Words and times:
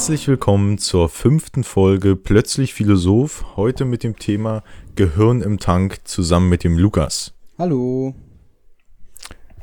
Herzlich 0.00 0.28
willkommen 0.28 0.78
zur 0.78 1.10
fünften 1.10 1.62
Folge 1.62 2.16
Plötzlich 2.16 2.72
Philosoph. 2.72 3.44
Heute 3.56 3.84
mit 3.84 4.02
dem 4.02 4.18
Thema 4.18 4.62
Gehirn 4.96 5.42
im 5.42 5.58
Tank 5.58 5.98
zusammen 6.04 6.48
mit 6.48 6.64
dem 6.64 6.78
Lukas. 6.78 7.34
Hallo. 7.58 8.14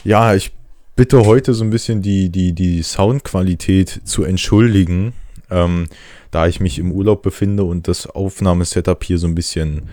Ja, 0.03 0.35
ich 0.35 0.51
bitte 0.95 1.25
heute 1.25 1.55
so 1.55 1.63
ein 1.63 1.71
bisschen 1.71 2.03
die, 2.03 2.29
die, 2.29 2.53
die 2.53 2.83
Soundqualität 2.83 4.01
zu 4.03 4.25
entschuldigen, 4.25 5.13
ähm, 5.49 5.87
da 6.29 6.45
ich 6.45 6.59
mich 6.59 6.77
im 6.77 6.91
Urlaub 6.91 7.23
befinde 7.23 7.63
und 7.63 7.87
das 7.87 8.05
Aufnahmesetup 8.05 9.03
hier 9.03 9.17
so 9.17 9.25
ein 9.25 9.33
bisschen, 9.33 9.89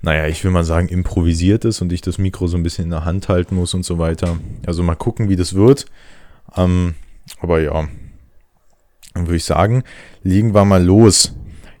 naja, 0.00 0.28
ich 0.28 0.44
will 0.44 0.52
mal 0.52 0.62
sagen, 0.62 0.86
improvisiert 0.86 1.64
ist 1.64 1.82
und 1.82 1.92
ich 1.92 2.02
das 2.02 2.18
Mikro 2.18 2.46
so 2.46 2.56
ein 2.56 2.62
bisschen 2.62 2.84
in 2.84 2.90
der 2.90 3.04
Hand 3.04 3.28
halten 3.28 3.56
muss 3.56 3.74
und 3.74 3.84
so 3.84 3.98
weiter. 3.98 4.38
Also 4.64 4.84
mal 4.84 4.94
gucken, 4.94 5.28
wie 5.28 5.36
das 5.36 5.54
wird. 5.54 5.86
Ähm, 6.56 6.94
aber 7.40 7.60
ja, 7.60 7.88
dann 9.14 9.26
würde 9.26 9.36
ich 9.36 9.44
sagen, 9.44 9.82
legen 10.22 10.54
wir 10.54 10.64
mal 10.64 10.82
los. 10.82 11.34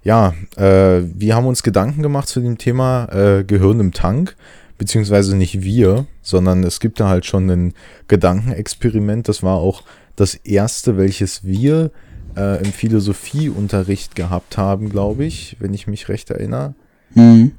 Ja, 0.04 0.34
äh, 0.56 1.02
wir 1.14 1.36
haben 1.36 1.46
uns 1.46 1.62
Gedanken 1.62 2.02
gemacht 2.02 2.28
zu 2.28 2.40
dem 2.40 2.58
Thema 2.58 3.08
äh, 3.12 3.44
Gehirn 3.44 3.78
im 3.80 3.92
Tank, 3.92 4.36
beziehungsweise 4.78 5.36
nicht 5.36 5.62
wir, 5.62 6.06
sondern 6.22 6.64
es 6.64 6.80
gibt 6.80 6.98
da 6.98 7.08
halt 7.08 7.24
schon 7.24 7.48
ein 7.48 7.74
Gedankenexperiment. 8.08 9.28
Das 9.28 9.42
war 9.42 9.58
auch 9.58 9.84
das 10.16 10.34
erste, 10.34 10.96
welches 10.96 11.44
wir 11.44 11.90
äh, 12.36 12.62
im 12.62 12.72
Philosophieunterricht 12.72 14.14
gehabt 14.14 14.56
haben, 14.56 14.88
glaube 14.88 15.24
ich, 15.24 15.56
wenn 15.60 15.74
ich 15.74 15.86
mich 15.86 16.08
recht 16.08 16.30
erinnere. 16.30 16.74
Mhm. 17.14 17.52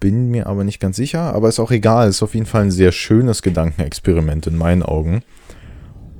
Bin 0.00 0.30
mir 0.30 0.46
aber 0.46 0.62
nicht 0.62 0.80
ganz 0.80 0.96
sicher, 0.96 1.34
aber 1.34 1.48
ist 1.48 1.58
auch 1.58 1.70
egal. 1.70 2.08
Ist 2.08 2.22
auf 2.22 2.34
jeden 2.34 2.46
Fall 2.46 2.62
ein 2.62 2.70
sehr 2.70 2.92
schönes 2.92 3.42
Gedankenexperiment 3.42 4.46
in 4.46 4.56
meinen 4.56 4.82
Augen. 4.82 5.22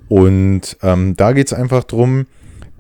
Und 0.09 0.77
ähm, 0.83 1.15
da 1.17 1.33
geht 1.33 1.49
es 1.49 1.53
einfach 1.53 1.85
darum, 1.85 2.27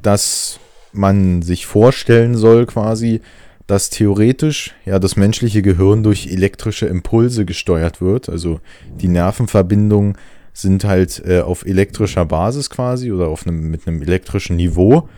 dass 0.02 0.60
man 0.92 1.42
sich 1.42 1.66
vorstellen 1.66 2.36
soll 2.36 2.66
quasi, 2.66 3.20
dass 3.66 3.90
theoretisch 3.90 4.74
ja 4.86 4.98
das 4.98 5.16
menschliche 5.16 5.62
Gehirn 5.62 6.02
durch 6.02 6.28
elektrische 6.28 6.86
Impulse 6.86 7.44
gesteuert 7.44 8.00
wird. 8.00 8.28
Also 8.28 8.60
die 9.00 9.08
Nervenverbindungen 9.08 10.16
sind 10.54 10.84
halt 10.84 11.22
äh, 11.26 11.40
auf 11.40 11.64
elektrischer 11.66 12.24
Basis 12.24 12.70
quasi 12.70 13.12
oder 13.12 13.28
auf 13.28 13.46
einem, 13.46 13.70
mit 13.70 13.86
einem 13.86 14.02
elektrischen 14.02 14.56
Niveau. 14.56 15.08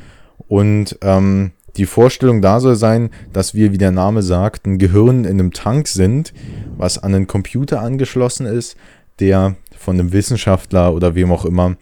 Und 0.48 0.98
ähm, 1.03 1.53
die 1.77 1.87
Vorstellung 1.87 2.42
da 2.42 2.61
soll 2.61 2.75
sein, 2.75 3.11
dass 3.33 3.55
wir, 3.55 3.72
wie 3.72 3.78
der 3.78 3.92
Name 3.92 4.22
sagt, 4.22 4.67
ein 4.67 4.78
Gehirn 4.78 5.25
in 5.25 5.39
einem 5.39 5.53
Tank 5.53 5.87
sind, 5.87 6.34
was 6.77 6.98
an 6.98 7.15
einen 7.15 7.27
Computer 7.27 7.81
angeschlossen 7.81 8.47
ist, 8.47 8.77
der 9.20 9.55
von 9.78 9.98
einem 9.98 10.12
Wissenschaftler 10.12 10.92
oder 10.92 11.15
wem 11.15 11.31
auch 11.31 11.44
immer 11.44 11.77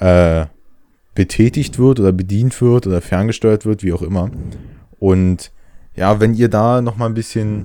äh, 0.00 0.46
betätigt 1.16 1.80
wird 1.80 1.98
oder 1.98 2.12
bedient 2.12 2.60
wird 2.60 2.86
oder 2.86 3.00
ferngesteuert 3.00 3.66
wird, 3.66 3.82
wie 3.82 3.92
auch 3.92 4.02
immer. 4.02 4.30
Und 5.00 5.50
ja, 5.96 6.20
wenn 6.20 6.34
ihr 6.34 6.48
da 6.48 6.80
noch 6.80 6.96
mal 6.96 7.06
ein 7.06 7.14
bisschen, 7.14 7.64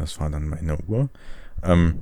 das 0.00 0.18
war 0.18 0.30
dann 0.30 0.48
meine 0.48 0.78
Uhr, 0.88 1.08
ähm, 1.62 1.94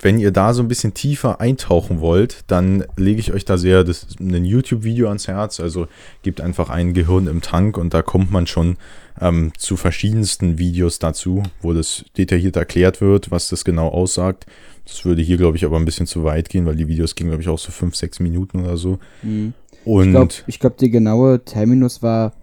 wenn 0.00 0.18
ihr 0.18 0.32
da 0.32 0.52
so 0.52 0.62
ein 0.62 0.68
bisschen 0.68 0.92
tiefer 0.92 1.40
eintauchen 1.40 2.00
wollt, 2.00 2.44
dann 2.48 2.84
lege 2.96 3.20
ich 3.20 3.32
euch 3.32 3.46
da 3.46 3.56
sehr 3.56 3.84
das, 3.84 4.06
ein 4.20 4.44
YouTube-Video 4.44 5.08
ans 5.08 5.28
Herz. 5.28 5.60
Also 5.60 5.88
gebt 6.22 6.42
einfach 6.42 6.68
ein 6.68 6.92
Gehirn 6.92 7.26
im 7.26 7.40
Tank 7.40 7.78
und 7.78 7.94
da 7.94 8.02
kommt 8.02 8.30
man 8.30 8.46
schon 8.46 8.76
ähm, 9.18 9.52
zu 9.56 9.76
verschiedensten 9.76 10.58
Videos 10.58 10.98
dazu, 10.98 11.42
wo 11.62 11.72
das 11.72 12.04
detailliert 12.18 12.56
erklärt 12.56 13.00
wird, 13.00 13.30
was 13.30 13.48
das 13.48 13.64
genau 13.64 13.88
aussagt. 13.88 14.46
Das 14.86 15.04
würde 15.04 15.22
hier, 15.22 15.36
glaube 15.36 15.56
ich, 15.56 15.64
aber 15.64 15.78
ein 15.78 15.84
bisschen 15.84 16.06
zu 16.06 16.24
weit 16.24 16.48
gehen, 16.48 16.66
weil 16.66 16.76
die 16.76 16.88
Videos 16.88 17.14
gingen, 17.14 17.30
glaube 17.30 17.42
ich, 17.42 17.48
auch 17.48 17.58
so 17.58 17.72
fünf, 17.72 17.96
sechs 17.96 18.20
Minuten 18.20 18.60
oder 18.60 18.76
so. 18.76 18.98
Mhm. 19.22 19.54
Und 19.84 20.08
Ich 20.08 20.14
glaube, 20.14 20.76
glaub, 20.76 20.76
der 20.78 20.88
genaue 20.90 21.44
Terminus 21.44 22.02
war, 22.02 22.34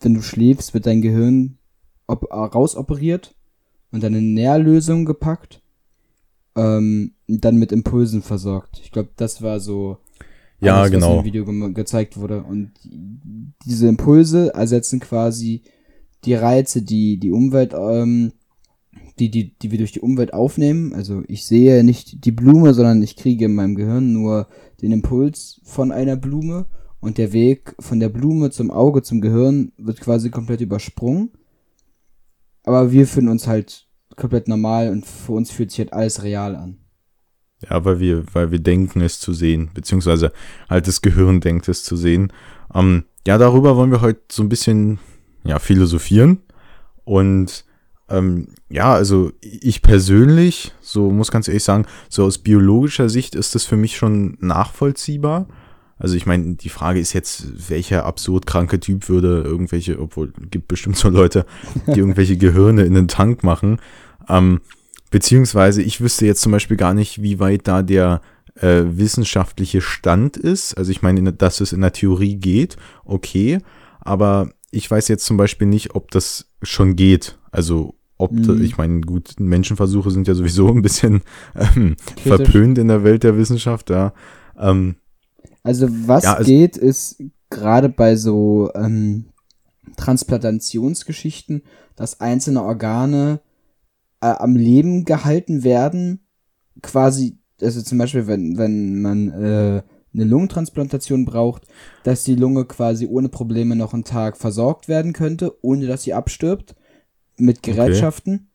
wenn 0.00 0.14
du 0.14 0.22
schläfst, 0.22 0.74
wird 0.74 0.86
dein 0.86 1.02
Gehirn 1.02 1.58
op 2.06 2.24
rausoperiert 2.32 3.34
und 3.90 4.02
dann 4.02 4.14
in 4.14 4.34
Nährlösung 4.34 5.04
gepackt, 5.04 5.62
ähm, 6.56 7.12
und 7.28 7.44
dann 7.44 7.56
mit 7.56 7.72
Impulsen 7.72 8.22
versorgt. 8.22 8.80
Ich 8.82 8.90
glaube, 8.90 9.10
das 9.16 9.42
war 9.42 9.60
so 9.60 9.98
ja, 10.60 10.76
alles, 10.76 10.92
was 10.92 11.00
genau. 11.00 11.18
im 11.18 11.24
Video 11.24 11.44
ge 11.44 11.72
gezeigt 11.72 12.16
wurde. 12.16 12.42
Und 12.42 12.72
diese 13.64 13.88
Impulse 13.88 14.52
ersetzen 14.54 15.00
quasi 15.00 15.62
die 16.24 16.34
Reize, 16.34 16.82
die 16.82 17.18
die 17.18 17.32
Umwelt, 17.32 17.74
ähm, 17.74 18.32
die, 19.18 19.30
die, 19.30 19.58
die 19.58 19.70
wir 19.70 19.78
durch 19.78 19.92
die 19.92 20.00
Umwelt 20.00 20.34
aufnehmen. 20.34 20.94
Also 20.94 21.22
ich 21.28 21.44
sehe 21.44 21.84
nicht 21.84 22.24
die 22.24 22.32
Blume, 22.32 22.74
sondern 22.74 23.02
ich 23.02 23.16
kriege 23.16 23.46
in 23.46 23.54
meinem 23.54 23.74
Gehirn 23.74 24.12
nur 24.12 24.48
den 24.80 24.92
Impuls 24.92 25.60
von 25.64 25.92
einer 25.92 26.16
Blume 26.16 26.66
und 27.00 27.18
der 27.18 27.32
Weg 27.32 27.74
von 27.80 28.00
der 28.00 28.08
Blume 28.08 28.50
zum 28.50 28.70
Auge 28.70 29.02
zum 29.02 29.20
Gehirn 29.20 29.72
wird 29.76 30.00
quasi 30.00 30.30
komplett 30.30 30.60
übersprungen. 30.60 31.30
Aber 32.64 32.92
wir 32.92 33.06
fühlen 33.06 33.28
uns 33.28 33.46
halt 33.46 33.88
komplett 34.16 34.48
normal 34.48 34.90
und 34.90 35.04
für 35.04 35.32
uns 35.32 35.50
fühlt 35.50 35.70
sich 35.70 35.80
halt 35.80 35.92
alles 35.92 36.22
real 36.22 36.54
an. 36.54 36.78
Ja, 37.68 37.84
weil 37.84 38.00
wir, 38.00 38.24
weil 38.32 38.50
wir 38.50 38.58
denken, 38.58 39.00
es 39.00 39.20
zu 39.20 39.32
sehen, 39.32 39.70
beziehungsweise 39.74 40.32
halt 40.68 40.86
das 40.88 41.00
Gehirn 41.00 41.40
denkt, 41.40 41.68
es 41.68 41.84
zu 41.84 41.96
sehen. 41.96 42.32
Ähm, 42.74 43.04
ja, 43.26 43.38
darüber 43.38 43.76
wollen 43.76 43.92
wir 43.92 44.00
heute 44.00 44.20
so 44.30 44.42
ein 44.42 44.48
bisschen 44.48 44.98
ja, 45.44 45.58
philosophieren. 45.58 46.42
Und 47.04 47.64
ähm, 48.12 48.48
ja, 48.68 48.92
also 48.92 49.32
ich 49.40 49.82
persönlich, 49.82 50.72
so 50.80 51.10
muss 51.10 51.30
ganz 51.30 51.48
ehrlich 51.48 51.64
sagen, 51.64 51.86
so 52.08 52.24
aus 52.24 52.38
biologischer 52.38 53.08
Sicht 53.08 53.34
ist 53.34 53.54
das 53.54 53.64
für 53.64 53.76
mich 53.76 53.96
schon 53.96 54.36
nachvollziehbar. 54.40 55.46
Also 55.98 56.16
ich 56.16 56.26
meine, 56.26 56.56
die 56.56 56.68
Frage 56.68 57.00
ist 57.00 57.12
jetzt, 57.12 57.70
welcher 57.70 58.04
absurd 58.04 58.46
kranke 58.46 58.80
Typ 58.80 59.08
würde 59.08 59.42
irgendwelche, 59.42 59.98
obwohl 60.00 60.32
gibt 60.50 60.68
bestimmt 60.68 60.96
so 60.96 61.08
Leute, 61.08 61.46
die 61.86 61.92
irgendwelche 62.00 62.36
Gehirne 62.36 62.82
in 62.82 62.94
den 62.94 63.08
Tank 63.08 63.44
machen. 63.44 63.78
Ähm, 64.28 64.60
beziehungsweise 65.10 65.80
ich 65.80 66.00
wüsste 66.00 66.26
jetzt 66.26 66.42
zum 66.42 66.52
Beispiel 66.52 66.76
gar 66.76 66.92
nicht, 66.92 67.22
wie 67.22 67.38
weit 67.38 67.68
da 67.68 67.82
der 67.82 68.20
äh, 68.56 68.82
wissenschaftliche 68.84 69.80
Stand 69.80 70.36
ist. 70.36 70.74
Also 70.74 70.90
ich 70.90 71.02
meine, 71.02 71.32
dass 71.32 71.60
es 71.60 71.72
in 71.72 71.80
der 71.80 71.92
Theorie 71.92 72.36
geht, 72.36 72.76
okay, 73.04 73.58
aber 74.00 74.50
ich 74.70 74.90
weiß 74.90 75.08
jetzt 75.08 75.24
zum 75.24 75.36
Beispiel 75.36 75.68
nicht, 75.68 75.94
ob 75.94 76.10
das 76.10 76.50
schon 76.62 76.96
geht. 76.96 77.38
Also 77.52 77.94
ob, 78.22 78.32
Mhm. 78.32 78.62
ich 78.62 78.78
meine, 78.78 79.00
gut, 79.00 79.34
Menschenversuche 79.38 80.10
sind 80.10 80.28
ja 80.28 80.34
sowieso 80.34 80.68
ein 80.68 80.82
bisschen 80.82 81.22
ähm, 81.54 81.96
verpönt 82.16 82.78
in 82.78 82.88
der 82.88 83.04
Welt 83.04 83.22
der 83.22 83.36
Wissenschaft, 83.36 83.90
ja. 83.90 84.12
Ähm, 84.58 84.96
Also 85.62 85.88
was 86.06 86.24
Ja, 86.24 86.42
geht, 86.42 86.76
ist 86.76 87.22
gerade 87.50 87.88
bei 87.88 88.16
so 88.16 88.70
ähm, 88.74 89.26
Transplantationsgeschichten, 89.96 91.62
dass 91.96 92.20
einzelne 92.20 92.62
Organe 92.62 93.40
äh, 94.20 94.26
am 94.26 94.56
Leben 94.56 95.04
gehalten 95.04 95.64
werden, 95.64 96.20
quasi, 96.82 97.38
also 97.60 97.82
zum 97.82 97.98
Beispiel, 97.98 98.26
wenn, 98.26 98.56
wenn 98.56 99.02
man 99.02 99.28
äh, 99.30 99.82
eine 100.14 100.24
Lungentransplantation 100.24 101.24
braucht, 101.24 101.66
dass 102.04 102.24
die 102.24 102.34
Lunge 102.34 102.64
quasi 102.66 103.06
ohne 103.06 103.28
Probleme 103.28 103.76
noch 103.76 103.94
einen 103.94 104.04
Tag 104.04 104.36
versorgt 104.36 104.88
werden 104.88 105.12
könnte, 105.12 105.52
ohne 105.62 105.86
dass 105.86 106.02
sie 106.02 106.14
abstirbt, 106.14 106.74
mit 107.42 107.62
Gerätschaften. 107.62 108.48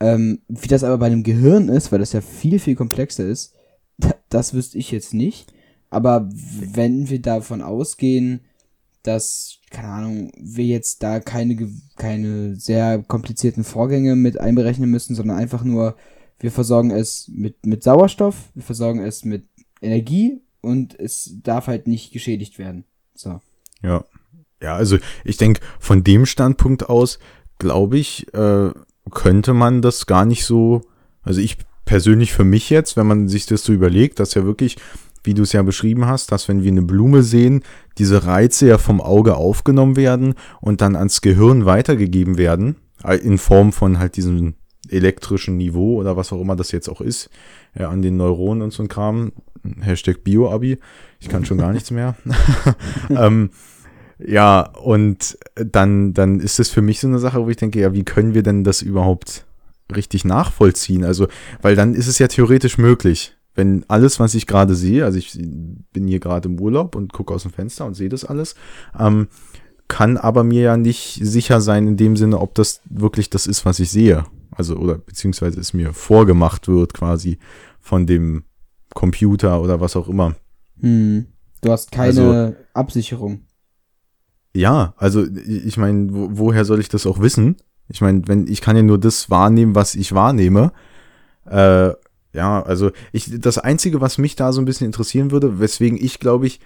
Ähm, 0.00 0.42
wie 0.46 0.68
das 0.68 0.84
aber 0.84 0.98
bei 0.98 1.06
einem 1.06 1.24
Gehirn 1.24 1.68
ist, 1.68 1.90
weil 1.90 1.98
das 1.98 2.12
ja 2.12 2.20
viel, 2.20 2.60
viel 2.60 2.76
komplexer 2.76 3.26
ist, 3.26 3.54
das 4.28 4.54
wüsste 4.54 4.78
ich 4.78 4.90
jetzt 4.90 5.14
nicht. 5.14 5.52
Aber 5.90 6.28
wenn 6.30 7.08
wir 7.08 7.20
davon 7.20 7.62
ausgehen, 7.62 8.40
dass, 9.02 9.58
keine 9.70 9.88
Ahnung, 9.88 10.32
wir 10.38 10.66
jetzt 10.66 11.02
da 11.02 11.18
keine, 11.18 11.70
keine 11.96 12.56
sehr 12.56 13.02
komplizierten 13.02 13.64
Vorgänge 13.64 14.14
mit 14.14 14.38
einberechnen 14.38 14.90
müssen, 14.90 15.14
sondern 15.14 15.38
einfach 15.38 15.64
nur, 15.64 15.96
wir 16.38 16.52
versorgen 16.52 16.90
es 16.90 17.28
mit, 17.28 17.64
mit 17.64 17.82
Sauerstoff, 17.82 18.50
wir 18.54 18.62
versorgen 18.62 19.00
es 19.00 19.24
mit 19.24 19.44
Energie 19.80 20.42
und 20.60 20.98
es 21.00 21.36
darf 21.42 21.68
halt 21.68 21.86
nicht 21.86 22.12
geschädigt 22.12 22.58
werden. 22.58 22.84
So. 23.14 23.40
Ja. 23.82 24.04
Ja, 24.60 24.74
also 24.74 24.98
ich 25.24 25.36
denke, 25.36 25.60
von 25.78 26.02
dem 26.02 26.26
Standpunkt 26.26 26.88
aus, 26.88 27.20
glaube 27.58 27.98
ich, 27.98 28.32
äh, 28.34 28.70
könnte 29.10 29.54
man 29.54 29.82
das 29.82 30.06
gar 30.06 30.24
nicht 30.24 30.44
so, 30.44 30.82
also 31.22 31.40
ich 31.40 31.58
persönlich 31.84 32.32
für 32.32 32.44
mich 32.44 32.70
jetzt, 32.70 32.96
wenn 32.96 33.06
man 33.06 33.28
sich 33.28 33.46
das 33.46 33.64
so 33.64 33.72
überlegt, 33.72 34.20
dass 34.20 34.34
ja 34.34 34.44
wirklich, 34.44 34.76
wie 35.24 35.34
du 35.34 35.42
es 35.42 35.52
ja 35.52 35.62
beschrieben 35.62 36.06
hast, 36.06 36.32
dass 36.32 36.48
wenn 36.48 36.62
wir 36.62 36.70
eine 36.70 36.82
Blume 36.82 37.22
sehen, 37.22 37.62
diese 37.96 38.26
Reize 38.26 38.68
ja 38.68 38.78
vom 38.78 39.00
Auge 39.00 39.36
aufgenommen 39.36 39.96
werden 39.96 40.34
und 40.60 40.80
dann 40.80 40.96
ans 40.96 41.20
Gehirn 41.20 41.64
weitergegeben 41.64 42.36
werden, 42.36 42.76
äh, 43.04 43.16
in 43.16 43.38
Form 43.38 43.72
von 43.72 43.98
halt 43.98 44.16
diesem 44.16 44.54
elektrischen 44.90 45.56
Niveau 45.56 45.96
oder 45.96 46.16
was 46.16 46.32
auch 46.32 46.40
immer 46.40 46.56
das 46.56 46.72
jetzt 46.72 46.88
auch 46.88 47.00
ist, 47.00 47.30
ja, 47.78 47.88
an 47.88 48.02
den 48.02 48.16
Neuronen 48.16 48.62
und 48.62 48.72
so 48.72 48.82
ein 48.82 48.88
Kram, 48.88 49.32
Hashtag 49.80 50.24
Bio-Abi, 50.24 50.78
ich 51.20 51.28
kann 51.28 51.44
schon 51.44 51.58
gar 51.58 51.72
nichts 51.72 51.90
mehr. 51.90 52.16
ähm, 53.10 53.50
ja, 54.18 54.60
und 54.60 55.38
dann, 55.54 56.12
dann 56.12 56.40
ist 56.40 56.58
es 56.58 56.70
für 56.70 56.82
mich 56.82 57.00
so 57.00 57.06
eine 57.06 57.18
Sache, 57.18 57.44
wo 57.44 57.48
ich 57.48 57.56
denke, 57.56 57.80
ja, 57.80 57.92
wie 57.92 58.04
können 58.04 58.34
wir 58.34 58.42
denn 58.42 58.64
das 58.64 58.82
überhaupt 58.82 59.46
richtig 59.94 60.24
nachvollziehen? 60.24 61.04
Also, 61.04 61.28
weil 61.62 61.76
dann 61.76 61.94
ist 61.94 62.08
es 62.08 62.18
ja 62.18 62.28
theoretisch 62.28 62.78
möglich. 62.78 63.34
wenn 63.54 63.84
alles, 63.88 64.20
was 64.20 64.34
ich 64.34 64.46
gerade 64.46 64.76
sehe, 64.76 65.04
also 65.04 65.18
ich 65.18 65.36
bin 65.92 66.06
hier 66.06 66.20
gerade 66.20 66.48
im 66.48 66.60
Urlaub 66.60 66.94
und 66.94 67.12
gucke 67.12 67.34
aus 67.34 67.42
dem 67.42 67.50
Fenster 67.50 67.86
und 67.86 67.94
sehe 67.94 68.08
das 68.08 68.24
alles, 68.24 68.54
ähm, 68.96 69.26
kann 69.88 70.16
aber 70.16 70.44
mir 70.44 70.62
ja 70.62 70.76
nicht 70.76 71.18
sicher 71.20 71.60
sein 71.60 71.88
in 71.88 71.96
dem 71.96 72.16
Sinne, 72.16 72.38
ob 72.38 72.54
das 72.54 72.82
wirklich 72.88 73.30
das 73.30 73.48
ist, 73.48 73.64
was 73.64 73.80
ich 73.80 73.90
sehe. 73.90 74.24
Also, 74.52 74.76
oder 74.76 74.96
beziehungsweise 74.98 75.58
es 75.58 75.74
mir 75.74 75.92
vorgemacht 75.92 76.68
wird 76.68 76.94
quasi 76.94 77.38
von 77.80 78.06
dem 78.06 78.44
Computer 78.94 79.60
oder 79.60 79.80
was 79.80 79.96
auch 79.96 80.08
immer. 80.08 80.36
Hm. 80.80 81.26
Du 81.60 81.72
hast 81.72 81.90
keine 81.90 82.06
also, 82.06 82.54
Absicherung. 82.74 83.40
Ja, 84.58 84.92
also 84.96 85.24
ich 85.24 85.76
meine, 85.76 86.12
wo, 86.12 86.30
woher 86.32 86.64
soll 86.64 86.80
ich 86.80 86.88
das 86.88 87.06
auch 87.06 87.20
wissen? 87.20 87.56
Ich 87.88 88.00
meine, 88.00 88.26
wenn 88.26 88.48
ich 88.48 88.60
kann 88.60 88.74
ja 88.74 88.82
nur 88.82 88.98
das 88.98 89.30
wahrnehmen, 89.30 89.76
was 89.76 89.94
ich 89.94 90.12
wahrnehme. 90.14 90.72
Äh, 91.48 91.92
ja, 92.32 92.62
also 92.62 92.90
ich 93.12 93.40
das 93.40 93.58
einzige, 93.58 94.00
was 94.00 94.18
mich 94.18 94.34
da 94.34 94.52
so 94.52 94.60
ein 94.60 94.64
bisschen 94.64 94.86
interessieren 94.86 95.30
würde, 95.30 95.60
weswegen 95.60 95.96
ich 95.96 96.18
glaube 96.18 96.48
ich, 96.48 96.58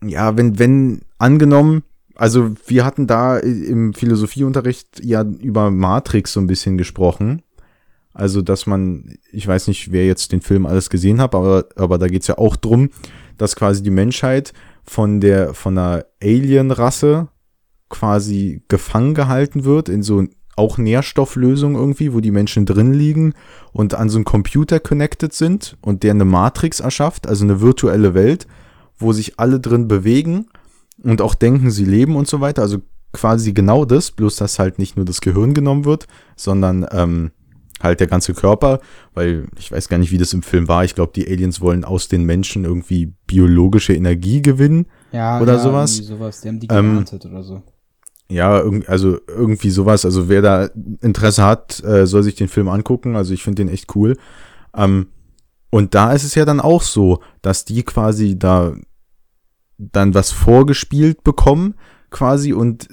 ja, 0.00 0.36
wenn 0.36 0.60
wenn 0.60 1.00
angenommen, 1.18 1.82
also 2.14 2.54
wir 2.68 2.84
hatten 2.84 3.08
da 3.08 3.36
im 3.36 3.92
Philosophieunterricht 3.92 5.04
ja 5.04 5.24
über 5.24 5.72
Matrix 5.72 6.34
so 6.34 6.40
ein 6.40 6.46
bisschen 6.46 6.78
gesprochen. 6.78 7.42
Also, 8.14 8.40
dass 8.40 8.66
man, 8.66 9.18
ich 9.30 9.46
weiß 9.46 9.68
nicht, 9.68 9.92
wer 9.92 10.06
jetzt 10.06 10.32
den 10.32 10.40
Film 10.40 10.64
alles 10.64 10.88
gesehen 10.88 11.20
hat, 11.20 11.34
aber, 11.34 11.66
aber 11.76 11.98
da 11.98 12.06
geht's 12.06 12.28
ja 12.28 12.38
auch 12.38 12.56
drum, 12.56 12.88
dass 13.36 13.56
quasi 13.56 13.82
die 13.82 13.90
Menschheit 13.90 14.54
von 14.86 15.20
der, 15.20 15.54
von 15.54 15.76
einer 15.76 16.04
Alien-Rasse 16.22 17.28
quasi 17.88 18.62
gefangen 18.68 19.14
gehalten 19.14 19.64
wird 19.64 19.88
in 19.88 20.02
so 20.02 20.24
auch 20.56 20.78
Nährstofflösung 20.78 21.74
irgendwie, 21.74 22.14
wo 22.14 22.20
die 22.20 22.30
Menschen 22.30 22.64
drin 22.64 22.94
liegen 22.94 23.34
und 23.72 23.94
an 23.94 24.08
so 24.08 24.16
einen 24.16 24.24
Computer 24.24 24.80
connected 24.80 25.34
sind 25.34 25.76
und 25.82 26.02
der 26.02 26.12
eine 26.12 26.24
Matrix 26.24 26.80
erschafft, 26.80 27.26
also 27.26 27.44
eine 27.44 27.60
virtuelle 27.60 28.14
Welt, 28.14 28.46
wo 28.98 29.12
sich 29.12 29.38
alle 29.38 29.60
drin 29.60 29.86
bewegen 29.86 30.46
und 31.02 31.20
auch 31.20 31.34
denken, 31.34 31.70
sie 31.70 31.84
leben 31.84 32.16
und 32.16 32.26
so 32.26 32.40
weiter. 32.40 32.62
Also 32.62 32.78
quasi 33.12 33.52
genau 33.52 33.84
das, 33.84 34.10
bloß 34.10 34.36
dass 34.36 34.58
halt 34.58 34.78
nicht 34.78 34.96
nur 34.96 35.04
das 35.04 35.20
Gehirn 35.20 35.52
genommen 35.52 35.84
wird, 35.84 36.06
sondern 36.36 36.86
ähm, 36.90 37.32
halt 37.82 38.00
der 38.00 38.06
ganze 38.06 38.34
Körper, 38.34 38.80
weil 39.14 39.48
ich 39.58 39.70
weiß 39.70 39.88
gar 39.88 39.98
nicht, 39.98 40.10
wie 40.10 40.18
das 40.18 40.32
im 40.32 40.42
Film 40.42 40.68
war. 40.68 40.84
Ich 40.84 40.94
glaube, 40.94 41.12
die 41.14 41.26
Aliens 41.26 41.60
wollen 41.60 41.84
aus 41.84 42.08
den 42.08 42.24
Menschen 42.24 42.64
irgendwie 42.64 43.12
biologische 43.26 43.94
Energie 43.94 44.42
gewinnen 44.42 44.86
ja, 45.12 45.40
oder 45.40 45.54
ja, 45.54 45.58
sowas. 45.58 45.96
sowas. 45.96 46.40
Die 46.40 46.48
haben 46.48 46.60
die 46.60 46.68
ähm, 46.70 47.04
oder 47.24 47.42
so. 47.42 47.62
Ja, 48.28 48.62
also 48.88 49.18
irgendwie 49.28 49.70
sowas. 49.70 50.04
Also 50.04 50.28
wer 50.28 50.42
da 50.42 50.68
Interesse 51.00 51.44
hat, 51.44 51.82
äh, 51.84 52.06
soll 52.06 52.22
sich 52.22 52.34
den 52.34 52.48
Film 52.48 52.68
angucken. 52.68 53.14
Also 53.14 53.32
ich 53.34 53.42
finde 53.42 53.64
den 53.64 53.72
echt 53.72 53.94
cool. 53.94 54.16
Ähm, 54.74 55.08
und 55.70 55.94
da 55.94 56.12
ist 56.12 56.24
es 56.24 56.34
ja 56.34 56.44
dann 56.44 56.60
auch 56.60 56.82
so, 56.82 57.20
dass 57.42 57.64
die 57.64 57.82
quasi 57.82 58.38
da 58.38 58.74
dann 59.78 60.14
was 60.14 60.32
vorgespielt 60.32 61.22
bekommen, 61.22 61.74
quasi 62.10 62.52
und 62.52 62.88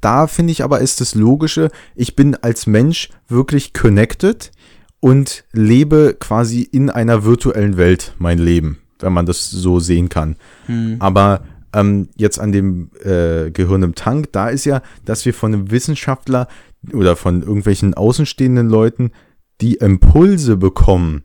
da 0.00 0.26
finde 0.26 0.52
ich 0.52 0.62
aber 0.62 0.80
ist 0.80 1.00
das 1.00 1.14
Logische, 1.14 1.70
ich 1.94 2.16
bin 2.16 2.34
als 2.36 2.66
Mensch 2.66 3.10
wirklich 3.28 3.72
connected 3.72 4.52
und 5.00 5.44
lebe 5.52 6.16
quasi 6.18 6.62
in 6.62 6.90
einer 6.90 7.24
virtuellen 7.24 7.76
Welt 7.76 8.14
mein 8.18 8.38
Leben, 8.38 8.78
wenn 9.00 9.12
man 9.12 9.26
das 9.26 9.50
so 9.50 9.80
sehen 9.80 10.08
kann. 10.08 10.36
Hm. 10.66 10.96
Aber 10.98 11.42
ähm, 11.72 12.08
jetzt 12.16 12.38
an 12.38 12.52
dem 12.52 12.90
äh, 13.02 13.50
Gehirn 13.50 13.82
im 13.82 13.94
Tank, 13.94 14.32
da 14.32 14.48
ist 14.48 14.64
ja, 14.64 14.82
dass 15.04 15.24
wir 15.24 15.32
von 15.32 15.54
einem 15.54 15.70
Wissenschaftler 15.70 16.48
oder 16.92 17.16
von 17.16 17.42
irgendwelchen 17.42 17.94
außenstehenden 17.94 18.68
Leuten 18.68 19.12
die 19.60 19.74
Impulse 19.74 20.56
bekommen, 20.56 21.24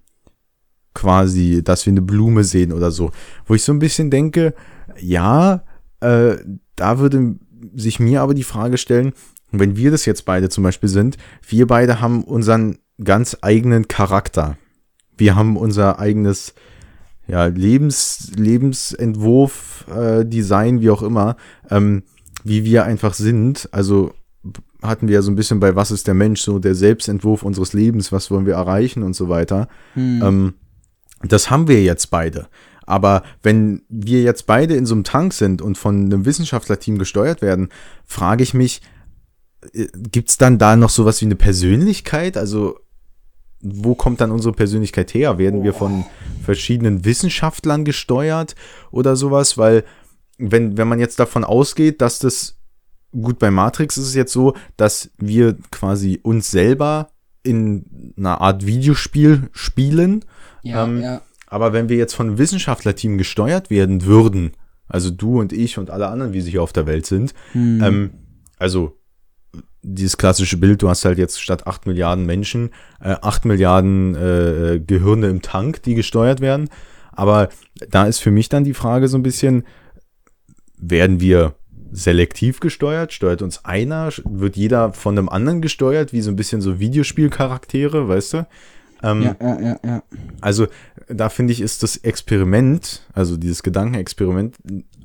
quasi, 0.94 1.62
dass 1.64 1.86
wir 1.86 1.92
eine 1.92 2.02
Blume 2.02 2.44
sehen 2.44 2.72
oder 2.72 2.92
so. 2.92 3.12
Wo 3.46 3.54
ich 3.54 3.64
so 3.64 3.74
ein 3.74 3.80
bisschen 3.80 4.10
denke, 4.10 4.54
ja, 5.00 5.64
äh, 6.00 6.38
da 6.76 7.00
würde 7.00 7.36
sich 7.74 8.00
mir 8.00 8.22
aber 8.22 8.34
die 8.34 8.44
Frage 8.44 8.78
stellen, 8.78 9.14
wenn 9.52 9.78
wir 9.78 9.92
das 9.92 10.06
jetzt 10.06 10.26
beide 10.26 10.50
zum 10.50 10.64
Beispiel 10.64 10.90
sind, 10.90 11.18
wir 11.48 11.68
beide 11.68 12.02
haben 12.02 12.24
unseren 12.24 12.78
ganz 13.04 13.38
eigenen 13.42 13.88
Charakter. 13.88 14.58
Wir 15.18 15.36
haben 15.36 15.58
unser 15.58 16.00
eigenes 16.00 16.54
ja, 17.28 17.46
Lebens, 17.46 18.32
Lebensentwurf, 18.36 19.86
äh, 19.90 20.26
Design, 20.26 20.82
wie 20.82 20.90
auch 20.90 21.02
immer, 21.02 21.38
ähm, 21.70 22.04
wie 22.44 22.64
wir 22.64 22.86
einfach 22.86 23.14
sind. 23.14 23.70
Also 23.72 24.14
hatten 24.82 25.08
wir 25.08 25.16
ja 25.16 25.22
so 25.22 25.32
ein 25.32 25.36
bisschen 25.36 25.60
bei 25.60 25.76
Was 25.76 25.92
ist 25.92 26.08
der 26.08 26.14
Mensch, 26.14 26.42
so 26.42 26.60
der 26.60 26.76
Selbstentwurf 26.76 27.44
unseres 27.44 27.74
Lebens, 27.74 28.12
was 28.12 28.30
wollen 28.30 28.46
wir 28.46 28.54
erreichen 28.54 29.02
und 29.02 29.16
so 29.16 29.30
weiter. 29.30 29.68
Hm. 29.94 30.22
Ähm, 30.24 30.54
das 31.24 31.50
haben 31.50 31.68
wir 31.68 31.82
jetzt 31.82 32.12
beide. 32.12 32.48
Aber 32.86 33.24
wenn 33.44 33.84
wir 33.90 34.22
jetzt 34.22 34.46
beide 34.46 34.76
in 34.76 34.86
so 34.86 34.96
einem 34.96 35.04
Tank 35.04 35.34
sind 35.34 35.62
und 35.62 35.78
von 35.78 36.06
einem 36.06 36.26
Wissenschaftlerteam 36.26 36.98
gesteuert 36.98 37.42
werden, 37.42 37.70
frage 38.06 38.44
ich 38.44 38.54
mich, 38.54 38.82
äh, 39.74 39.88
gibt's 39.94 40.38
dann 40.38 40.58
da 40.58 40.76
noch 40.76 40.90
sowas 40.90 41.22
wie 41.22 41.26
eine 41.26 41.36
Persönlichkeit? 41.36 42.38
Also 42.38 42.80
wo 43.62 43.96
kommt 43.96 44.22
dann 44.22 44.32
unsere 44.32 44.54
Persönlichkeit 44.54 45.14
her? 45.14 45.38
Werden 45.38 45.64
wir 45.64 45.74
von 45.74 46.06
verschiedenen 46.44 47.04
Wissenschaftlern 47.04 47.84
gesteuert 47.84 48.56
oder 48.92 49.16
sowas? 49.16 49.58
Weil 49.58 49.84
wenn, 50.38 50.78
wenn 50.78 50.88
man 50.88 51.00
jetzt 51.00 51.20
davon 51.20 51.44
ausgeht, 51.44 52.02
dass 52.02 52.20
das, 52.20 52.58
gut, 53.12 53.40
bei 53.40 53.50
Matrix 53.50 53.98
ist 53.98 54.08
es 54.08 54.16
jetzt 54.16 54.34
so, 54.34 54.56
dass 54.78 55.10
wir 55.18 55.58
quasi 55.72 56.20
uns 56.22 56.52
selber 56.52 57.10
in 57.42 58.14
einer 58.18 58.42
Art 58.42 58.66
Videospiel 58.66 59.50
spielen. 59.52 60.26
Ja, 60.64 60.84
ähm, 60.84 61.02
ja. 61.02 61.22
Aber 61.56 61.72
wenn 61.72 61.88
wir 61.88 61.96
jetzt 61.96 62.14
von 62.14 62.28
einem 62.28 62.38
Wissenschaftlerteam 62.38 63.18
gesteuert 63.18 63.70
werden 63.70 64.04
würden, 64.04 64.52
also 64.90 65.10
du 65.10 65.40
und 65.40 65.54
ich 65.54 65.78
und 65.78 65.90
alle 65.90 66.10
anderen, 66.10 66.34
wie 66.34 66.42
sie 66.42 66.52
hier 66.52 66.62
auf 66.62 66.74
der 66.74 66.86
Welt 66.86 67.06
sind, 67.06 67.34
hm. 67.54 67.82
ähm, 67.82 68.10
also 68.60 68.98
dieses 69.82 70.18
klassische 70.18 70.58
Bild, 70.58 70.82
du 70.82 70.90
hast 70.90 71.06
halt 71.06 71.18
jetzt 71.18 71.42
statt 71.42 71.66
8 71.66 71.86
Milliarden 71.86 72.26
Menschen 72.26 72.72
äh, 73.00 73.16
8 73.22 73.46
Milliarden 73.46 74.16
äh, 74.16 74.82
Gehirne 74.86 75.30
im 75.30 75.42
Tank, 75.42 75.82
die 75.84 75.96
gesteuert 75.96 76.42
werden. 76.42 76.68
Aber 77.14 77.48
da 77.90 78.06
ist 78.06 78.20
für 78.20 78.32
mich 78.32 78.50
dann 78.50 78.66
die 78.66 78.74
Frage 78.74 79.08
so 79.08 79.18
ein 79.18 79.24
bisschen, 79.24 79.64
werden 80.78 81.22
wir 81.22 81.56
selektiv 81.94 82.60
gesteuert? 82.60 83.14
Steuert 83.14 83.42
uns 83.42 83.64
einer? 83.64 84.10
Wird 84.26 84.58
jeder 84.58 84.92
von 84.92 85.18
einem 85.18 85.30
anderen 85.30 85.62
gesteuert, 85.62 86.12
wie 86.12 86.20
so 86.20 86.32
ein 86.32 86.36
bisschen 86.36 86.60
so 86.60 86.82
Videospielcharaktere, 86.82 88.10
weißt 88.10 88.34
du? 88.34 88.48
Ähm, 89.06 89.22
ja, 89.22 89.36
ja, 89.40 89.62
ja, 89.62 89.80
ja. 89.86 90.04
Also 90.42 90.68
da 91.08 91.30
finde 91.30 91.54
ich, 91.54 91.62
ist 91.62 91.84
das 91.84 91.98
Experiment, 91.98 93.06
also 93.14 93.38
dieses 93.38 93.62
Gedankenexperiment, 93.62 94.58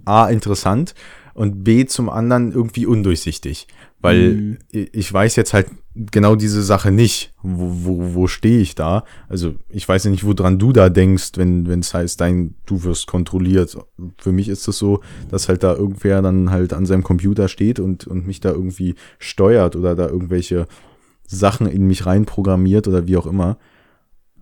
A, 0.04 0.28
interessant 0.28 0.94
und 1.34 1.62
B, 1.62 1.84
zum 1.84 2.08
anderen 2.08 2.52
irgendwie 2.52 2.86
undurchsichtig. 2.86 3.68
Weil 4.00 4.32
mhm. 4.32 4.58
ich 4.70 5.12
weiß 5.12 5.36
jetzt 5.36 5.52
halt 5.52 5.66
genau 5.94 6.34
diese 6.34 6.62
Sache 6.62 6.90
nicht. 6.90 7.34
Wo, 7.42 7.84
wo, 7.84 8.14
wo 8.14 8.26
stehe 8.26 8.60
ich 8.60 8.74
da? 8.74 9.04
Also 9.28 9.54
ich 9.68 9.86
weiß 9.86 10.04
ja 10.04 10.10
nicht, 10.10 10.24
woran 10.24 10.58
du 10.58 10.72
da 10.72 10.88
denkst, 10.88 11.32
wenn 11.36 11.68
wenn 11.68 11.80
es 11.80 11.92
heißt, 11.92 12.18
dein, 12.18 12.54
du 12.64 12.82
wirst 12.84 13.06
kontrolliert. 13.06 13.76
Für 14.16 14.32
mich 14.32 14.48
ist 14.48 14.60
es 14.60 14.64
das 14.66 14.78
so, 14.78 15.00
dass 15.30 15.48
halt 15.48 15.62
da 15.62 15.74
irgendwer 15.74 16.22
dann 16.22 16.50
halt 16.50 16.72
an 16.72 16.86
seinem 16.86 17.02
Computer 17.02 17.48
steht 17.48 17.78
und, 17.78 18.06
und 18.06 18.26
mich 18.26 18.40
da 18.40 18.50
irgendwie 18.50 18.94
steuert 19.18 19.76
oder 19.76 19.94
da 19.94 20.08
irgendwelche 20.08 20.66
Sachen 21.26 21.66
in 21.66 21.86
mich 21.86 22.06
reinprogrammiert 22.06 22.88
oder 22.88 23.06
wie 23.06 23.18
auch 23.18 23.26
immer. 23.26 23.58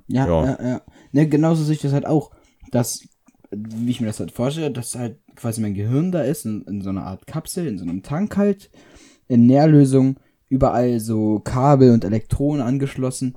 Ja, 0.08 0.26
ja, 0.26 0.44
ja. 0.44 0.68
ja. 0.68 0.82
Ne, 1.12 1.28
genauso 1.28 1.62
sehe 1.64 1.74
ich 1.74 1.82
das 1.82 1.92
halt 1.92 2.06
auch, 2.06 2.30
dass, 2.70 3.02
wie 3.50 3.90
ich 3.90 4.00
mir 4.00 4.06
das 4.08 4.20
halt 4.20 4.32
vorstelle, 4.32 4.70
dass 4.70 4.94
halt 4.94 5.18
quasi 5.36 5.60
mein 5.60 5.74
Gehirn 5.74 6.12
da 6.12 6.22
ist, 6.22 6.44
in, 6.44 6.62
in 6.62 6.82
so 6.82 6.90
einer 6.90 7.04
Art 7.04 7.26
Kapsel, 7.26 7.66
in 7.66 7.78
so 7.78 7.84
einem 7.84 8.02
Tank 8.02 8.36
halt, 8.36 8.70
in 9.28 9.46
Nährlösung, 9.46 10.16
überall 10.48 10.98
so 11.00 11.40
Kabel 11.40 11.92
und 11.92 12.04
Elektronen 12.04 12.62
angeschlossen 12.62 13.36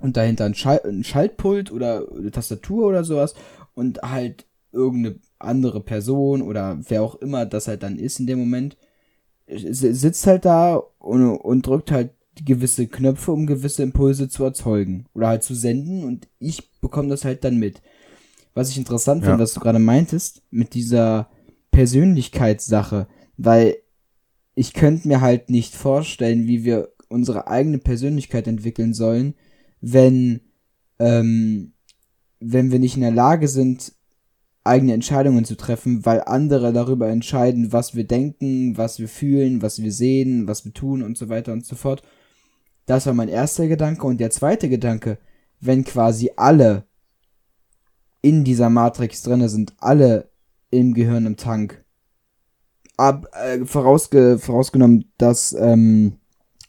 und 0.00 0.16
dahinter 0.16 0.44
ein, 0.44 0.54
Schal 0.54 0.80
ein 0.84 1.04
Schaltpult 1.04 1.72
oder 1.72 2.06
eine 2.16 2.30
Tastatur 2.30 2.86
oder 2.86 3.04
sowas 3.04 3.34
und 3.74 4.02
halt 4.02 4.46
irgendeine 4.72 5.18
andere 5.38 5.80
Person 5.80 6.42
oder 6.42 6.78
wer 6.88 7.02
auch 7.02 7.16
immer 7.16 7.46
das 7.46 7.68
halt 7.68 7.82
dann 7.82 7.98
ist 7.98 8.20
in 8.20 8.26
dem 8.26 8.38
Moment, 8.38 8.76
sitzt 9.46 10.26
halt 10.26 10.44
da 10.44 10.82
und, 10.98 11.36
und 11.36 11.66
drückt 11.66 11.90
halt 11.90 12.10
gewisse 12.44 12.86
Knöpfe, 12.86 13.32
um 13.32 13.46
gewisse 13.46 13.82
Impulse 13.82 14.28
zu 14.28 14.44
erzeugen 14.44 15.06
oder 15.14 15.28
halt 15.28 15.42
zu 15.42 15.54
senden 15.54 16.04
und 16.04 16.28
ich 16.38 16.70
bekomme 16.80 17.08
das 17.08 17.24
halt 17.24 17.44
dann 17.44 17.58
mit. 17.58 17.82
Was 18.54 18.70
ich 18.70 18.78
interessant 18.78 19.22
ja. 19.22 19.28
finde, 19.28 19.42
was 19.42 19.54
du 19.54 19.60
gerade 19.60 19.78
meintest, 19.78 20.42
mit 20.50 20.74
dieser 20.74 21.30
Persönlichkeitssache, 21.70 23.06
weil 23.36 23.76
ich 24.54 24.72
könnte 24.72 25.06
mir 25.06 25.20
halt 25.20 25.50
nicht 25.50 25.76
vorstellen, 25.76 26.46
wie 26.46 26.64
wir 26.64 26.88
unsere 27.08 27.46
eigene 27.46 27.78
Persönlichkeit 27.78 28.46
entwickeln 28.48 28.94
sollen, 28.94 29.34
wenn, 29.80 30.40
ähm, 30.98 31.72
wenn 32.40 32.72
wir 32.72 32.78
nicht 32.78 32.96
in 32.96 33.02
der 33.02 33.12
Lage 33.12 33.48
sind, 33.48 33.92
eigene 34.64 34.92
Entscheidungen 34.92 35.44
zu 35.44 35.56
treffen, 35.56 36.04
weil 36.04 36.22
andere 36.22 36.72
darüber 36.72 37.08
entscheiden, 37.08 37.72
was 37.72 37.94
wir 37.94 38.04
denken, 38.04 38.76
was 38.76 38.98
wir 38.98 39.08
fühlen, 39.08 39.62
was 39.62 39.82
wir 39.82 39.92
sehen, 39.92 40.46
was 40.46 40.64
wir 40.64 40.72
tun 40.72 41.02
und 41.02 41.16
so 41.16 41.28
weiter 41.28 41.52
und 41.52 41.64
so 41.64 41.74
fort. 41.74 42.02
Das 42.88 43.06
war 43.06 43.12
mein 43.14 43.28
erster 43.28 43.68
Gedanke. 43.68 44.06
Und 44.06 44.18
der 44.18 44.30
zweite 44.30 44.68
Gedanke, 44.68 45.18
wenn 45.60 45.84
quasi 45.84 46.30
alle 46.36 46.84
in 48.22 48.44
dieser 48.44 48.70
Matrix 48.70 49.22
drinne 49.22 49.48
sind, 49.48 49.74
alle 49.78 50.30
im 50.70 50.94
Gehirn 50.94 51.26
im 51.26 51.36
Tank. 51.36 51.84
Ab, 52.96 53.28
äh, 53.32 53.64
vorausge 53.64 54.38
vorausgenommen, 54.38 55.12
dass 55.18 55.52
ähm, 55.52 56.14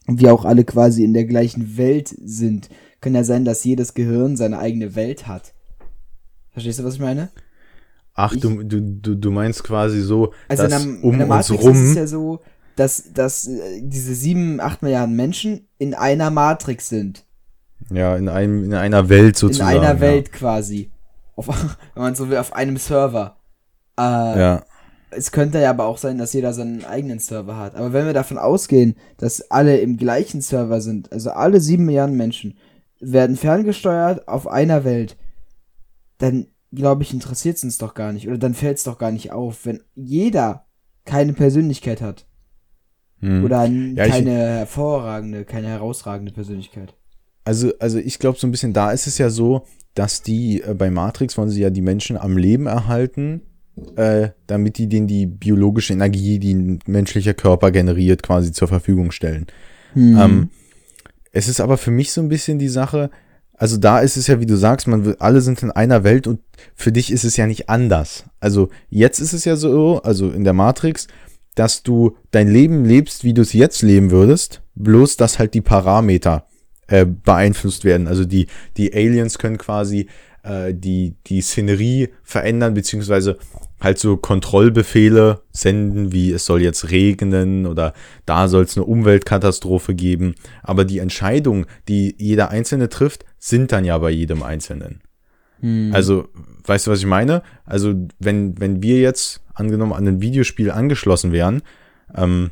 wir 0.08 0.34
auch 0.34 0.46
alle 0.46 0.64
quasi 0.64 1.04
in 1.04 1.14
der 1.14 1.26
gleichen 1.26 1.78
Welt 1.78 2.14
sind, 2.24 2.70
kann 3.02 3.16
ja 3.16 3.24
sein, 3.24 3.46
dass 3.46 3.64
jedes 3.64 3.94
Gehirn 3.94 4.36
seine 4.36 4.60
eigene 4.60 4.96
Welt 4.96 5.26
hat. 5.28 5.54
Verstehst 6.52 6.80
du, 6.80 6.84
was 6.84 6.96
ich 6.96 7.00
meine? 7.00 7.30
Ach, 8.14 8.34
Ich- 8.34 8.42
du, 8.42 8.62
du, 8.64 9.16
du, 9.16 9.32
meinst 9.32 9.64
quasi 9.64 10.02
so, 10.02 10.34
Also 10.50 10.64
dass 10.68 10.84
in 10.84 10.96
der, 10.96 11.04
um 11.06 11.14
in 11.14 11.20
der 11.20 11.30
uns 11.30 11.50
rum. 11.52 11.72
ist 11.72 11.90
es 11.92 11.96
ja 11.96 12.08
so, 12.08 12.42
dass, 12.80 13.12
dass 13.14 13.48
äh, 13.48 13.82
diese 13.82 14.16
sieben, 14.16 14.60
acht 14.60 14.82
Milliarden 14.82 15.16
Menschen 15.16 15.68
in 15.78 15.94
einer 15.94 16.30
Matrix 16.30 16.90
sind. 16.90 17.26
ja, 17.92 18.16
in 18.16 18.30
einem, 18.30 18.64
in 18.64 18.74
einer 18.74 19.10
Welt 19.10 19.36
In 19.36 19.40
sozusagen. 19.40 19.80
einer 19.80 20.00
Welt 20.00 20.32
quasi. 20.32 20.90
Auf, 21.36 21.48
wenn 21.94 22.04
man 22.04 22.16
so 22.16 22.30
will, 22.30 22.38
auf 22.38 22.54
einem 22.54 22.78
Server. 22.78 23.38
Äh, 23.98 24.02
ja. 24.40 24.64
Es 25.12 25.32
könnte 25.32 25.60
ja 25.60 25.72
aber 25.72 25.86
auch 25.86 25.98
sein, 25.98 26.18
dass 26.20 26.34
jeder 26.34 26.54
seinen 26.54 26.86
eigenen 26.86 27.20
Server 27.20 27.58
hat. 27.58 27.76
Aber 27.76 27.94
wenn 27.94 28.06
wir 28.06 28.14
davon 28.14 28.38
ausgehen, 28.38 28.96
dass 29.18 29.50
alle 29.50 29.78
im 29.80 29.98
gleichen 29.98 30.42
Server 30.42 30.82
sind, 30.82 31.12
also 31.12 31.32
alle 31.32 31.60
sieben 31.60 31.86
Milliarden 31.86 32.16
Menschen, 32.16 32.58
werden 33.02 33.36
ferngesteuert 33.36 34.28
auf 34.28 34.48
einer 34.48 34.84
Welt, 34.84 35.18
dann 36.20 36.48
glaube 36.72 37.04
ich, 37.04 37.14
interessiert 37.14 37.58
es 37.58 37.64
uns 37.64 37.78
doch 37.78 37.94
gar 37.94 38.14
nicht. 38.14 38.28
Oder 38.28 38.38
dann 38.38 38.54
fällt 38.54 38.78
es 38.78 38.84
doch 38.84 39.00
gar 39.00 39.12
nicht 39.12 39.32
auf, 39.32 39.66
wenn 39.66 39.82
jeder 39.96 40.68
keine 41.06 41.34
Persönlichkeit 41.34 42.02
hat. 42.02 42.28
Hm. 43.22 43.44
Oder 43.44 43.66
Ja, 43.66 44.08
keine 44.08 44.32
hervorragende, 44.32 45.46
keine 45.46 45.68
herausragende 45.68 46.32
Persönlichkeit. 46.32 46.94
Also, 47.44 47.72
also 47.80 47.98
ich 47.98 48.20
glaube 48.20 48.38
so 48.38 48.48
ein 48.48 48.52
bisschen, 48.52 48.74
da 48.74 48.92
ist 48.92 49.08
es 49.08 49.18
ja 49.18 49.30
so, 49.30 49.66
dass 49.96 50.22
die 50.22 50.62
äh, 50.62 50.74
bei 50.74 50.90
Matrix 50.90 51.38
wollen 51.38 51.50
sie 51.50 51.62
ja 51.62 51.70
die 51.70 51.82
Menschen 51.82 52.18
am 52.18 52.38
Leben 52.38 52.68
erhalten, 52.68 53.42
äh, 53.96 54.30
damit 54.48 54.78
die 54.78 54.88
denen 54.88 55.08
die 55.08 55.26
biologische 55.26 55.94
Energie, 55.94 56.40
die 56.40 56.54
ein 56.54 56.80
menschlicher 56.86 57.34
Körper 57.34 57.72
generiert, 57.72 58.24
quasi 58.24 58.52
zur 58.52 58.68
Verfügung 58.68 59.12
stellen. 59.12 59.48
Hm. 59.94 60.18
Ähm, 60.20 60.50
es 61.32 61.48
ist 61.48 61.62
aber 61.62 61.78
für 61.78 61.92
mich 61.92 62.12
so 62.12 62.22
ein 62.22 62.30
bisschen 62.30 62.60
die 62.60 62.70
Sache, 62.70 63.10
also 63.60 63.78
da 63.78 64.00
ist 64.00 64.16
es 64.16 64.28
ja, 64.28 64.40
wie 64.40 64.46
du 64.46 64.56
sagst, 64.56 64.88
man 64.88 65.06
will, 65.06 65.18
alle 65.20 65.42
sind 65.42 65.62
in 65.64 65.72
einer 65.72 66.04
Welt 66.06 66.28
und 66.28 66.40
für 66.76 66.94
dich 66.94 67.12
ist 67.12 67.26
es 67.26 67.36
ja 67.36 67.46
nicht 67.46 67.70
anders. 67.70 68.24
Also 68.40 68.70
jetzt 68.90 69.20
ist 69.20 69.34
es 69.34 69.44
ja 69.44 69.58
so, 69.58 70.02
also 70.02 70.32
in 70.32 70.46
der 70.46 70.54
Matrix, 70.54 71.08
dass 71.60 71.84
du 71.84 72.16
dein 72.32 72.48
Leben 72.48 72.86
lebst, 72.86 73.26
wie 73.26 73.34
du 73.34 73.42
es 73.42 73.52
jetzt 73.52 73.82
leben 73.82 74.12
würdest, 74.12 74.62
bloß 74.76 75.18
dass 75.18 75.40
halt 75.40 75.54
die 75.54 75.60
Parameter 75.60 76.48
äh, 76.88 77.06
beeinflusst 77.06 77.84
werden. 77.84 78.08
Also 78.08 78.24
die, 78.24 78.48
die 78.78 78.94
Aliens 78.94 79.40
können 79.40 79.58
quasi 79.58 80.08
äh, 80.44 80.74
die, 80.74 81.16
die 81.28 81.42
Szenerie 81.42 82.12
verändern, 82.24 82.76
beziehungsweise 82.76 83.38
halt 83.82 84.00
so 84.00 84.16
Kontrollbefehle 84.16 85.42
senden, 85.52 86.14
wie 86.14 86.32
es 86.32 86.46
soll 86.46 86.62
jetzt 86.62 86.92
regnen 86.92 87.66
oder 87.66 87.94
da 88.26 88.48
soll 88.48 88.64
es 88.64 88.78
eine 88.78 88.86
Umweltkatastrophe 88.86 89.96
geben. 89.96 90.36
Aber 90.64 90.86
die 90.86 91.00
Entscheidungen, 91.00 91.66
die 91.90 92.16
jeder 92.18 92.52
Einzelne 92.52 92.88
trifft, 92.88 93.26
sind 93.38 93.74
dann 93.74 93.84
ja 93.84 93.98
bei 93.98 94.12
jedem 94.12 94.44
Einzelnen. 94.44 95.02
Hm. 95.62 95.92
Also, 95.94 96.28
weißt 96.66 96.88
du, 96.88 96.92
was 96.92 97.00
ich 97.00 97.06
meine? 97.06 97.44
Also, 97.66 97.94
wenn, 98.20 98.60
wenn 98.60 98.82
wir 98.82 99.00
jetzt 99.00 99.42
angenommen 99.54 99.94
an 99.94 100.08
ein 100.08 100.22
Videospiel 100.22 100.72
angeschlossen 100.72 101.32
wären, 101.32 101.62
ähm, 102.16 102.52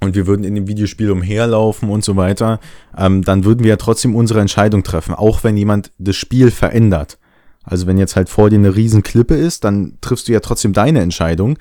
und 0.00 0.14
wir 0.14 0.26
würden 0.26 0.44
in 0.44 0.54
dem 0.54 0.68
Videospiel 0.68 1.10
umherlaufen 1.10 1.88
und 1.88 2.04
so 2.04 2.16
weiter, 2.16 2.60
ähm, 2.96 3.22
dann 3.22 3.44
würden 3.44 3.64
wir 3.64 3.70
ja 3.70 3.76
trotzdem 3.76 4.14
unsere 4.14 4.40
Entscheidung 4.40 4.82
treffen, 4.82 5.14
auch 5.14 5.42
wenn 5.42 5.56
jemand 5.56 5.90
das 5.98 6.16
Spiel 6.16 6.50
verändert. 6.50 7.18
Also 7.64 7.86
wenn 7.86 7.98
jetzt 7.98 8.14
halt 8.14 8.28
vor 8.28 8.50
dir 8.50 8.58
eine 8.58 8.76
riesen 8.76 9.02
Klippe 9.02 9.34
ist, 9.34 9.64
dann 9.64 9.98
triffst 10.00 10.28
du 10.28 10.32
ja 10.32 10.40
trotzdem 10.40 10.72
deine 10.72 11.00
Entscheidung. 11.00 11.58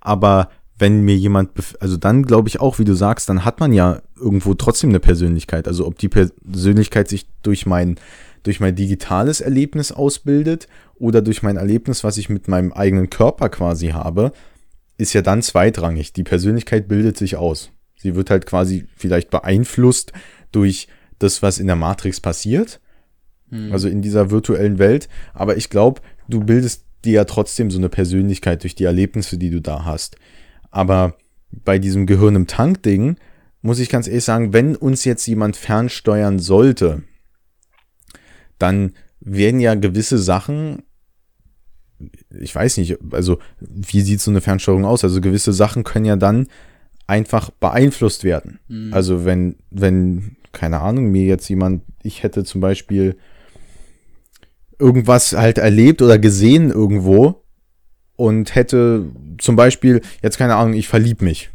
Aber 0.00 0.48
wenn 0.78 1.02
mir 1.02 1.16
jemand, 1.16 1.50
also 1.78 1.96
dann 1.96 2.24
glaube 2.24 2.48
ich 2.48 2.60
auch, 2.60 2.78
wie 2.78 2.84
du 2.84 2.94
sagst, 2.94 3.28
dann 3.28 3.44
hat 3.44 3.60
man 3.60 3.72
ja 3.72 4.00
irgendwo 4.16 4.54
trotzdem 4.54 4.90
eine 4.90 5.00
Persönlichkeit. 5.00 5.68
Also 5.68 5.86
ob 5.86 5.98
die 5.98 6.08
Persönlichkeit 6.08 7.08
sich 7.08 7.28
durch 7.42 7.66
mein, 7.66 7.96
durch 8.44 8.60
mein 8.60 8.76
digitales 8.76 9.40
Erlebnis 9.40 9.90
ausbildet 9.90 10.68
oder 10.94 11.20
durch 11.20 11.42
mein 11.42 11.56
Erlebnis, 11.56 12.04
was 12.04 12.18
ich 12.18 12.28
mit 12.28 12.46
meinem 12.46 12.72
eigenen 12.72 13.10
Körper 13.10 13.48
quasi 13.48 13.88
habe, 13.88 14.32
ist 14.96 15.12
ja 15.12 15.22
dann 15.22 15.42
zweitrangig. 15.42 16.12
Die 16.12 16.22
Persönlichkeit 16.22 16.86
bildet 16.86 17.16
sich 17.16 17.36
aus. 17.36 17.72
Sie 17.96 18.14
wird 18.14 18.30
halt 18.30 18.46
quasi 18.46 18.86
vielleicht 18.96 19.30
beeinflusst 19.30 20.12
durch 20.52 20.88
das, 21.18 21.42
was 21.42 21.58
in 21.58 21.66
der 21.66 21.76
Matrix 21.76 22.20
passiert, 22.20 22.80
also 23.72 23.88
in 23.88 24.02
dieser 24.02 24.30
virtuellen 24.30 24.78
Welt. 24.78 25.08
Aber 25.32 25.56
ich 25.56 25.70
glaube, 25.70 26.00
du 26.28 26.40
bildest 26.40 26.84
dir 27.04 27.14
ja 27.14 27.24
trotzdem 27.24 27.70
so 27.70 27.78
eine 27.78 27.88
Persönlichkeit 27.88 28.62
durch 28.62 28.74
die 28.74 28.84
Erlebnisse, 28.84 29.38
die 29.38 29.50
du 29.50 29.60
da 29.60 29.84
hast. 29.84 30.16
Aber 30.70 31.16
bei 31.50 31.78
diesem 31.78 32.06
Gehirn 32.06 32.36
im 32.36 32.46
Tank-Ding 32.46 33.16
muss 33.62 33.78
ich 33.78 33.88
ganz 33.88 34.06
ehrlich 34.06 34.24
sagen, 34.24 34.52
wenn 34.52 34.76
uns 34.76 35.04
jetzt 35.04 35.26
jemand 35.26 35.56
fernsteuern 35.56 36.38
sollte, 36.38 37.02
dann 38.58 38.92
werden 39.20 39.60
ja 39.60 39.74
gewisse 39.74 40.18
Sachen, 40.18 40.82
ich 42.30 42.54
weiß 42.54 42.76
nicht, 42.78 42.98
also 43.12 43.38
wie 43.60 44.02
sieht 44.02 44.20
so 44.20 44.30
eine 44.30 44.40
Fernsteuerung 44.40 44.84
aus? 44.84 45.04
Also 45.04 45.20
gewisse 45.20 45.52
Sachen 45.52 45.84
können 45.84 46.04
ja 46.04 46.16
dann 46.16 46.48
einfach 47.06 47.50
beeinflusst 47.50 48.24
werden. 48.24 48.58
Also 48.92 49.24
wenn, 49.24 49.56
wenn, 49.70 50.36
keine 50.52 50.80
Ahnung, 50.80 51.10
mir 51.10 51.24
jetzt 51.24 51.48
jemand, 51.48 51.82
ich 52.02 52.22
hätte 52.22 52.44
zum 52.44 52.60
Beispiel 52.60 53.16
irgendwas 54.78 55.32
halt 55.34 55.58
erlebt 55.58 56.02
oder 56.02 56.18
gesehen 56.18 56.70
irgendwo 56.70 57.44
und 58.16 58.54
hätte 58.54 59.06
zum 59.38 59.56
Beispiel, 59.56 60.00
jetzt 60.22 60.38
keine 60.38 60.56
Ahnung, 60.56 60.74
ich 60.74 60.88
verlieb 60.88 61.22
mich. 61.22 61.50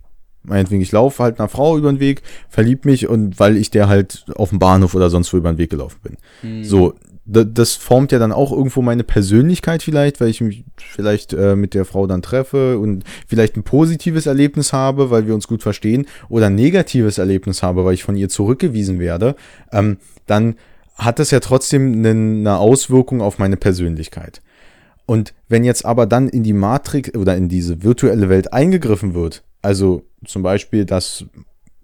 Meinetwegen, 0.49 0.81
ich 0.81 0.91
laufe 0.91 1.23
halt 1.23 1.39
einer 1.39 1.47
Frau 1.49 1.77
über 1.77 1.91
den 1.91 1.99
Weg, 1.99 2.21
verlieb 2.49 2.85
mich 2.85 3.07
und 3.07 3.39
weil 3.39 3.55
ich 3.55 3.69
der 3.71 3.87
halt 3.87 4.25
auf 4.35 4.49
dem 4.49 4.59
Bahnhof 4.59 4.95
oder 4.95 5.09
sonst 5.09 5.31
wo 5.33 5.37
über 5.37 5.51
den 5.51 5.57
Weg 5.57 5.69
gelaufen 5.69 5.99
bin. 6.03 6.63
So, 6.63 6.93
da- 7.25 7.43
das 7.43 7.75
formt 7.75 8.11
ja 8.11 8.17
dann 8.19 8.31
auch 8.31 8.51
irgendwo 8.51 8.81
meine 8.81 9.03
Persönlichkeit 9.03 9.83
vielleicht, 9.83 10.19
weil 10.19 10.29
ich 10.29 10.41
mich 10.41 10.63
vielleicht 10.77 11.33
äh, 11.33 11.55
mit 11.55 11.73
der 11.75 11.85
Frau 11.85 12.07
dann 12.07 12.21
treffe 12.23 12.79
und 12.79 13.03
vielleicht 13.27 13.55
ein 13.55 13.63
positives 13.63 14.25
Erlebnis 14.25 14.73
habe, 14.73 15.11
weil 15.11 15.27
wir 15.27 15.35
uns 15.35 15.47
gut 15.47 15.61
verstehen, 15.61 16.07
oder 16.27 16.47
ein 16.47 16.55
negatives 16.55 17.19
Erlebnis 17.19 17.61
habe, 17.61 17.85
weil 17.85 17.93
ich 17.93 18.03
von 18.03 18.15
ihr 18.15 18.29
zurückgewiesen 18.29 18.99
werde, 18.99 19.35
ähm, 19.71 19.97
dann 20.25 20.55
hat 20.95 21.19
das 21.19 21.31
ja 21.31 21.39
trotzdem 21.39 22.03
eine 22.05 22.57
Auswirkung 22.57 23.21
auf 23.21 23.37
meine 23.37 23.55
Persönlichkeit. 23.57 24.41
Und 25.05 25.33
wenn 25.47 25.63
jetzt 25.63 25.85
aber 25.85 26.05
dann 26.05 26.29
in 26.29 26.43
die 26.43 26.53
Matrix 26.53 27.15
oder 27.15 27.35
in 27.37 27.47
diese 27.49 27.83
virtuelle 27.83 28.29
Welt 28.29 28.53
eingegriffen 28.53 29.13
wird, 29.15 29.43
also 29.61 30.03
zum 30.25 30.43
Beispiel, 30.43 30.85
dass 30.85 31.25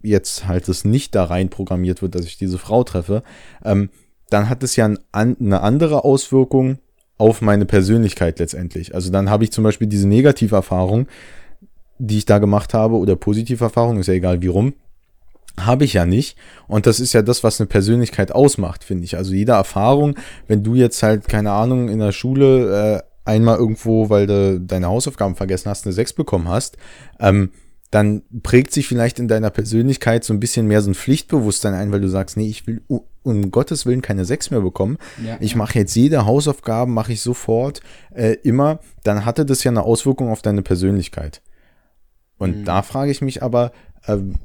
jetzt 0.01 0.47
halt 0.47 0.67
es 0.69 0.85
nicht 0.85 1.15
da 1.15 1.25
rein 1.25 1.49
programmiert 1.49 2.01
wird, 2.01 2.15
dass 2.15 2.25
ich 2.25 2.37
diese 2.37 2.57
Frau 2.57 2.83
treffe, 2.83 3.23
ähm, 3.63 3.89
dann 4.29 4.49
hat 4.49 4.63
es 4.63 4.75
ja 4.75 4.85
ein, 4.85 4.99
an, 5.11 5.37
eine 5.39 5.61
andere 5.61 6.03
Auswirkung 6.03 6.79
auf 7.17 7.41
meine 7.41 7.65
Persönlichkeit 7.65 8.39
letztendlich. 8.39 8.93
Also 8.93 9.11
dann 9.11 9.29
habe 9.29 9.43
ich 9.43 9.51
zum 9.51 9.63
Beispiel 9.63 9.87
diese 9.87 10.07
Negativerfahrung, 10.07 11.07
die 11.97 12.17
ich 12.17 12.25
da 12.25 12.39
gemacht 12.39 12.73
habe, 12.73 12.95
oder 12.95 13.15
Positiverfahrung, 13.15 13.99
ist 13.99 14.07
ja 14.07 14.13
egal 14.13 14.41
wie 14.41 14.47
rum, 14.47 14.73
habe 15.59 15.85
ich 15.85 15.93
ja 15.93 16.05
nicht. 16.05 16.37
Und 16.67 16.85
das 16.85 16.99
ist 16.99 17.13
ja 17.13 17.21
das, 17.21 17.43
was 17.43 17.61
eine 17.61 17.67
Persönlichkeit 17.67 18.31
ausmacht, 18.33 18.83
finde 18.83 19.05
ich. 19.05 19.15
Also 19.15 19.33
jede 19.33 19.53
Erfahrung, 19.53 20.15
wenn 20.47 20.63
du 20.63 20.75
jetzt 20.75 21.01
halt, 21.03 21.29
keine 21.29 21.51
Ahnung, 21.51 21.87
in 21.87 21.99
der 21.99 22.11
Schule 22.11 23.03
äh, 23.25 23.29
einmal 23.29 23.57
irgendwo, 23.57 24.09
weil 24.09 24.27
du 24.27 24.59
deine 24.59 24.87
Hausaufgaben 24.87 25.35
vergessen 25.35 25.69
hast, 25.69 25.85
eine 25.85 25.93
6 25.93 26.13
bekommen 26.13 26.49
hast, 26.49 26.77
ähm, 27.19 27.51
dann 27.95 28.23
prägt 28.43 28.73
sich 28.73 28.89
vielleicht 28.89 29.19
in 29.19 29.29
deiner 29.29 29.49
Persönlichkeit 29.49 30.25
so 30.25 30.33
ein 30.33 30.41
bisschen 30.41 30.67
mehr 30.67 30.81
so 30.81 30.91
ein 30.91 30.95
Pflichtbewusstsein 30.95 31.73
ein, 31.73 31.93
weil 31.93 32.01
du 32.01 32.09
sagst, 32.09 32.35
nee, 32.35 32.49
ich 32.49 32.67
will 32.67 32.81
um 33.23 33.51
Gottes 33.51 33.85
Willen 33.85 34.01
keine 34.01 34.25
6 34.25 34.51
mehr 34.51 34.59
bekommen. 34.59 34.97
Ja. 35.25 35.37
Ich 35.39 35.55
mache 35.55 35.79
jetzt 35.79 35.95
jede 35.95 36.25
Hausaufgaben, 36.25 36.93
mache 36.93 37.13
ich 37.13 37.21
sofort, 37.21 37.79
äh, 38.13 38.33
immer. 38.43 38.79
Dann 39.03 39.23
hatte 39.23 39.45
das 39.45 39.63
ja 39.63 39.71
eine 39.71 39.83
Auswirkung 39.83 40.27
auf 40.27 40.41
deine 40.41 40.61
Persönlichkeit. 40.61 41.41
Und 42.37 42.65
da 42.65 42.81
frage 42.81 43.11
ich 43.11 43.21
mich 43.21 43.41
aber, 43.41 43.71
ähm, 44.09 44.35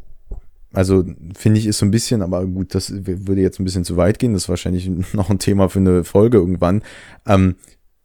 also 0.72 1.04
finde 1.36 1.58
ich 1.58 1.66
ist 1.66 1.78
so 1.78 1.86
ein 1.86 1.90
bisschen, 1.90 2.22
aber 2.22 2.46
gut, 2.46 2.72
das 2.76 2.92
würde 3.04 3.40
jetzt 3.40 3.58
ein 3.58 3.64
bisschen 3.64 3.84
zu 3.84 3.96
weit 3.96 4.20
gehen. 4.20 4.32
Das 4.32 4.44
ist 4.44 4.48
wahrscheinlich 4.48 4.88
noch 5.12 5.28
ein 5.28 5.40
Thema 5.40 5.68
für 5.68 5.80
eine 5.80 6.04
Folge 6.04 6.38
irgendwann. 6.38 6.82
Ähm, 7.26 7.56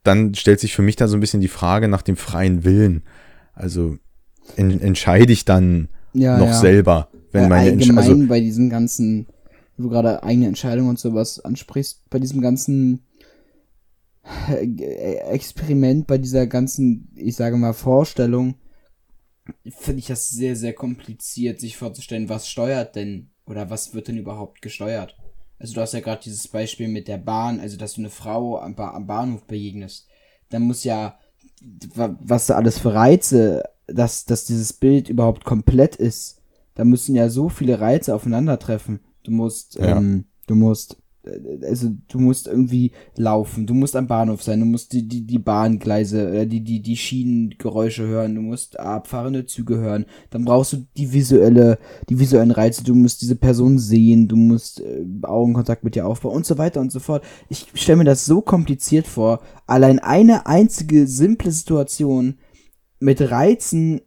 dann 0.02 0.34
stellt 0.34 0.60
sich 0.60 0.76
für 0.76 0.82
mich 0.82 0.96
da 0.96 1.08
so 1.08 1.16
ein 1.16 1.20
bisschen 1.20 1.42
die 1.42 1.50
Frage 1.50 1.88
nach 1.88 2.02
dem 2.02 2.18
freien 2.18 2.64
Willen. 2.64 3.04
Also 3.54 4.00
en 4.56 4.80
entscheide 4.82 5.34
ich 5.34 5.46
dann 5.46 5.90
Ja, 6.14 6.38
noch 6.40 6.48
ja. 6.48 6.60
selber, 6.60 7.10
wenn 7.32 7.46
äh, 7.46 7.50
meine 7.50 7.70
Entsch- 7.72 7.90
allgemein 7.90 7.98
also 7.98 8.28
bei 8.28 8.40
diesem 8.40 8.70
ganzen, 8.70 9.28
wo 9.78 9.84
du 9.84 9.90
gerade 9.90 10.24
eigene 10.24 10.48
Entscheidungen 10.48 10.90
und 10.90 11.00
sowas 11.00 11.40
ansprichst, 11.44 12.10
bei 12.10 12.20
diesem 12.20 12.42
ganzen 12.42 13.04
äh, 14.50 15.16
Experiment, 15.32 16.08
bei 16.08 16.18
dieser 16.18 16.48
ganzen, 16.48 17.10
ich 17.16 17.36
sage 17.36 17.58
mal, 17.58 17.74
Vorstellung, 17.74 18.56
finde 19.70 20.00
ich 20.00 20.08
das 20.08 20.30
sehr, 20.30 20.56
sehr 20.56 20.74
kompliziert, 20.74 21.60
sich 21.60 21.78
vorzustellen, 21.78 22.30
was 22.30 22.48
steuert 22.48 22.96
denn 22.96 23.30
oder 23.46 23.70
was 23.70 23.94
wird 23.94 24.08
denn 24.08 24.18
überhaupt 24.18 24.62
gesteuert? 24.62 25.16
Also 25.60 25.74
du 25.76 25.82
hast 25.82 25.94
ja 25.94 26.00
gerade 26.00 26.24
dieses 26.24 26.48
Beispiel 26.48 26.88
mit 26.88 27.08
der 27.08 27.18
Bahn, 27.18 27.60
also 27.60 27.78
dass 27.78 27.94
du 27.94 28.02
eine 28.02 28.10
Frau 28.10 28.60
am, 28.60 28.76
ba 28.76 28.92
am 28.92 29.08
Bahnhof 29.08 29.46
begegnest. 29.46 30.08
Dann 30.50 30.64
muss 30.64 30.84
ja, 30.84 31.18
was 31.94 32.48
da 32.48 32.56
alles 32.56 32.80
für 32.80 32.94
Reize, 32.94 33.64
dass, 33.88 34.26
dass 34.26 34.46
dieses 34.46 34.74
Bild 34.74 35.10
überhaupt 35.10 35.46
komplett 35.46 35.96
ist. 35.96 36.42
Da 36.76 36.84
müssen 36.86 37.16
ja 37.16 37.30
so 37.30 37.50
viele 37.50 37.80
Reize 37.80 38.14
aufeinandertreffen. 38.16 39.00
Du 39.24 39.32
musst, 39.32 39.76
Ja. 39.76 39.98
ähm, 39.98 40.26
du 40.48 40.56
musst, 40.56 40.98
äh, 41.24 41.66
also 41.66 41.90
du 42.10 42.20
musst 42.20 42.48
irgendwie 42.48 42.92
laufen, 43.16 43.66
du 43.66 43.74
musst 43.74 43.96
am 43.96 44.08
Bahnhof 44.08 44.44
sein, 44.44 44.60
du 44.60 44.66
musst 44.66 44.92
die, 44.94 45.08
die, 45.08 45.26
die 45.26 45.40
Bahngleise, 45.40 46.30
äh, 46.42 46.46
die, 46.46 46.62
die, 46.62 46.82
die 46.82 46.98
Schienengeräusche 46.98 48.06
hören, 48.06 48.36
du 48.36 48.42
musst 48.42 48.80
abfahrende 48.80 49.46
Züge 49.46 49.78
hören, 49.78 50.06
dann 50.30 50.46
brauchst 50.46 50.74
du 50.74 50.86
die 50.98 51.14
visuelle, 51.14 51.80
die 52.10 52.20
visuellen 52.20 52.52
Reize, 52.52 52.84
du 52.84 52.94
musst 52.94 53.22
diese 53.22 53.36
Person 53.36 53.80
sehen, 53.80 54.28
du 54.28 54.36
musst 54.36 54.82
äh, 54.82 55.06
Augenkontakt 55.24 55.84
mit 55.84 55.96
ihr 55.96 56.06
aufbauen 56.06 56.36
und 56.36 56.46
so 56.46 56.58
weiter 56.58 56.82
und 56.82 56.92
so 56.92 57.00
fort. 57.00 57.24
Ich 57.50 57.68
stelle 57.74 57.98
mir 58.00 58.04
das 58.04 58.26
so 58.26 58.42
kompliziert 58.42 59.08
vor, 59.08 59.40
allein 59.66 60.00
eine 60.00 60.46
einzige 60.46 61.08
simple 61.08 61.52
Situation 61.52 62.36
mit 63.00 63.22
Reizen 63.32 64.02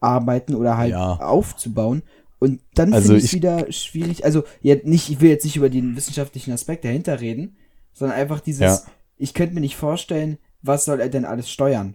nachzuarbeiten 0.00 0.54
oder 0.54 0.76
halt 0.76 0.90
Ja. 0.92 1.14
aufzubauen. 1.16 2.02
Und 2.38 2.60
dann 2.74 2.92
Also 2.92 3.08
finde 3.08 3.18
ich 3.20 3.24
es 3.26 3.32
wieder 3.34 3.72
schwierig. 3.72 4.24
Also, 4.24 4.44
ja, 4.60 4.76
nicht, 4.84 5.08
ich 5.10 5.20
will 5.20 5.30
jetzt 5.30 5.44
nicht 5.44 5.56
über 5.56 5.70
den 5.70 5.96
wissenschaftlichen 5.96 6.52
Aspekt 6.52 6.84
dahinter 6.84 7.20
reden, 7.20 7.56
sondern 7.92 8.18
einfach 8.18 8.40
dieses, 8.40 8.60
Ja. 8.60 8.80
ich 9.16 9.32
könnte 9.34 9.54
mir 9.54 9.60
nicht 9.60 9.76
vorstellen, 9.76 10.38
was 10.62 10.84
soll 10.84 11.00
er 11.00 11.08
denn 11.08 11.24
alles 11.24 11.50
steuern? 11.50 11.94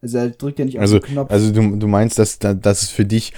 Also 0.00 0.18
er 0.18 0.30
drückt 0.30 0.58
ja 0.60 0.64
nicht 0.64 0.76
auf 0.78 0.82
Also, 0.82 0.98
den 1.00 1.12
Knopf. 1.12 1.30
also 1.32 1.52
du, 1.52 1.76
du 1.76 1.88
meinst, 1.88 2.18
dass, 2.18 2.38
da- 2.38 2.54
dass 2.54 2.82
es 2.82 2.90
für 2.90 3.04
dich 3.04 3.32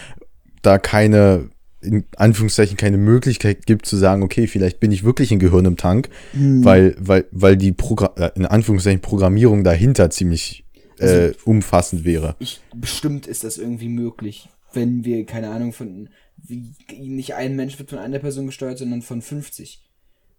da 0.60 0.76
keine, 0.76 1.48
in 1.80 2.04
Anführungszeichen, 2.16 2.76
keine 2.76 2.98
Möglichkeit 2.98 3.64
gibt 3.64 3.86
zu 3.86 3.96
sagen, 3.96 4.22
okay, 4.22 4.46
vielleicht 4.46 4.80
bin 4.80 4.92
ich 4.92 5.02
wirklich 5.02 5.30
ein 5.32 5.38
Gehirn 5.38 5.64
im 5.64 5.78
Tank, 5.78 6.10
Hm. 6.32 6.62
weil, 6.62 6.94
weil, 6.98 7.24
weil 7.30 7.56
die 7.56 7.72
Progra 7.72 8.12
äh, 8.16 8.30
in 8.34 8.44
Anführungszeichen 8.44 9.00
Programmierung 9.00 9.64
dahinter 9.64 10.10
ziemlich 10.10 10.66
äh, 11.02 11.34
umfassend 11.44 12.04
wäre. 12.04 12.36
ich, 12.38 12.60
bestimmt 12.74 13.26
ist 13.26 13.44
das 13.44 13.58
irgendwie 13.58 13.88
möglich, 13.88 14.48
wenn 14.72 15.04
wir, 15.04 15.24
keine 15.26 15.50
Ahnung, 15.50 15.72
von, 15.72 16.08
wie, 16.36 16.72
nicht 16.88 17.34
ein 17.34 17.56
Mensch 17.56 17.78
wird 17.78 17.90
von 17.90 17.98
einer 17.98 18.18
Person 18.18 18.46
gesteuert, 18.46 18.78
sondern 18.78 19.02
von 19.02 19.22
50. 19.22 19.82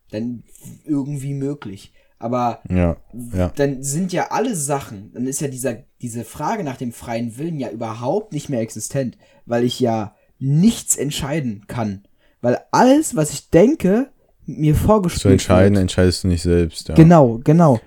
Dann 0.09 0.43
irgendwie 0.85 1.33
möglich. 1.33 1.93
Aber 2.19 2.61
Ja, 2.69 2.97
ja. 3.33 3.51
dann 3.55 3.81
sind 3.81 4.13
ja 4.13 4.29
alle 4.29 4.55
Sachen, 4.55 5.11
dann 5.13 5.25
ist 5.25 5.41
ja 5.41 5.47
dieser, 5.47 5.77
diese 6.01 6.23
Frage 6.23 6.63
nach 6.63 6.77
dem 6.77 6.91
freien 6.91 7.37
Willen 7.37 7.59
ja 7.59 7.69
überhaupt 7.69 8.31
nicht 8.31 8.47
mehr 8.47 8.61
existent, 8.61 9.17
weil 9.45 9.63
ich 9.63 9.79
ja 9.79 10.15
nichts 10.37 10.95
entscheiden 10.95 11.63
kann. 11.67 12.03
Weil 12.41 12.59
alles, 12.71 13.15
was 13.15 13.33
ich 13.33 13.49
denke, 13.49 14.11
mir 14.45 14.75
vorgespielt 14.75 15.21
Zu 15.21 15.29
entscheiden, 15.29 15.75
wird. 15.75 15.81
entscheidest 15.83 16.23
du 16.23 16.27
nicht 16.27 16.43
selbst. 16.43 16.89
Ja, 16.89 16.95
Genau, 16.95 17.39
genau. 17.43 17.79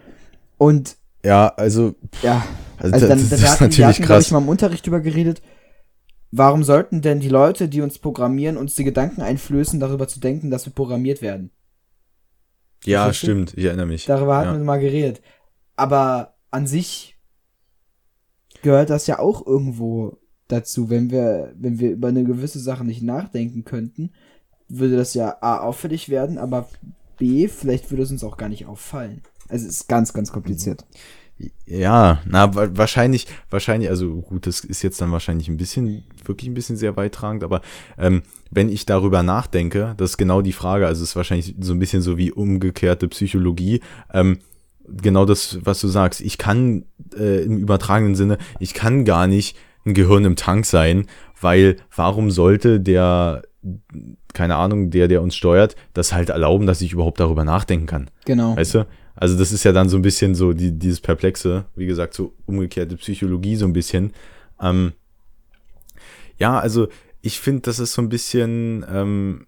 Und 0.58 0.96
ja 1.24 1.48
also, 1.48 1.94
ja, 2.22 2.44
also, 2.92 3.06
also 3.06 3.08
das, 3.08 3.08
dann, 3.08 3.30
das 3.30 3.40
wir 3.40 3.46
ist 3.46 3.52
hatten, 3.52 3.60
wir 3.60 3.66
natürlich 3.66 3.86
hatten, 3.86 4.06
glaub 4.06 4.20
ich, 4.20 4.24
krass. 4.26 4.30
mal 4.30 4.38
im 4.42 4.48
Unterricht 4.48 4.86
drüber 4.86 5.00
geredet, 5.00 5.42
warum 6.30 6.64
sollten 6.64 7.00
denn 7.00 7.20
die 7.20 7.28
Leute, 7.28 7.68
die 7.68 7.80
uns 7.80 7.98
programmieren, 7.98 8.56
uns 8.56 8.74
die 8.74 8.84
Gedanken 8.84 9.22
einflößen, 9.22 9.80
darüber 9.80 10.08
zu 10.08 10.20
denken, 10.20 10.50
dass 10.50 10.66
wir 10.66 10.72
programmiert 10.72 11.22
werden? 11.22 11.50
Ja, 12.84 13.08
du? 13.08 13.14
stimmt, 13.14 13.54
ich 13.56 13.64
erinnere 13.64 13.86
mich. 13.86 14.04
Darüber 14.04 14.36
hatten 14.36 14.52
ja. 14.52 14.58
wir 14.58 14.64
mal 14.64 14.80
geredet. 14.80 15.22
Aber 15.76 16.34
an 16.50 16.66
sich 16.66 17.18
gehört 18.62 18.90
das 18.90 19.06
ja 19.06 19.18
auch 19.18 19.46
irgendwo 19.46 20.18
dazu. 20.48 20.90
Wenn 20.90 21.10
wir, 21.10 21.52
wenn 21.56 21.78
wir 21.78 21.92
über 21.92 22.08
eine 22.08 22.24
gewisse 22.24 22.60
Sache 22.60 22.84
nicht 22.84 23.02
nachdenken 23.02 23.64
könnten, 23.64 24.10
würde 24.68 24.96
das 24.96 25.14
ja 25.14 25.38
A 25.40 25.60
auffällig 25.60 26.08
werden, 26.08 26.38
aber 26.38 26.68
B, 27.16 27.48
vielleicht 27.48 27.90
würde 27.90 28.02
es 28.02 28.10
uns 28.10 28.24
auch 28.24 28.36
gar 28.36 28.48
nicht 28.48 28.66
auffallen. 28.66 29.22
Also 29.48 29.66
es 29.66 29.80
ist 29.80 29.88
ganz, 29.88 30.12
ganz 30.12 30.32
kompliziert. 30.32 30.84
Ja, 31.66 32.20
na, 32.26 32.54
wa- 32.54 32.68
wahrscheinlich, 32.72 33.26
wahrscheinlich, 33.50 33.90
also 33.90 34.20
gut, 34.20 34.46
das 34.46 34.60
ist 34.60 34.82
jetzt 34.82 35.00
dann 35.00 35.10
wahrscheinlich 35.12 35.48
ein 35.48 35.56
bisschen, 35.56 36.04
wirklich 36.24 36.48
ein 36.48 36.54
bisschen 36.54 36.76
sehr 36.76 36.92
beitragend, 36.92 37.42
aber 37.42 37.60
ähm, 37.98 38.22
wenn 38.50 38.68
ich 38.68 38.86
darüber 38.86 39.22
nachdenke, 39.22 39.94
das 39.96 40.10
ist 40.10 40.16
genau 40.16 40.42
die 40.42 40.52
Frage, 40.52 40.86
also 40.86 41.02
es 41.02 41.10
ist 41.10 41.16
wahrscheinlich 41.16 41.54
so 41.60 41.72
ein 41.72 41.78
bisschen 41.80 42.02
so 42.02 42.16
wie 42.16 42.30
umgekehrte 42.30 43.08
Psychologie, 43.08 43.80
ähm, 44.12 44.38
genau 44.86 45.24
das, 45.24 45.58
was 45.64 45.80
du 45.80 45.88
sagst, 45.88 46.20
ich 46.20 46.38
kann 46.38 46.84
äh, 47.16 47.42
im 47.42 47.58
übertragenen 47.58 48.14
Sinne, 48.14 48.38
ich 48.60 48.72
kann 48.74 49.04
gar 49.04 49.26
nicht 49.26 49.56
ein 49.86 49.94
Gehirn 49.94 50.24
im 50.24 50.36
Tank 50.36 50.66
sein, 50.66 51.06
weil 51.40 51.76
warum 51.94 52.30
sollte 52.30 52.80
der, 52.80 53.42
keine 54.32 54.56
Ahnung, 54.56 54.90
der, 54.90 55.08
der 55.08 55.20
uns 55.20 55.34
steuert, 55.34 55.74
das 55.94 56.12
halt 56.12 56.30
erlauben, 56.30 56.66
dass 56.66 56.80
ich 56.80 56.92
überhaupt 56.92 57.18
darüber 57.20 57.44
nachdenken 57.44 57.86
kann? 57.86 58.10
Genau. 58.24 58.56
Weißt 58.56 58.74
du? 58.76 58.86
Also 59.16 59.38
das 59.38 59.52
ist 59.52 59.64
ja 59.64 59.72
dann 59.72 59.88
so 59.88 59.96
ein 59.96 60.02
bisschen 60.02 60.34
so 60.34 60.52
die, 60.52 60.72
dieses 60.72 61.00
Perplexe, 61.00 61.66
wie 61.76 61.86
gesagt, 61.86 62.14
so 62.14 62.34
umgekehrte 62.46 62.96
Psychologie 62.96 63.56
so 63.56 63.64
ein 63.64 63.72
bisschen. 63.72 64.12
Ähm, 64.60 64.92
ja, 66.38 66.58
also 66.58 66.88
ich 67.22 67.40
finde, 67.40 67.62
das 67.62 67.78
ist 67.78 67.92
so 67.92 68.02
ein 68.02 68.08
bisschen, 68.08 68.84
ähm, 68.88 69.46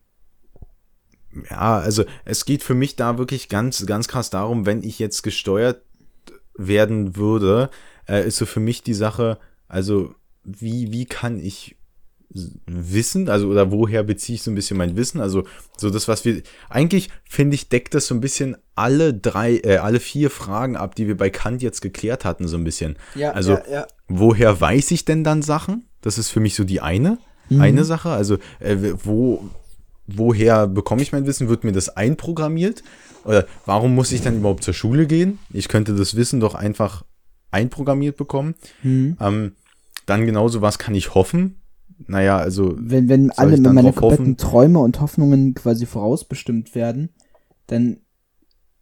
ja, 1.51 1.79
also 1.79 2.05
es 2.25 2.45
geht 2.45 2.63
für 2.63 2.75
mich 2.75 2.97
da 2.97 3.19
wirklich 3.19 3.49
ganz, 3.49 3.85
ganz 3.87 4.09
krass 4.09 4.31
darum, 4.31 4.67
wenn 4.67 4.83
ich 4.83 4.99
jetzt 4.99 5.23
gesteuert 5.23 5.83
werden 6.57 7.17
würde, 7.17 7.71
äh, 8.09 8.27
ist 8.27 8.37
so 8.37 8.47
für 8.47 8.61
mich 8.61 8.83
die 8.83 8.95
Sache, 8.95 9.39
also 9.69 10.15
wie, 10.45 10.93
wie 10.93 11.07
kann 11.07 11.39
ich 11.39 11.77
Wissen, 12.67 13.29
also 13.29 13.49
oder 13.49 13.71
woher 13.71 14.03
beziehe 14.03 14.35
ich 14.35 14.43
so 14.43 14.51
ein 14.51 14.55
bisschen 14.55 14.77
mein 14.77 14.97
Wissen? 14.97 15.21
Also 15.21 15.45
so 15.77 15.91
das, 15.91 16.09
was 16.09 16.25
wir 16.25 16.43
eigentlich 16.69 17.09
finde 17.25 17.55
ich 17.55 17.69
deckt 17.69 17.95
das 17.95 18.07
so 18.07 18.15
ein 18.15 18.21
bisschen 18.21 18.57
alle 18.75 19.15
drei, 19.15 19.59
äh, 19.59 19.77
alle 19.79 20.01
vier 20.01 20.31
Fragen 20.31 20.77
ab, 20.77 20.95
die 20.95 21.07
wir 21.07 21.17
bei 21.17 21.31
Kant 21.31 21.63
jetzt 21.63 21.81
geklärt 21.81 22.25
hatten 22.25 22.49
so 22.49 22.57
ein 22.57 22.65
bisschen. 22.65 22.97
Ja, 23.15 23.33
also 23.33 23.53
ja, 23.53 23.63
ja. 23.71 23.87
woher 24.09 24.61
weiß 24.61 24.91
ich 24.91 25.05
denn 25.05 25.25
dann 25.25 25.43
Sachen? 25.43 25.85
Das 26.03 26.19
ist 26.19 26.31
für 26.31 26.41
mich 26.41 26.55
so 26.55 26.65
die 26.65 26.81
eine, 26.81 27.19
eine 27.51 27.85
Sache. 27.85 28.11
Also 28.11 28.39
äh, 28.59 28.77
wo, 29.03 29.49
woher 30.07 30.67
bekomme 30.67 31.03
ich 31.03 31.13
mein 31.13 31.27
Wissen? 31.27 31.49
Wird 31.49 31.65
mir 31.65 31.73
das 31.73 31.89
einprogrammiert? 31.89 32.83
Oder 33.25 33.47
warum 33.65 33.95
muss 33.95 34.13
ich 34.13 34.21
dann 34.21 34.39
überhaupt 34.39 34.63
zur 34.63 34.75
Schule 34.75 35.07
gehen? 35.07 35.39
Ich 35.51 35.69
könnte 35.69 35.95
das 35.95 36.17
Wissen 36.17 36.41
doch 36.41 36.55
einfach 36.55 37.05
einprogrammiert 37.51 38.17
bekommen. 38.17 38.55
Mhm. 38.83 39.17
Ähm, 39.21 39.53
dann 40.07 40.27
genauso, 40.27 40.63
was 40.63 40.79
kann 40.79 40.95
ich 40.95 41.15
hoffen? 41.15 41.57
Naja, 41.99 42.39
also 42.39 42.75
Wenn, 42.79 43.09
wenn 43.09 43.31
alle 43.31 43.59
meine 43.59 43.93
kompletten 43.93 44.37
Träume 44.37 44.79
und 44.81 45.01
Hoffnungen 45.01 45.55
quasi 45.55 45.87
vorausbestimmt 45.87 46.75
werden, 46.75 47.11
dann, 47.67 47.99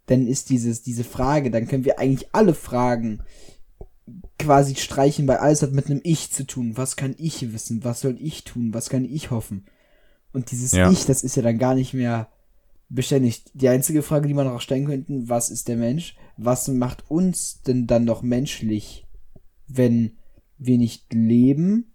dann 0.06 0.26
ist 0.26 0.50
dieses, 0.50 0.82
diese 0.82 1.04
Frage, 1.04 1.50
dann 1.50 1.68
können 1.68 1.84
wir 1.84 1.98
eigentlich 1.98 2.28
alle 2.32 2.54
Fragen 2.54 3.22
quasi 4.38 4.74
streichen, 4.74 5.26
weil 5.28 5.38
alles 5.38 5.62
hat 5.62 5.72
mit 5.72 5.86
einem 5.86 6.00
Ich 6.02 6.32
zu 6.32 6.44
tun. 6.44 6.76
Was 6.76 6.96
kann 6.96 7.14
ich 7.16 7.52
wissen? 7.52 7.84
Was 7.84 8.00
soll 8.00 8.16
ich 8.20 8.44
tun? 8.44 8.74
Was 8.74 8.90
kann 8.90 9.04
ich 9.04 9.30
hoffen? 9.30 9.64
Und 10.32 10.50
dieses 10.50 10.72
Ja. 10.72 10.90
Ich, 10.90 11.06
das 11.06 11.22
ist 11.22 11.36
ja 11.36 11.42
dann 11.42 11.58
gar 11.58 11.74
nicht 11.74 11.94
mehr 11.94 12.28
beständig. 12.88 13.44
Die 13.54 13.68
einzige 13.68 14.02
Frage, 14.02 14.28
die 14.28 14.34
man 14.34 14.48
auch 14.48 14.60
stellen 14.60 14.86
könnte, 14.86 15.28
was 15.28 15.50
ist 15.50 15.68
der 15.68 15.76
Mensch? 15.76 16.16
Was 16.36 16.68
macht 16.68 17.10
uns 17.10 17.62
denn 17.62 17.86
dann 17.86 18.04
noch 18.04 18.22
menschlich, 18.22 19.06
wenn 19.68 20.18
wir 20.58 20.76
nicht 20.78 21.12
leben 21.12 21.93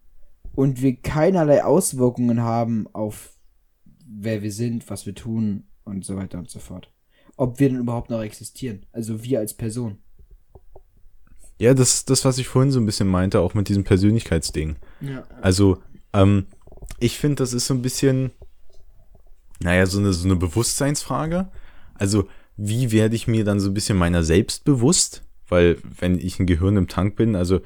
und 0.55 0.81
wir 0.81 0.95
keinerlei 0.97 1.63
Auswirkungen 1.63 2.41
haben 2.41 2.87
auf 2.93 3.33
wer 4.05 4.41
wir 4.41 4.51
sind, 4.51 4.89
was 4.89 5.05
wir 5.05 5.15
tun 5.15 5.65
und 5.83 6.03
so 6.03 6.15
weiter 6.15 6.39
und 6.39 6.49
so 6.49 6.59
fort. 6.59 6.91
Ob 7.37 7.59
wir 7.59 7.69
denn 7.69 7.79
überhaupt 7.79 8.09
noch 8.09 8.21
existieren. 8.21 8.85
Also 8.91 9.23
wir 9.23 9.39
als 9.39 9.53
Person. 9.53 9.99
ja, 11.59 11.73
das 11.73 12.05
das, 12.05 12.25
was 12.25 12.37
ich 12.37 12.47
vorhin 12.47 12.71
so 12.71 12.79
ein 12.79 12.85
bisschen 12.85 13.07
meinte, 13.07 13.41
auch 13.41 13.53
mit 13.53 13.67
diesem 13.69 13.83
Persönlichkeitsding. 13.83 14.77
Ja. 15.01 15.23
Also, 15.41 15.77
ähm, 16.13 16.47
ich 16.99 17.17
finde, 17.19 17.35
das 17.35 17.53
ist 17.53 17.67
so 17.67 17.73
ein 17.73 17.81
bisschen, 17.81 18.31
naja, 19.61 19.85
so 19.85 19.99
eine, 19.99 20.13
so 20.13 20.25
eine 20.25 20.37
Bewusstseinsfrage. 20.37 21.51
Also, 21.93 22.27
wie 22.55 22.91
werde 22.91 23.15
ich 23.15 23.27
mir 23.27 23.43
dann 23.43 23.59
so 23.59 23.69
ein 23.69 23.73
bisschen 23.73 23.97
meiner 23.97 24.23
selbst 24.23 24.63
bewusst? 24.63 25.23
Weil, 25.47 25.77
wenn 25.99 26.17
ich 26.17 26.39
ein 26.39 26.47
Gehirn 26.47 26.77
im 26.77 26.87
Tank 26.87 27.15
bin, 27.15 27.35
also, 27.35 27.59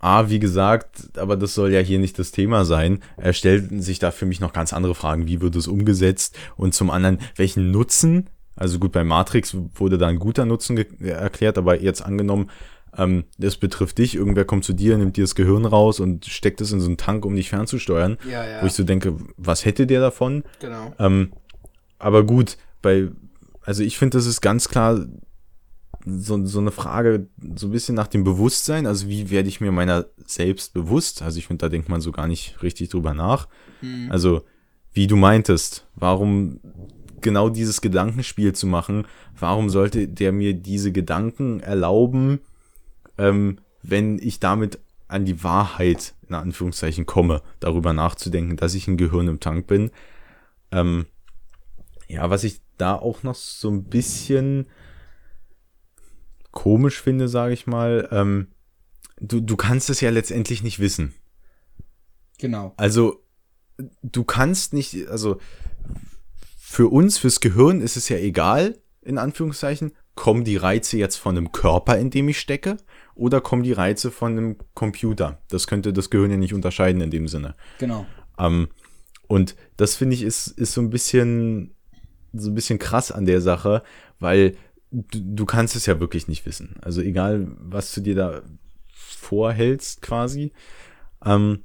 A, 0.00 0.30
wie 0.30 0.38
gesagt, 0.38 1.18
aber 1.18 1.36
das 1.36 1.54
soll 1.54 1.72
ja 1.72 1.80
hier 1.80 1.98
nicht 1.98 2.18
das 2.18 2.30
Thema 2.32 2.64
sein, 2.64 3.00
äh, 3.18 3.32
stellten 3.32 3.82
sich 3.82 3.98
da 3.98 4.10
für 4.10 4.26
mich 4.26 4.40
noch 4.40 4.52
ganz 4.54 4.72
andere 4.72 4.94
Fragen. 4.94 5.26
Wie 5.26 5.40
wird 5.42 5.54
es 5.56 5.68
umgesetzt? 5.68 6.36
Und 6.56 6.74
zum 6.74 6.90
anderen, 6.90 7.18
welchen 7.36 7.70
Nutzen? 7.70 8.30
Also 8.56 8.78
gut, 8.78 8.92
bei 8.92 9.04
Matrix 9.04 9.54
wurde 9.74 9.98
da 9.98 10.08
ein 10.08 10.18
guter 10.18 10.46
Nutzen 10.46 10.76
ge- 10.76 10.86
erklärt, 11.06 11.58
aber 11.58 11.80
jetzt 11.80 12.02
angenommen, 12.02 12.50
ähm, 12.96 13.24
das 13.38 13.56
betrifft 13.56 13.98
dich, 13.98 14.14
irgendwer 14.16 14.44
kommt 14.44 14.64
zu 14.64 14.72
dir, 14.72 14.96
nimmt 14.98 15.16
dir 15.16 15.24
das 15.24 15.34
Gehirn 15.34 15.64
raus 15.64 16.00
und 16.00 16.24
steckt 16.26 16.60
es 16.60 16.72
in 16.72 16.80
so 16.80 16.86
einen 16.86 16.96
Tank, 16.96 17.24
um 17.24 17.36
dich 17.36 17.50
fernzusteuern. 17.50 18.16
Ja, 18.28 18.44
ja. 18.44 18.62
Wo 18.62 18.66
ich 18.66 18.72
so 18.72 18.84
denke, 18.84 19.14
was 19.36 19.64
hätte 19.64 19.86
der 19.86 20.00
davon? 20.00 20.44
Genau. 20.60 20.92
Ähm, 20.98 21.32
aber 21.98 22.24
gut, 22.24 22.56
bei, 22.82 23.08
also 23.62 23.82
ich 23.82 23.98
finde, 23.98 24.16
das 24.16 24.26
ist 24.26 24.40
ganz 24.40 24.68
klar 24.68 25.06
so, 26.06 26.44
so 26.46 26.58
eine 26.60 26.70
Frage, 26.70 27.26
so 27.56 27.66
ein 27.68 27.72
bisschen 27.72 27.94
nach 27.94 28.06
dem 28.06 28.24
Bewusstsein. 28.24 28.86
Also 28.86 29.08
wie 29.08 29.30
werde 29.30 29.48
ich 29.48 29.60
mir 29.60 29.72
meiner 29.72 30.06
selbst 30.26 30.72
bewusst? 30.72 31.22
Also 31.22 31.38
ich 31.38 31.46
finde, 31.46 31.64
da 31.64 31.68
denkt 31.68 31.88
man 31.88 32.00
so 32.00 32.12
gar 32.12 32.26
nicht 32.26 32.62
richtig 32.62 32.88
drüber 32.88 33.14
nach. 33.14 33.48
Mhm. 33.82 34.10
Also 34.10 34.42
wie 34.92 35.06
du 35.06 35.16
meintest, 35.16 35.86
warum 35.94 36.60
genau 37.20 37.48
dieses 37.48 37.80
Gedankenspiel 37.80 38.54
zu 38.54 38.66
machen, 38.66 39.06
warum 39.38 39.68
sollte 39.68 40.08
der 40.08 40.32
mir 40.32 40.54
diese 40.54 40.90
Gedanken 40.90 41.60
erlauben, 41.60 42.40
ähm, 43.18 43.58
wenn 43.82 44.18
ich 44.18 44.40
damit 44.40 44.78
an 45.08 45.24
die 45.24 45.42
Wahrheit, 45.42 46.14
in 46.28 46.34
Anführungszeichen, 46.34 47.04
komme, 47.04 47.42
darüber 47.58 47.92
nachzudenken, 47.92 48.56
dass 48.56 48.74
ich 48.74 48.88
ein 48.88 48.96
Gehirn 48.96 49.28
im 49.28 49.40
Tank 49.40 49.66
bin. 49.66 49.90
Ähm, 50.70 51.06
ja, 52.08 52.30
was 52.30 52.44
ich 52.44 52.60
da 52.78 52.94
auch 52.94 53.22
noch 53.22 53.34
so 53.34 53.68
ein 53.70 53.84
bisschen 53.84 54.66
komisch 56.50 57.00
finde, 57.00 57.28
sage 57.28 57.54
ich 57.54 57.66
mal, 57.66 58.08
ähm, 58.10 58.48
du, 59.20 59.40
du 59.40 59.56
kannst 59.56 59.90
es 59.90 60.00
ja 60.00 60.10
letztendlich 60.10 60.62
nicht 60.62 60.78
wissen. 60.78 61.14
Genau. 62.38 62.74
Also, 62.76 63.22
du 64.02 64.24
kannst 64.24 64.72
nicht, 64.72 65.08
also 65.08 65.38
für 66.58 66.88
uns, 66.90 67.18
fürs 67.18 67.40
Gehirn 67.40 67.80
ist 67.80 67.96
es 67.96 68.08
ja 68.08 68.16
egal, 68.16 68.78
in 69.02 69.18
Anführungszeichen, 69.18 69.92
kommen 70.14 70.44
die 70.44 70.56
Reize 70.56 70.98
jetzt 70.98 71.16
von 71.16 71.36
einem 71.36 71.52
Körper, 71.52 71.98
in 71.98 72.10
dem 72.10 72.28
ich 72.28 72.38
stecke, 72.38 72.76
oder 73.14 73.40
kommen 73.40 73.62
die 73.62 73.72
Reize 73.72 74.10
von 74.10 74.32
einem 74.32 74.56
Computer? 74.74 75.40
Das 75.48 75.66
könnte 75.66 75.92
das 75.92 76.10
Gehirn 76.10 76.30
ja 76.30 76.36
nicht 76.36 76.54
unterscheiden 76.54 77.00
in 77.00 77.10
dem 77.10 77.28
Sinne. 77.28 77.54
Genau. 77.78 78.06
Ähm, 78.38 78.68
und 79.28 79.56
das 79.76 79.94
finde 79.96 80.14
ich 80.14 80.22
ist, 80.22 80.48
ist 80.48 80.72
so 80.72 80.80
ein 80.80 80.90
bisschen, 80.90 81.74
so 82.32 82.50
ein 82.50 82.54
bisschen 82.54 82.78
krass 82.78 83.12
an 83.12 83.26
der 83.26 83.40
Sache, 83.40 83.82
weil 84.18 84.56
du, 84.90 85.46
kannst 85.46 85.76
es 85.76 85.86
ja 85.86 86.00
wirklich 86.00 86.28
nicht 86.28 86.46
wissen. 86.46 86.76
Also 86.82 87.00
egal, 87.00 87.48
was 87.58 87.92
du 87.92 88.00
dir 88.00 88.14
da 88.14 88.42
vorhältst 88.92 90.02
quasi. 90.02 90.52
Ähm, 91.24 91.62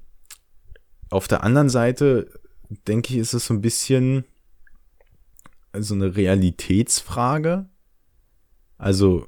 auf 1.09 1.27
der 1.27 1.43
anderen 1.43 1.69
Seite 1.69 2.29
denke 2.87 3.13
ich, 3.13 3.19
ist 3.19 3.33
es 3.33 3.45
so 3.45 3.53
ein 3.53 3.61
bisschen 3.61 4.25
so 5.73 5.93
eine 5.93 6.15
Realitätsfrage. 6.15 7.67
Also 8.77 9.27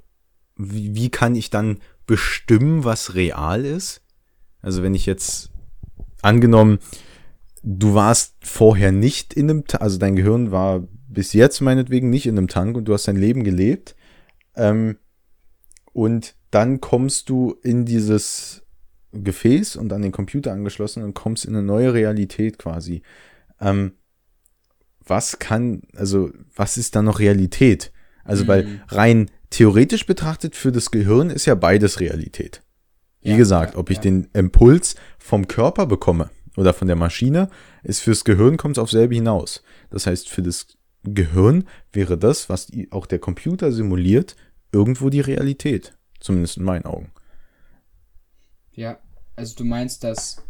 wie, 0.55 0.95
wie 0.95 1.09
kann 1.09 1.35
ich 1.35 1.49
dann 1.49 1.79
bestimmen, 2.05 2.83
was 2.83 3.15
real 3.15 3.65
ist? 3.65 4.01
Also 4.61 4.83
wenn 4.83 4.95
ich 4.95 5.05
jetzt 5.05 5.51
angenommen, 6.21 6.79
du 7.63 7.93
warst 7.93 8.35
vorher 8.41 8.91
nicht 8.91 9.33
in 9.33 9.49
einem, 9.49 9.63
also 9.79 9.97
dein 9.97 10.15
Gehirn 10.15 10.51
war 10.51 10.87
bis 11.17 11.33
jetzt 11.33 11.61
meinetwegen 11.61 12.11
nicht 12.11 12.27
in 12.27 12.37
einem 12.37 12.47
Tank 12.47 12.77
und 12.77 12.85
du 12.85 12.93
hast 12.93 13.07
dein 13.07 13.15
Leben 13.15 13.43
gelebt. 13.43 13.95
Ähm, 14.55 14.97
und 15.91 16.35
dann 16.51 16.79
kommst 16.79 17.29
du 17.29 17.55
in 17.63 17.85
dieses 17.85 18.61
Gefäß 19.13 19.77
und 19.77 19.91
an 19.93 20.03
den 20.03 20.11
Computer 20.11 20.51
angeschlossen 20.51 21.01
und 21.01 21.15
kommst 21.15 21.43
in 21.45 21.55
eine 21.55 21.65
neue 21.65 21.91
Realität 21.95 22.59
quasi. 22.59 23.01
Ähm, 23.59 23.93
was 25.03 25.39
kann, 25.39 25.81
also 25.95 26.29
was 26.55 26.77
ist 26.77 26.95
da 26.95 27.01
noch 27.01 27.17
Realität? 27.17 27.91
Also, 28.23 28.43
mhm. 28.43 28.47
weil 28.47 28.81
rein 28.89 29.31
theoretisch 29.49 30.05
betrachtet 30.05 30.55
für 30.55 30.71
das 30.71 30.91
Gehirn 30.91 31.31
ist 31.31 31.47
ja 31.47 31.55
beides 31.55 31.99
Realität. 31.99 32.61
Wie 33.21 33.31
ja, 33.31 33.37
gesagt, 33.37 33.73
ja, 33.73 33.79
ob 33.79 33.89
ich 33.89 33.97
ja. 33.97 34.03
den 34.03 34.27
Impuls 34.33 34.93
vom 35.17 35.47
Körper 35.47 35.87
bekomme 35.87 36.29
oder 36.57 36.75
von 36.75 36.87
der 36.87 36.95
Maschine, 36.95 37.49
ist 37.81 38.01
fürs 38.01 38.23
Gehirn 38.23 38.57
kommt 38.57 38.77
es 38.77 38.83
auf 38.83 38.91
selbe 38.91 39.15
hinaus. 39.15 39.63
Das 39.89 40.05
heißt, 40.05 40.29
für 40.29 40.43
das 40.43 40.76
Gehirn 41.03 41.67
wäre 41.91 42.17
das, 42.17 42.49
was 42.49 42.71
auch 42.91 43.05
der 43.05 43.19
Computer 43.19 43.71
simuliert, 43.71 44.35
irgendwo 44.71 45.09
die 45.09 45.21
Realität. 45.21 45.97
Zumindest 46.19 46.57
in 46.57 46.63
meinen 46.63 46.85
Augen. 46.85 47.11
Ja, 48.71 48.99
also 49.35 49.55
du 49.55 49.63
meinst, 49.63 50.03
dass 50.03 50.43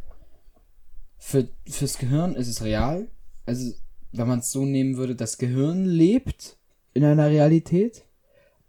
für, 1.18 1.50
fürs 1.68 1.98
Gehirn 1.98 2.36
ist 2.36 2.48
es 2.48 2.64
real. 2.64 3.08
Also, 3.46 3.74
wenn 4.12 4.28
man 4.28 4.40
es 4.40 4.52
so 4.52 4.66
nehmen 4.66 4.98
würde, 4.98 5.16
das 5.16 5.38
Gehirn 5.38 5.86
lebt 5.86 6.58
in 6.94 7.04
einer 7.04 7.30
Realität, 7.30 8.06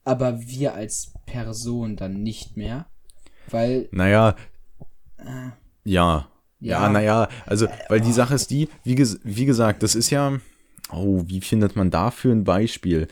aber 0.05 0.41
wir 0.41 0.75
als 0.75 1.13
Person 1.27 1.97
dann 1.97 2.23
nicht 2.23 2.57
mehr. 2.57 2.87
Weil. 3.51 3.89
Naja. 3.93 4.37
Äh, 5.19 5.51
ja. 5.85 6.29
Ja, 6.61 6.83
ja 6.83 6.89
naja, 6.89 7.29
also, 7.47 7.69
weil 7.89 8.01
die 8.01 8.13
Sache 8.13 8.35
ist 8.35 8.51
die, 8.51 8.69
wie, 8.83 8.97
ges 8.97 9.21
wie 9.23 9.45
gesagt, 9.45 9.83
das 9.83 9.95
ist 9.95 10.11
ja. 10.11 10.41
Oh, 10.91 11.23
wie 11.27 11.41
findet 11.41 11.77
man 11.77 11.91
dafür 11.91 12.33
ein 12.33 12.45
Beispiel? 12.45 13.09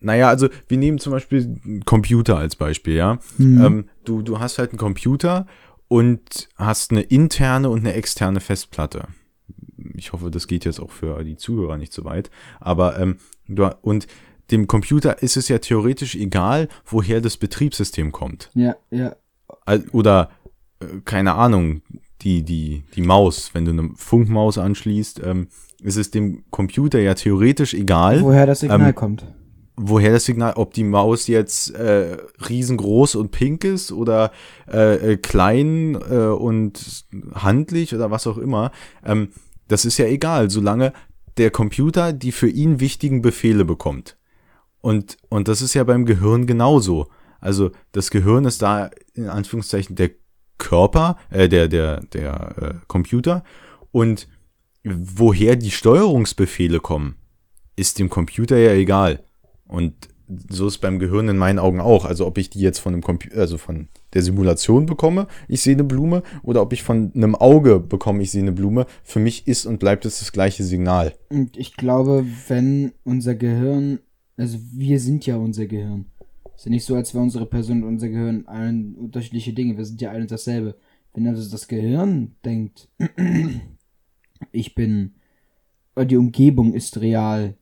Naja, 0.00 0.28
also 0.28 0.48
wir 0.68 0.76
nehmen 0.76 0.98
zum 0.98 1.12
Beispiel 1.12 1.58
einen 1.64 1.84
Computer 1.84 2.36
als 2.36 2.56
Beispiel, 2.56 2.94
ja. 2.94 3.18
Mhm. 3.38 3.64
Ähm, 3.64 3.88
du, 4.04 4.22
du 4.22 4.38
hast 4.38 4.58
halt 4.58 4.70
einen 4.70 4.78
Computer 4.78 5.46
und 5.88 6.48
hast 6.56 6.90
eine 6.90 7.02
interne 7.02 7.70
und 7.70 7.80
eine 7.80 7.94
externe 7.94 8.40
Festplatte. 8.40 9.08
Ich 9.94 10.12
hoffe, 10.12 10.30
das 10.30 10.46
geht 10.46 10.64
jetzt 10.64 10.80
auch 10.80 10.90
für 10.90 11.24
die 11.24 11.36
Zuhörer 11.36 11.76
nicht 11.78 11.92
so 11.92 12.04
weit. 12.04 12.30
Aber 12.60 12.98
ähm, 12.98 13.16
du, 13.48 13.70
und 13.82 14.06
dem 14.50 14.66
Computer 14.66 15.22
ist 15.22 15.36
es 15.36 15.48
ja 15.48 15.58
theoretisch 15.58 16.14
egal, 16.14 16.68
woher 16.84 17.20
das 17.20 17.36
Betriebssystem 17.36 18.12
kommt. 18.12 18.50
Ja, 18.54 18.76
ja. 18.90 19.16
Oder 19.92 20.30
äh, 20.80 21.00
keine 21.04 21.34
Ahnung, 21.34 21.82
die, 22.24 22.42
die, 22.42 22.84
die 22.94 23.02
Maus, 23.02 23.50
wenn 23.52 23.64
du 23.64 23.70
eine 23.72 23.90
Funkmaus 23.96 24.58
anschließt, 24.58 25.20
ähm, 25.24 25.48
ist 25.82 25.96
es 25.96 26.10
dem 26.10 26.44
Computer 26.50 26.98
ja 26.98 27.14
theoretisch 27.14 27.74
egal. 27.74 28.22
Woher 28.22 28.46
das 28.46 28.60
Signal 28.60 28.88
ähm, 28.88 28.94
kommt 28.94 29.24
woher 29.76 30.12
das 30.12 30.24
Signal, 30.24 30.54
ob 30.56 30.72
die 30.74 30.84
Maus 30.84 31.26
jetzt 31.26 31.74
äh, 31.74 32.16
riesengroß 32.48 33.16
und 33.16 33.30
pink 33.30 33.64
ist 33.64 33.92
oder 33.92 34.30
äh, 34.70 35.12
äh, 35.12 35.16
klein 35.16 35.94
äh, 35.94 36.26
und 36.26 37.04
handlich 37.34 37.94
oder 37.94 38.10
was 38.10 38.26
auch 38.26 38.38
immer, 38.38 38.70
ähm, 39.04 39.28
das 39.68 39.84
ist 39.84 39.98
ja 39.98 40.06
egal, 40.06 40.50
solange 40.50 40.92
der 41.38 41.50
Computer 41.50 42.12
die 42.12 42.32
für 42.32 42.48
ihn 42.48 42.80
wichtigen 42.80 43.22
Befehle 43.22 43.64
bekommt. 43.64 44.16
Und, 44.80 45.16
und 45.28 45.48
das 45.48 45.62
ist 45.62 45.74
ja 45.74 45.82
beim 45.82 46.04
Gehirn 46.04 46.46
genauso. 46.46 47.08
Also 47.40 47.70
das 47.92 48.10
Gehirn 48.10 48.44
ist 48.44 48.62
da 48.62 48.90
in 49.14 49.28
Anführungszeichen 49.28 49.96
der 49.96 50.10
Körper, 50.58 51.16
äh, 51.30 51.48
der, 51.48 51.68
der, 51.68 52.00
der 52.12 52.54
äh, 52.60 52.74
Computer. 52.86 53.44
Und 53.92 54.28
woher 54.84 55.56
die 55.56 55.70
Steuerungsbefehle 55.70 56.80
kommen, 56.80 57.16
ist 57.76 57.98
dem 57.98 58.10
Computer 58.10 58.56
ja 58.56 58.72
egal. 58.72 59.22
Und 59.66 60.08
so 60.48 60.66
ist 60.66 60.78
beim 60.78 60.98
Gehirn 60.98 61.28
in 61.28 61.36
meinen 61.36 61.58
Augen 61.58 61.80
auch. 61.80 62.04
Also 62.04 62.26
ob 62.26 62.38
ich 62.38 62.50
die 62.50 62.60
jetzt 62.60 62.78
von 62.78 62.92
einem 62.92 63.02
Computer, 63.02 63.38
also 63.38 63.58
von 63.58 63.88
der 64.14 64.22
Simulation 64.22 64.86
bekomme, 64.86 65.26
ich 65.48 65.60
sehe 65.60 65.74
eine 65.74 65.84
Blume, 65.84 66.22
oder 66.42 66.62
ob 66.62 66.72
ich 66.72 66.82
von 66.82 67.12
einem 67.14 67.34
Auge 67.34 67.80
bekomme, 67.80 68.22
ich 68.22 68.30
sehe 68.30 68.42
eine 68.42 68.52
Blume, 68.52 68.86
für 69.02 69.20
mich 69.20 69.46
ist 69.46 69.66
und 69.66 69.78
bleibt 69.78 70.04
es 70.04 70.20
das 70.20 70.32
gleiche 70.32 70.64
Signal. 70.64 71.14
Und 71.28 71.56
ich 71.56 71.76
glaube, 71.76 72.24
wenn 72.48 72.92
unser 73.04 73.34
Gehirn, 73.34 73.98
also 74.36 74.58
wir 74.72 74.98
sind 75.00 75.26
ja 75.26 75.36
unser 75.36 75.66
Gehirn. 75.66 76.06
Es 76.54 76.60
ist 76.60 76.64
ja 76.66 76.70
nicht 76.70 76.84
so, 76.84 76.94
als 76.94 77.14
wäre 77.14 77.22
unsere 77.22 77.46
Person 77.46 77.82
und 77.82 77.88
unser 77.88 78.08
Gehirn 78.08 78.46
ein 78.46 78.94
unterschiedliche 78.94 79.52
Dinge. 79.52 79.76
Wir 79.76 79.84
sind 79.84 80.00
ja 80.00 80.10
ein 80.10 80.22
und 80.22 80.30
dasselbe. 80.30 80.76
Wenn 81.12 81.26
also 81.26 81.50
das 81.50 81.68
Gehirn 81.68 82.36
denkt, 82.44 82.88
ich 84.52 84.74
bin, 84.74 85.14
die 85.96 86.16
Umgebung 86.16 86.74
ist 86.74 87.00
real, 87.00 87.56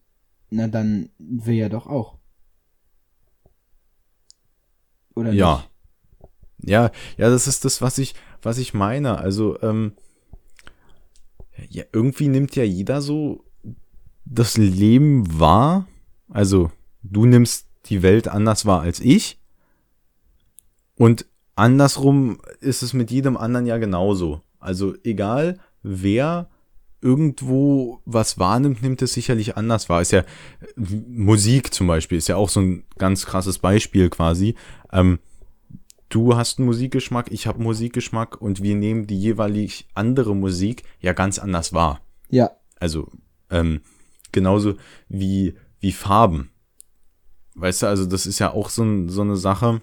na, 0.51 0.69
dann 0.69 1.11
wir 1.19 1.55
ja 1.55 1.69
doch 1.69 1.87
auch. 1.87 2.19
Oder 5.15 5.33
ja. 5.33 5.57
Nicht? 5.57 6.71
Ja, 6.71 6.91
ja, 7.17 7.29
das 7.29 7.47
ist 7.47 7.65
das, 7.65 7.83
was 7.83 7.99
ich, 7.99 8.15
was 8.41 8.59
ich 8.59 8.73
meine. 8.73 9.19
Also, 9.19 9.61
ähm, 9.63 9.93
ja, 11.69 11.85
irgendwie 11.93 12.29
nimmt 12.29 12.55
ja 12.55 12.63
jeder 12.63 13.03
so 13.03 13.45
das 14.25 14.57
Leben 14.57 15.41
wahr. 15.41 15.89
Also, 16.29 16.71
du 17.03 17.27
nimmst 17.27 17.72
die 17.87 18.03
Welt 18.03 18.29
anders 18.29 18.67
wahr 18.67 18.83
als 18.83 19.01
ich. 19.01 19.39
Und 20.97 21.27
andersrum 21.57 22.41
ist 22.61 22.83
es 22.83 22.93
mit 22.93 23.11
jedem 23.11 23.37
anderen 23.37 23.67
ja 23.67 23.79
genauso. 23.79 24.43
Also, 24.59 24.95
egal 25.03 25.59
wer 25.83 26.49
irgendwo 27.01 28.01
was 28.05 28.39
wahrnimmt, 28.39 28.83
nimmt 28.83 29.03
es 29.03 29.13
sicherlich 29.13 29.57
anders 29.57 29.89
wahr. 29.89 30.01
Ist 30.01 30.13
ja 30.13 30.25
Musik 30.77 31.75
zum 31.75 31.89
Beispiel, 31.89 32.19
ist 32.19 32.29
ja 32.29 32.37
auch 32.37 32.49
so 32.49 32.61
ein 32.61 32.85
ganz 32.97 33.27
krasses 33.27 33.59
Beispiel 33.59 34.09
quasi. 34.09 34.55
Ähm, 34.93 35.19
du 36.09 36.37
hast 36.37 36.59
einen 36.59 36.67
Musikgeschmack, 36.67 37.33
ich 37.33 37.49
habe 37.49 37.63
Musikgeschmack 37.63 38.41
und 38.41 38.63
wir 38.63 38.77
nehmen 38.77 39.09
die 39.09 39.19
jeweilig 39.19 39.89
andere 39.95 40.37
Musik 40.37 40.85
ja 41.01 41.13
ganz 41.13 41.41
anders 41.41 41.73
wahr. 41.73 42.01
Ja. 42.31 42.53
Also 42.79 43.09
ähm, 43.51 43.81
genauso 44.31 44.77
wie 45.09 45.57
wie 45.81 45.93
Farben. 45.93 46.51
Weißt 47.55 47.83
du, 47.83 47.87
also 47.87 48.07
das 48.07 48.27
ist 48.27 48.39
ja 48.39 48.53
auch 48.53 48.71
so, 48.71 49.09
so 49.09 49.21
eine 49.23 49.37
Sache, 49.37 49.83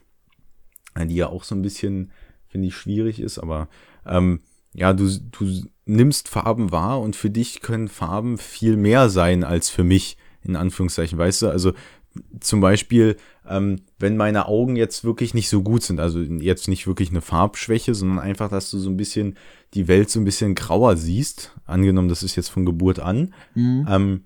die 0.97 1.15
ja 1.15 1.27
auch 1.27 1.43
so 1.43 1.55
ein 1.55 1.61
bisschen, 1.61 2.11
finde 2.47 2.67
ich, 2.67 2.75
schwierig 2.75 3.19
ist, 3.19 3.37
aber 3.37 3.69
ähm, 4.05 4.41
ja, 4.73 4.93
du, 4.93 5.07
du 5.31 5.63
nimmst 5.85 6.27
Farben 6.27 6.71
wahr 6.71 6.99
und 7.01 7.15
für 7.15 7.29
dich 7.29 7.61
können 7.61 7.87
Farben 7.87 8.37
viel 8.37 8.75
mehr 8.77 9.09
sein 9.09 9.43
als 9.43 9.69
für 9.69 9.83
mich, 9.83 10.17
in 10.43 10.55
Anführungszeichen, 10.55 11.17
weißt 11.17 11.43
du? 11.43 11.49
Also 11.49 11.73
zum 12.39 12.59
Beispiel, 12.59 13.17
ähm, 13.47 13.81
wenn 13.99 14.17
meine 14.17 14.47
Augen 14.47 14.75
jetzt 14.75 15.03
wirklich 15.03 15.33
nicht 15.33 15.47
so 15.49 15.61
gut 15.61 15.83
sind, 15.83 15.99
also 15.99 16.19
jetzt 16.19 16.67
nicht 16.67 16.87
wirklich 16.87 17.09
eine 17.09 17.21
Farbschwäche, 17.21 17.93
sondern 17.93 18.19
einfach, 18.19 18.49
dass 18.49 18.71
du 18.71 18.79
so 18.79 18.89
ein 18.89 18.97
bisschen 18.97 19.37
die 19.73 19.87
Welt 19.87 20.09
so 20.09 20.19
ein 20.19 20.25
bisschen 20.25 20.55
grauer 20.55 20.97
siehst, 20.97 21.55
angenommen, 21.65 22.09
das 22.09 22.23
ist 22.23 22.35
jetzt 22.35 22.49
von 22.49 22.65
Geburt 22.65 22.99
an, 22.99 23.33
Mhm. 23.53 23.87
ähm, 23.89 24.21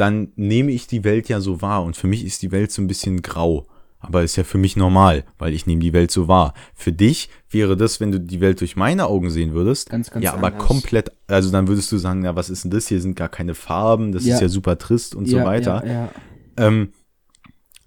dann 0.00 0.32
nehme 0.36 0.72
ich 0.72 0.86
die 0.86 1.04
Welt 1.04 1.28
ja 1.28 1.40
so 1.40 1.60
wahr 1.62 1.84
und 1.84 1.96
für 1.96 2.06
mich 2.06 2.24
ist 2.24 2.42
die 2.42 2.50
Welt 2.52 2.72
so 2.72 2.80
ein 2.82 2.86
bisschen 2.86 3.22
grau. 3.22 3.66
Aber 4.02 4.22
ist 4.22 4.36
ja 4.36 4.44
für 4.44 4.56
mich 4.56 4.76
normal, 4.76 5.24
weil 5.38 5.52
ich 5.52 5.66
nehme 5.66 5.82
die 5.82 5.92
Welt 5.92 6.10
so 6.10 6.26
wahr. 6.26 6.54
Für 6.74 6.90
dich 6.90 7.28
wäre 7.50 7.76
das, 7.76 8.00
wenn 8.00 8.10
du 8.10 8.18
die 8.18 8.40
Welt 8.40 8.62
durch 8.62 8.74
meine 8.74 9.06
Augen 9.06 9.28
sehen 9.28 9.52
würdest, 9.52 9.90
Ganz, 9.90 10.10
ganz 10.10 10.24
ja, 10.24 10.32
aber 10.32 10.46
anders. 10.46 10.66
komplett, 10.66 11.12
also 11.26 11.50
dann 11.50 11.68
würdest 11.68 11.92
du 11.92 11.98
sagen, 11.98 12.24
ja, 12.24 12.34
was 12.34 12.48
ist 12.48 12.64
denn 12.64 12.70
das? 12.70 12.88
Hier 12.88 12.98
sind 13.02 13.14
gar 13.14 13.28
keine 13.28 13.54
Farben, 13.54 14.12
das 14.12 14.24
Ja. 14.24 14.36
ist 14.36 14.40
ja 14.40 14.48
super 14.48 14.78
trist 14.78 15.14
und 15.14 15.26
so 15.28 15.36
ja, 15.36 15.44
weiter. 15.44 15.82
Ja, 15.86 15.92
ja. 15.92 16.10
Ähm, 16.56 16.92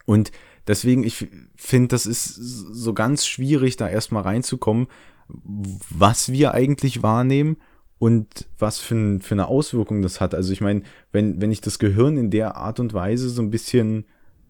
und 0.05 0.31
deswegen, 0.67 1.03
ich 1.03 1.27
finde, 1.55 1.87
das 1.87 2.05
ist 2.05 2.27
so 2.35 2.93
ganz 2.93 3.25
schwierig, 3.25 3.77
da 3.77 3.89
erstmal 3.89 4.21
reinzukommen, 4.21 4.85
was 5.27 6.31
wir 6.31 6.53
eigentlich 6.53 7.01
wahrnehmen 7.01 7.57
und 8.03 8.49
was 8.59 8.79
für, 8.79 8.95
ein, 8.95 9.21
für 9.21 9.33
eine 9.33 9.47
Auswirkung 9.47 10.01
das 10.01 10.19
hat. 10.19 10.35
Also 10.35 10.51
ich 10.51 10.59
meine, 10.59 10.81
wenn, 11.13 11.41
wenn 11.41 11.53
ich 11.53 11.61
das 11.61 11.79
Gehirn 11.79 12.17
in 12.17 12.31
der 12.31 12.57
Art 12.57 12.81
und 12.81 12.93
Weise 12.93 13.29
so 13.29 13.41
ein 13.41 13.49
bisschen, 13.49 14.03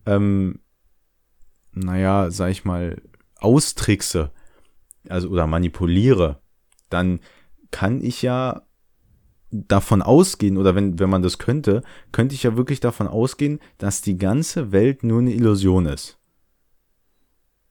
ähm, 0.07 0.57
naja, 1.71 2.31
sag 2.31 2.49
ich 2.49 2.65
mal, 2.65 2.99
austrickse, 3.35 4.31
also 5.07 5.29
oder 5.29 5.45
manipuliere, 5.45 6.41
dann 6.89 7.19
kann 7.69 8.03
ich 8.03 8.23
ja 8.23 8.63
davon 9.51 10.01
ausgehen, 10.01 10.57
oder 10.57 10.73
wenn, 10.73 10.97
wenn 10.97 11.11
man 11.11 11.21
das 11.21 11.37
könnte, 11.37 11.83
könnte 12.11 12.33
ich 12.33 12.41
ja 12.41 12.57
wirklich 12.57 12.79
davon 12.79 13.07
ausgehen, 13.07 13.59
dass 13.77 14.01
die 14.01 14.17
ganze 14.17 14.71
Welt 14.71 15.03
nur 15.03 15.19
eine 15.19 15.31
Illusion 15.31 15.85
ist. 15.85 16.17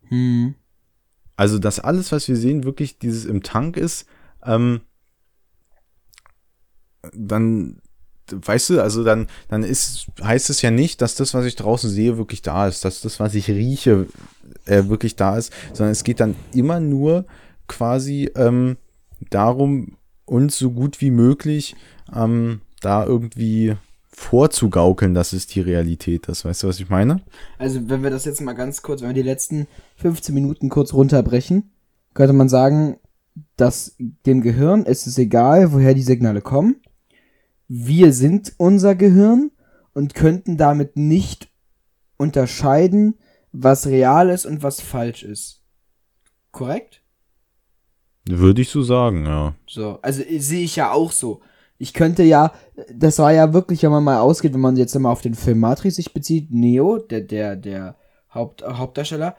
Hm. 0.03 0.55
Also, 1.35 1.59
dass 1.59 1.81
alles, 1.81 2.13
was 2.13 2.29
wir 2.29 2.37
sehen, 2.37 2.63
wirklich 2.63 3.01
dieses 3.01 3.25
im 3.25 3.43
Tank 3.43 3.77
ist, 3.77 4.07
ähm, 4.45 4.83
dann, 7.13 7.79
weißt 8.31 8.71
du, 8.71 8.83
also 8.83 9.05
dann, 9.05 9.27
dann 9.49 9.65
ist, 9.65 10.07
heißt 10.23 10.51
es 10.51 10.63
ja 10.63 10.71
nicht, 10.71 11.03
dass 11.03 11.15
das, 11.15 11.35
was 11.35 11.45
ich 11.45 11.57
draußen 11.57 11.91
sehe, 11.91 12.19
wirklich 12.19 12.43
da 12.43 12.69
ist, 12.69 12.85
dass 12.85 13.01
das, 13.01 13.21
was 13.21 13.35
ich 13.35 13.49
rieche, 13.49 14.07
äh, 14.67 14.85
wirklich 14.89 15.17
da 15.17 15.37
ist, 15.37 15.53
sondern 15.73 15.93
es 15.93 16.05
geht 16.05 16.21
dann 16.21 16.37
immer 16.55 16.81
nur 16.81 17.25
quasi 17.69 18.31
ähm, 18.37 18.77
darum, 19.31 19.97
uns 20.25 20.59
so 20.59 20.71
gut 20.71 21.01
wie 21.01 21.11
möglich 21.11 21.75
ähm, 22.15 22.61
da 22.81 23.05
irgendwie 23.05 23.77
vorzugaukeln, 24.09 25.15
dass 25.15 25.33
es 25.33 25.47
die 25.47 25.61
Realität 25.61 26.29
ist. 26.29 26.45
Weißt 26.45 26.63
du, 26.63 26.69
was 26.69 26.81
ich 26.81 26.91
meine? 26.91 27.23
Also, 27.59 27.89
wenn 27.89 28.03
wir 28.03 28.11
das 28.11 28.25
jetzt 28.25 28.41
mal 28.41 28.53
ganz 28.53 28.83
kurz, 28.83 29.01
wenn 29.01 29.09
wir 29.09 29.15
die 29.15 29.23
letzten 29.23 29.67
15 29.97 30.35
Minuten 30.35 30.69
kurz 30.69 30.93
runterbrechen, 30.93 31.71
könnte 32.15 32.35
man 32.35 32.49
sagen, 32.49 32.99
dass 33.57 33.97
dem 34.27 34.43
Gehirn 34.43 34.85
ist 34.85 35.07
es 35.07 35.17
egal, 35.17 35.73
woher 35.73 35.95
die 35.95 36.03
Signale 36.03 36.43
kommen. 36.43 36.82
Wir 37.69 38.13
sind 38.13 38.55
unser 38.59 38.95
Gehirn 38.95 39.51
und 39.95 40.15
könnten 40.15 40.57
damit 40.57 40.97
nicht 40.97 41.51
unterscheiden, 42.17 43.19
was 43.53 43.87
real 43.87 44.31
ist 44.31 44.47
und 44.47 44.63
was 44.63 44.81
falsch 44.81 45.23
ist. 45.23 45.63
Korrekt? 46.51 47.03
Würde 48.29 48.63
ich 48.63 48.71
so 48.71 48.83
sagen, 48.83 49.27
ja. 49.27 49.55
So, 49.67 49.99
also 50.03 50.23
äh, 50.23 50.39
sehe 50.39 50.65
ich 50.65 50.77
ja 50.77 50.93
auch 50.93 51.13
so. 51.13 51.41
Ich 51.79 51.93
könnte 51.93 52.23
ja, 52.23 52.53
das 52.95 53.19
war 53.19 53.33
ja 53.33 53.53
wirklich, 53.53 53.83
wenn 53.83 53.91
man 53.91 54.05
mal 54.05 54.21
ausgeht, 54.21 54.55
wenn 54.55 54.61
man 54.61 54.77
jetzt 54.77 54.95
immer 54.95 55.11
auf 55.11 55.23
den 55.23 55.35
Film 55.35 55.59
Matrix 55.59 55.97
sich 55.97 56.15
bezieht, 56.15 56.53
Neo, 56.53 56.99
der, 56.99 57.23
der, 57.23 57.57
der 57.57 57.97
Haupt, 58.33 58.63
Hauptdarsteller, 58.63 59.37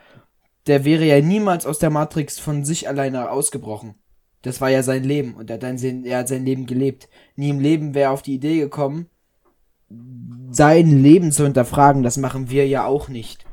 der 0.67 0.83
wäre 0.83 1.05
ja 1.05 1.21
niemals 1.21 1.65
aus 1.65 1.79
der 1.79 1.89
Matrix 1.89 2.39
von 2.39 2.65
sich 2.65 2.89
alleine 2.89 3.31
ausgebrochen. 3.31 3.95
Das 4.43 4.61
war 4.61 4.69
ja 4.69 4.83
sein 4.83 5.03
Leben 5.03 5.33
und 5.33 5.49
er 5.49 5.59
hat, 5.59 5.79
sein, 5.79 6.05
er 6.05 6.19
hat 6.19 6.27
sein 6.27 6.45
Leben 6.45 6.65
gelebt. 6.65 7.09
Nie 7.35 7.49
im 7.49 7.59
Leben 7.59 7.95
wäre 7.95 8.09
er 8.09 8.11
auf 8.11 8.21
die 8.21 8.35
Idee 8.35 8.59
gekommen, 8.59 9.07
sein 10.51 11.01
Leben 11.01 11.31
zu 11.31 11.45
hinterfragen. 11.45 12.03
Das 12.03 12.17
machen 12.17 12.49
wir 12.49 12.67
ja 12.67 12.85
auch 12.85 13.07
nicht. 13.07 13.45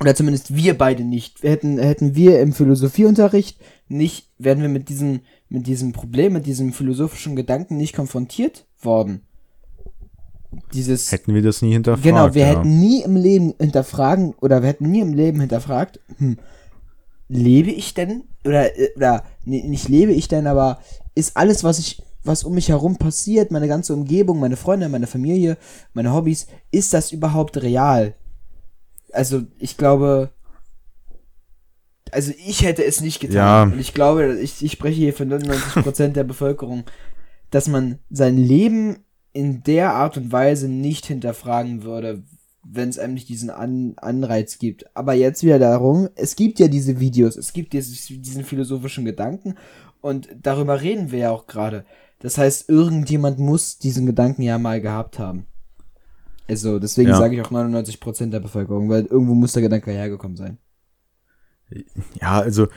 Oder 0.00 0.16
zumindest 0.16 0.56
wir 0.56 0.76
beide 0.76 1.04
nicht. 1.04 1.44
Hätten, 1.44 1.78
hätten 1.78 2.16
wir 2.16 2.40
im 2.40 2.52
Philosophieunterricht 2.52 3.60
nicht, 3.86 4.28
wären 4.36 4.60
wir 4.60 4.68
mit 4.68 4.88
diesem, 4.88 5.20
mit 5.48 5.68
diesem 5.68 5.92
Problem, 5.92 6.32
mit 6.32 6.46
diesem 6.46 6.72
philosophischen 6.72 7.36
Gedanken 7.36 7.76
nicht 7.76 7.94
konfrontiert 7.94 8.66
worden. 8.80 9.22
Dieses. 10.74 11.12
Hätten 11.12 11.34
wir 11.34 11.42
das 11.42 11.62
nie 11.62 11.72
hinterfragt. 11.72 12.02
Genau, 12.02 12.34
wir 12.34 12.42
ja. 12.42 12.48
hätten 12.48 12.80
nie 12.80 13.02
im 13.02 13.14
Leben 13.14 13.54
hinterfragen 13.60 14.34
oder 14.40 14.60
wir 14.62 14.70
hätten 14.70 14.90
nie 14.90 15.00
im 15.00 15.14
Leben 15.14 15.38
hinterfragt, 15.38 16.00
hm, 16.18 16.36
lebe 17.32 17.70
ich 17.70 17.94
denn 17.94 18.24
oder 18.44 18.78
äh, 18.78 18.90
oder 18.96 19.24
nee, 19.44 19.62
nicht 19.62 19.88
lebe 19.88 20.12
ich 20.12 20.28
denn, 20.28 20.46
aber 20.46 20.80
ist 21.14 21.36
alles, 21.36 21.64
was 21.64 21.78
ich 21.78 22.02
was 22.24 22.44
um 22.44 22.54
mich 22.54 22.68
herum 22.68 22.96
passiert, 22.96 23.50
meine 23.50 23.66
ganze 23.66 23.94
Umgebung, 23.94 24.38
meine 24.38 24.56
Freunde, 24.56 24.88
meine 24.88 25.08
Familie, 25.08 25.56
meine 25.92 26.12
Hobbys, 26.12 26.46
ist 26.70 26.94
das 26.94 27.10
überhaupt 27.10 27.60
real? 27.60 28.14
Also, 29.12 29.42
ich 29.58 29.76
glaube 29.76 30.30
also 32.12 32.32
ich 32.46 32.62
hätte 32.62 32.84
es 32.84 33.00
nicht 33.00 33.20
getan. 33.20 33.36
Ja. 33.36 33.62
Und 33.62 33.80
ich 33.80 33.94
glaube, 33.94 34.38
ich, 34.40 34.62
ich 34.62 34.72
spreche 34.72 34.96
hier 34.96 35.14
für 35.14 35.24
99% 35.24 36.08
der 36.08 36.24
Bevölkerung, 36.24 36.84
dass 37.50 37.68
man 37.68 37.98
sein 38.10 38.36
Leben 38.36 38.98
in 39.32 39.62
der 39.62 39.94
Art 39.94 40.18
und 40.18 40.30
Weise 40.30 40.68
nicht 40.68 41.06
hinterfragen 41.06 41.82
würde, 41.82 42.22
wenn 42.64 42.88
es 42.88 42.98
einem 42.98 43.14
nicht 43.14 43.28
diesen 43.28 43.50
An 43.50 43.94
Anreiz 43.96 44.58
gibt. 44.58 44.84
Aber 44.96 45.14
jetzt 45.14 45.42
wieder 45.42 45.58
darum, 45.58 46.08
es 46.14 46.36
gibt 46.36 46.58
ja 46.60 46.68
diese 46.68 47.00
Videos, 47.00 47.36
es 47.36 47.52
gibt 47.52 47.72
dieses, 47.72 48.06
diesen 48.06 48.44
philosophischen 48.44 49.04
Gedanken 49.04 49.56
und 50.00 50.28
darüber 50.40 50.80
reden 50.80 51.10
wir 51.10 51.18
ja 51.18 51.30
auch 51.30 51.46
gerade. 51.46 51.84
Das 52.20 52.38
heißt, 52.38 52.68
irgendjemand 52.68 53.38
muss 53.40 53.78
diesen 53.78 54.06
Gedanken 54.06 54.42
ja 54.42 54.58
mal 54.58 54.80
gehabt 54.80 55.18
haben. 55.18 55.46
Also, 56.48 56.78
deswegen 56.78 57.10
Ja. 57.10 57.16
sage 57.18 57.34
ich 57.34 57.42
auch 57.42 57.50
99% 57.50 58.30
der 58.30 58.40
Bevölkerung, 58.40 58.88
weil 58.88 59.06
irgendwo 59.06 59.34
muss 59.34 59.52
der 59.52 59.62
Gedanke 59.62 59.90
hergekommen 59.90 60.36
sein. 60.36 60.58
Ja, 62.20 62.38
also 62.40 62.68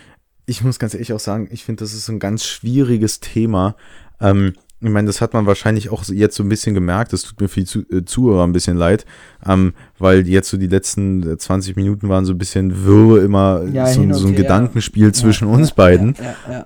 ich 0.45 0.63
muss 0.63 0.80
ganz 0.80 0.93
ehrlich 0.93 1.13
auch 1.13 1.19
sagen, 1.19 1.48
ich 1.52 1.63
finde, 1.63 1.84
das 1.84 1.93
ist 1.93 2.08
ein 2.10 2.19
ganz 2.19 2.45
schwieriges 2.45 3.19
Thema. 3.19 3.76
Ähm, 4.21 4.54
ich 4.81 4.89
meine, 4.89 5.07
das 5.07 5.21
hat 5.21 5.33
man 5.33 5.45
wahrscheinlich 5.45 5.89
auch 5.89 6.03
jetzt 6.05 6.35
so 6.35 6.43
ein 6.43 6.49
bisschen 6.49 6.73
gemerkt. 6.73 7.13
Das 7.13 7.23
tut 7.23 7.39
mir 7.39 7.47
für 7.47 7.61
die 7.61 7.65
Zu 7.65 7.79
äh, 7.89 8.03
Zuhörer 8.05 8.43
ein 8.43 8.51
bisschen 8.51 8.77
leid, 8.77 9.05
ähm, 9.45 9.73
weil 9.97 10.27
jetzt 10.27 10.49
so 10.49 10.57
die 10.57 10.67
letzten 10.67 11.23
äh, 11.33 11.38
20 11.38 11.75
Minuten 11.75 12.09
waren 12.09 12.25
so 12.25 12.33
ein 12.33 12.38
bisschen 12.38 12.85
wirr 12.85 13.23
immer 13.23 13.63
Ja, 13.71 13.88
so, 13.88 14.01
so 14.13 14.27
ein 14.27 14.33
her. 14.33 14.43
Gedankenspiel 14.43 15.13
zwischen 15.13 15.47
Ja, 15.47 15.53
uns 15.55 15.69
ja, 15.69 15.75
beiden. 15.75 16.15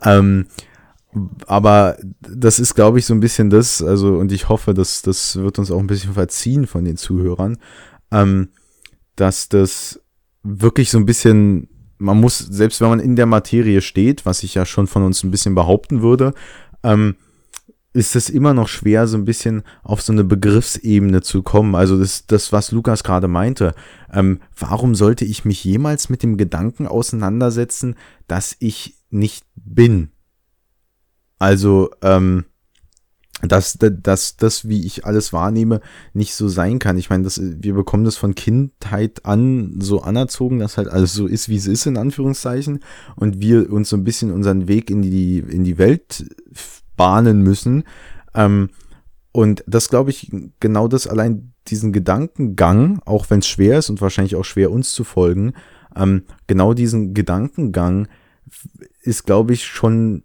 Ähm, 0.03 0.47
aber 1.47 1.97
das 2.21 2.59
ist, 2.59 2.75
glaube 2.75 2.99
ich, 2.99 3.05
so 3.05 3.13
ein 3.13 3.19
bisschen 3.19 3.49
das, 3.49 3.81
also, 3.81 4.17
und 4.17 4.31
ich 4.31 4.49
hoffe, 4.49 4.73
dass 4.73 5.01
das 5.01 5.37
wird 5.37 5.57
uns 5.57 5.71
auch 5.71 5.79
ein 5.79 5.87
bisschen 5.87 6.13
verziehen 6.13 6.67
von 6.67 6.85
den 6.85 6.97
Zuhörern, 6.97 7.57
ähm, 8.11 8.49
dass 9.15 9.49
das 9.49 9.99
wirklich 10.43 10.89
so 10.91 10.97
ein 10.97 11.05
bisschen, 11.05 11.67
man 11.97 12.19
muss, 12.19 12.37
selbst 12.37 12.79
wenn 12.81 12.89
man 12.89 12.99
in 12.99 13.15
der 13.15 13.25
Materie 13.25 13.81
steht, 13.81 14.25
was 14.25 14.43
ich 14.43 14.53
ja 14.55 14.65
schon 14.65 14.87
von 14.87 15.03
uns 15.03 15.23
ein 15.23 15.31
bisschen 15.31 15.55
behaupten 15.55 16.01
würde, 16.01 16.33
ähm, 16.83 17.15
ist 17.91 18.15
es 18.15 18.29
immer 18.29 18.53
noch 18.53 18.67
schwer, 18.67 19.07
so 19.07 19.17
ein 19.17 19.25
bisschen 19.25 19.63
auf 19.83 20.01
so 20.01 20.13
eine 20.13 20.23
Begriffsebene 20.23 21.21
zu 21.21 21.41
kommen. 21.41 21.73
Also 21.75 21.97
das, 21.97 22.27
das 22.27 22.51
was 22.51 22.71
Lukas 22.71 23.03
gerade 23.03 23.27
meinte. 23.27 23.73
Ähm, 24.13 24.41
warum 24.57 24.93
sollte 24.93 25.25
ich 25.25 25.43
mich 25.43 25.63
jemals 25.63 26.09
mit 26.09 26.21
dem 26.21 26.37
Gedanken 26.37 26.85
auseinandersetzen, 26.85 27.95
dass 28.27 28.55
ich 28.59 28.95
nicht 29.09 29.45
bin? 29.55 30.09
Also, 31.39 31.89
ähm, 32.01 32.45
dass, 33.41 33.77
dass 33.79 34.35
das, 34.35 34.67
wie 34.67 34.85
ich 34.85 35.05
alles 35.05 35.31
wahrnehme, 35.31 35.79
nicht 36.13 36.35
so 36.35 36.49
sein 36.49 36.77
kann. 36.77 36.97
Ich 36.97 37.09
meine, 37.09 37.23
das, 37.23 37.39
wir 37.41 37.73
bekommen 37.73 38.03
das 38.03 38.17
von 38.17 38.35
Kindheit 38.35 39.25
an 39.25 39.79
so 39.79 40.01
anerzogen, 40.01 40.59
dass 40.59 40.77
halt 40.77 40.89
alles 40.89 41.13
so 41.13 41.25
ist, 41.25 41.47
wie 41.47 41.55
es 41.55 41.65
ist, 41.65 41.85
in 41.85 41.95
Anführungszeichen, 41.95 42.81
und 43.15 43.39
wir 43.39 43.71
uns 43.71 43.89
so 43.89 43.95
ein 43.95 44.03
bisschen 44.03 44.31
unseren 44.31 44.67
Weg 44.67 44.89
in 44.89 45.01
die, 45.01 45.39
in 45.39 45.63
die 45.63 45.77
Welt 45.77 46.25
bahnen 46.99 47.41
müssen. 47.41 47.83
Ähm, 48.35 48.69
und 49.31 49.63
das 49.67 49.89
glaube 49.89 50.09
ich, 50.09 50.29
genau 50.59 50.87
das 50.89 51.07
allein 51.07 51.53
diesen 51.67 51.93
Gedankengang, 51.93 52.99
auch 53.05 53.29
wenn 53.29 53.39
es 53.39 53.47
schwer 53.47 53.79
ist 53.79 53.89
und 53.89 54.01
wahrscheinlich 54.01 54.35
auch 54.35 54.43
schwer 54.45 54.69
uns 54.71 54.93
zu 54.93 55.03
folgen, 55.03 55.53
ähm, 55.95 56.23
genau 56.47 56.73
diesen 56.73 57.13
Gedankengang 57.13 58.07
ist, 59.01 59.25
glaube 59.25 59.53
ich, 59.53 59.65
schon 59.65 60.23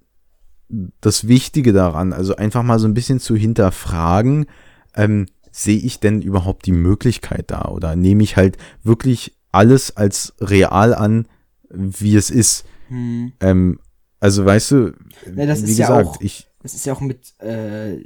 das 1.00 1.28
Wichtige 1.28 1.72
daran, 1.72 2.12
also 2.12 2.34
einfach 2.36 2.62
mal 2.62 2.78
so 2.78 2.88
ein 2.88 2.94
bisschen 2.94 3.20
zu 3.20 3.36
hinterfragen, 3.36 4.46
ähm, 4.96 5.26
sehe 5.52 5.78
ich 5.78 6.00
denn 6.00 6.20
überhaupt 6.22 6.66
die 6.66 6.72
Möglichkeit 6.72 7.50
da 7.50 7.66
oder 7.68 7.94
nehme 7.94 8.22
ich 8.24 8.36
halt 8.36 8.56
wirklich 8.82 9.36
alles 9.52 9.96
als 9.96 10.34
real 10.40 10.94
an, 10.94 11.28
wie 11.70 12.16
es 12.16 12.30
ist. 12.30 12.64
Hm. 12.88 13.32
Ähm, 13.40 13.78
also 14.18 14.44
weißt 14.44 14.70
du, 14.72 14.92
Ja, 15.36 15.46
das 15.46 15.64
wie 15.64 15.70
ist 15.70 15.78
ja 15.78 15.86
gesagt, 15.88 16.08
auch- 16.08 16.20
ich, 16.20 16.48
Das 16.64 16.74
ist 16.74 16.86
ja 16.86 16.94
auch 16.94 17.00
mit 17.02 17.34
äh, 17.40 17.98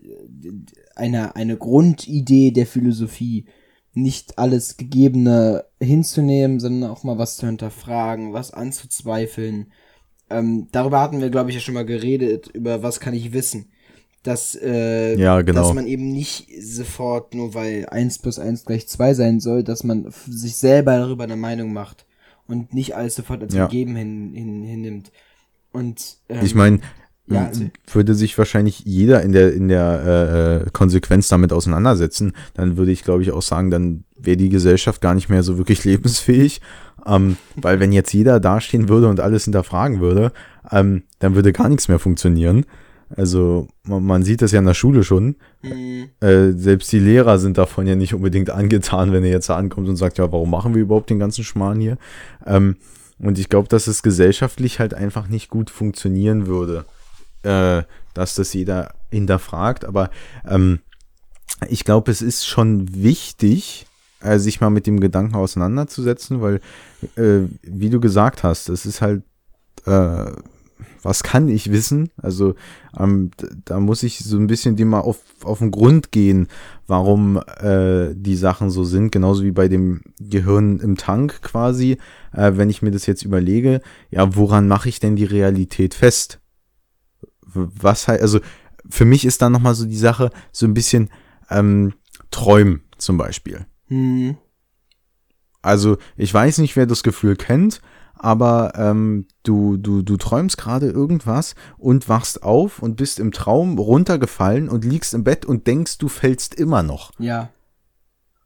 einer 0.97 1.37
eine 1.37 1.57
Grundidee 1.57 2.51
der 2.51 2.67
Philosophie, 2.67 3.47
nicht 3.95 4.37
alles 4.37 4.77
Gegebene 4.77 5.65
hinzunehmen, 5.81 6.59
sondern 6.61 6.91
auch 6.91 7.05
mal 7.05 7.19
was 7.19 7.37
zu 7.37 7.47
hinterfragen, 7.47 8.33
was 8.33 8.53
anzuzweifeln. 8.53 9.73
Ähm, 10.29 10.67
darüber 10.73 11.01
hatten 11.01 11.21
wir, 11.21 11.31
glaube 11.31 11.51
ich, 11.51 11.55
ja 11.55 11.61
schon 11.61 11.75
mal 11.75 11.87
geredet, 11.87 12.49
über 12.49 12.83
was 12.83 12.99
kann 13.01 13.15
ich 13.15 13.33
wissen. 13.33 13.71
Dass, 14.25 14.57
äh, 14.61 15.17
Ja, 15.17 15.41
genau. 15.43 15.63
dass 15.63 15.73
man 15.75 15.87
eben 15.87 16.11
nicht 16.13 16.49
sofort, 16.61 17.35
nur 17.35 17.55
weil 17.55 17.87
1 17.89 18.19
plus 18.19 18.41
1 18.41 18.65
gleich 18.65 18.89
2 18.89 19.15
sein 19.15 19.39
soll, 19.41 19.63
dass 19.63 19.85
man 19.85 20.13
sich 20.27 20.57
selber 20.57 20.99
darüber 20.99 21.25
eine 21.25 21.37
Meinung 21.37 21.73
macht 21.73 22.07
und 22.49 22.75
nicht 22.75 22.97
alles 22.97 23.15
sofort 23.15 23.43
als 23.43 23.55
Ja. 23.55 23.67
gegeben 23.67 23.95
hin, 23.95 24.33
hin, 24.35 24.63
hinnimmt. 24.65 25.13
Und 25.73 26.19
ähm, 26.29 26.45
Ich 26.45 26.57
meine, 26.57 26.81
ja, 27.31 27.51
würde 27.93 28.15
sich 28.15 28.37
wahrscheinlich 28.39 28.81
jeder 28.81 29.23
in 29.23 29.33
der, 29.33 29.53
in 29.53 29.69
der 29.69 30.63
äh, 30.67 30.71
Konsequenz 30.71 31.29
damit 31.29 31.53
auseinandersetzen, 31.53 32.33
dann 32.55 32.77
würde 32.77 32.93
ich, 32.93 33.05
glaube 33.05 33.23
ich, 33.23 33.33
auch 33.33 33.43
sagen, 33.43 33.71
dann 33.71 34.05
wäre 34.19 34.37
die 34.37 34.49
Gesellschaft 34.49 35.01
gar 35.01 35.15
nicht 35.15 35.29
mehr 35.29 35.43
so 35.43 35.59
wirklich 35.59 35.85
lebensfähig. 35.85 36.61
Ähm, 37.07 37.37
weil 37.57 37.81
wenn 37.81 37.93
jetzt 37.93 38.13
jeder 38.13 38.41
dastehen 38.41 38.89
würde 38.89 39.09
und 39.09 39.21
alles 39.21 39.45
hinterfragen 39.45 40.01
würde, 40.01 40.33
ähm, 40.71 41.05
dann 41.21 41.35
würde 41.35 41.53
gar 41.53 41.69
nichts 41.69 41.89
mehr 41.89 41.99
funktionieren. 41.99 42.67
Also 43.17 43.69
man, 43.85 44.05
man 44.05 44.23
sieht 44.23 44.43
das 44.43 44.53
ja 44.53 44.59
in 44.59 44.67
der 44.67 44.75
Schule 44.75 45.03
schon. 45.05 45.37
mh, 45.63 45.71
Äh, 46.21 46.53
selbst 46.53 46.93
die 46.93 46.99
Lehrer 46.99 47.39
sind 47.39 47.57
davon 47.57 47.87
ja 47.87 47.95
nicht 47.95 48.15
unbedingt 48.15 48.51
angetan, 48.61 49.13
wenn 49.13 49.25
er 49.25 49.31
jetzt 49.31 49.49
da 49.49 49.57
ankommt 49.57 49.89
und 49.89 49.97
sagt, 49.97 50.19
ja, 50.19 50.31
warum 50.33 50.51
machen 50.51 50.75
wir 50.75 50.83
überhaupt 50.83 51.11
den 51.11 51.19
ganzen 51.19 51.45
Schmarrn 51.45 51.81
hier? 51.81 51.97
Ähm, 52.47 52.77
und 53.19 53.39
ich 53.39 53.49
glaube, 53.49 53.69
dass 53.69 53.87
es 53.87 54.03
gesellschaftlich 54.03 54.79
halt 54.79 54.95
einfach 54.95 55.29
nicht 55.29 55.49
gut 55.49 55.71
funktionieren 55.71 56.47
würde, 56.47 56.85
äh, 57.43 57.83
dass 58.15 58.35
das 58.35 58.53
jeder 58.53 58.95
hinterfragt. 59.11 59.85
Aber 59.85 60.11
ähm, 60.47 60.81
ich 61.69 61.85
glaube, 61.85 62.11
es 62.11 62.23
ist 62.23 62.47
schon 62.47 62.95
wichtig, 62.95 63.87
äh, 64.21 64.39
sich 64.39 64.61
mal 64.61 64.71
mit 64.71 64.87
dem 64.87 65.01
Gedanken 65.01 65.37
auseinanderzusetzen, 65.37 66.41
weil, 66.41 66.61
äh, 67.17 67.49
wie 67.63 67.91
du 67.91 68.01
gesagt 68.01 68.43
hast, 68.43 68.69
es 68.69 68.87
ist 68.87 69.01
halt, 69.01 69.23
äh, 69.87 70.33
was 71.03 71.23
kann 71.23 71.49
ich 71.49 71.71
wissen? 71.71 72.11
Also 72.17 72.55
ähm, 72.99 73.31
da 73.65 73.81
muss 73.81 74.03
ich 74.03 74.19
so 74.19 74.37
ein 74.37 74.47
bisschen 74.47 74.77
dem 74.77 74.89
mal 74.89 75.01
auf, 75.01 75.21
auf 75.45 75.59
den 75.59 75.71
Grund 75.71 76.13
gehen, 76.13 76.49
warum 76.87 77.41
äh, 77.61 78.15
die 78.15 78.37
Sachen 78.37 78.71
so 78.71 78.85
sind, 78.85 79.13
genauso 79.13 79.45
wie 79.45 79.53
bei 79.53 79.69
dem 79.69 80.03
Gehirn 80.21 80.81
im 80.81 80.97
Tank 80.97 81.43
quasi. 81.43 81.99
Äh, 82.33 82.53
wenn 82.57 82.71
ich 82.71 82.83
mir 82.83 82.91
das 82.91 83.07
jetzt 83.07 83.23
überlege, 83.25 83.81
ja, 84.11 84.35
woran 84.37 84.69
mache 84.69 84.89
ich 84.89 85.01
denn 85.01 85.17
die 85.17 85.25
Realität 85.25 85.95
fest? 85.95 86.41
Was 87.55 88.09
halt, 88.09 88.21
also 88.23 88.41
für 88.89 89.05
mich 89.05 89.25
ist 89.25 89.43
da 89.43 89.51
nochmal 89.51 89.75
so 89.75 89.85
die 89.87 89.97
Sache, 89.97 90.31
so 90.53 90.67
ein 90.67 90.75
bisschen 90.75 91.11
ähm, 91.51 91.95
Träumen 92.31 92.83
zum 92.99 93.17
Beispiel. 93.19 93.67
mh, 93.89 94.35
Also 95.63 95.97
ich 96.17 96.33
weiß 96.33 96.59
nicht, 96.59 96.77
wer 96.77 96.87
das 96.87 97.03
Gefühl 97.03 97.37
kennt, 97.37 97.81
aber 98.15 98.73
ähm, 98.77 99.27
du, 99.45 99.77
du, 99.77 100.03
du 100.03 100.17
träumst 100.17 100.57
gerade 100.59 100.89
irgendwas 100.91 101.55
und 101.77 102.09
wachst 102.09 102.43
auf 102.43 102.81
und 102.81 102.97
bist 102.97 103.21
im 103.21 103.33
Traum 103.33 103.79
runtergefallen 103.79 104.69
und 104.69 104.85
liegst 104.85 105.15
im 105.15 105.25
Bett 105.25 105.45
und 105.45 105.67
denkst, 105.67 105.99
du 105.99 106.09
fällst 106.09 106.55
immer 106.55 106.83
noch. 106.83 107.13
ja, 107.19 107.51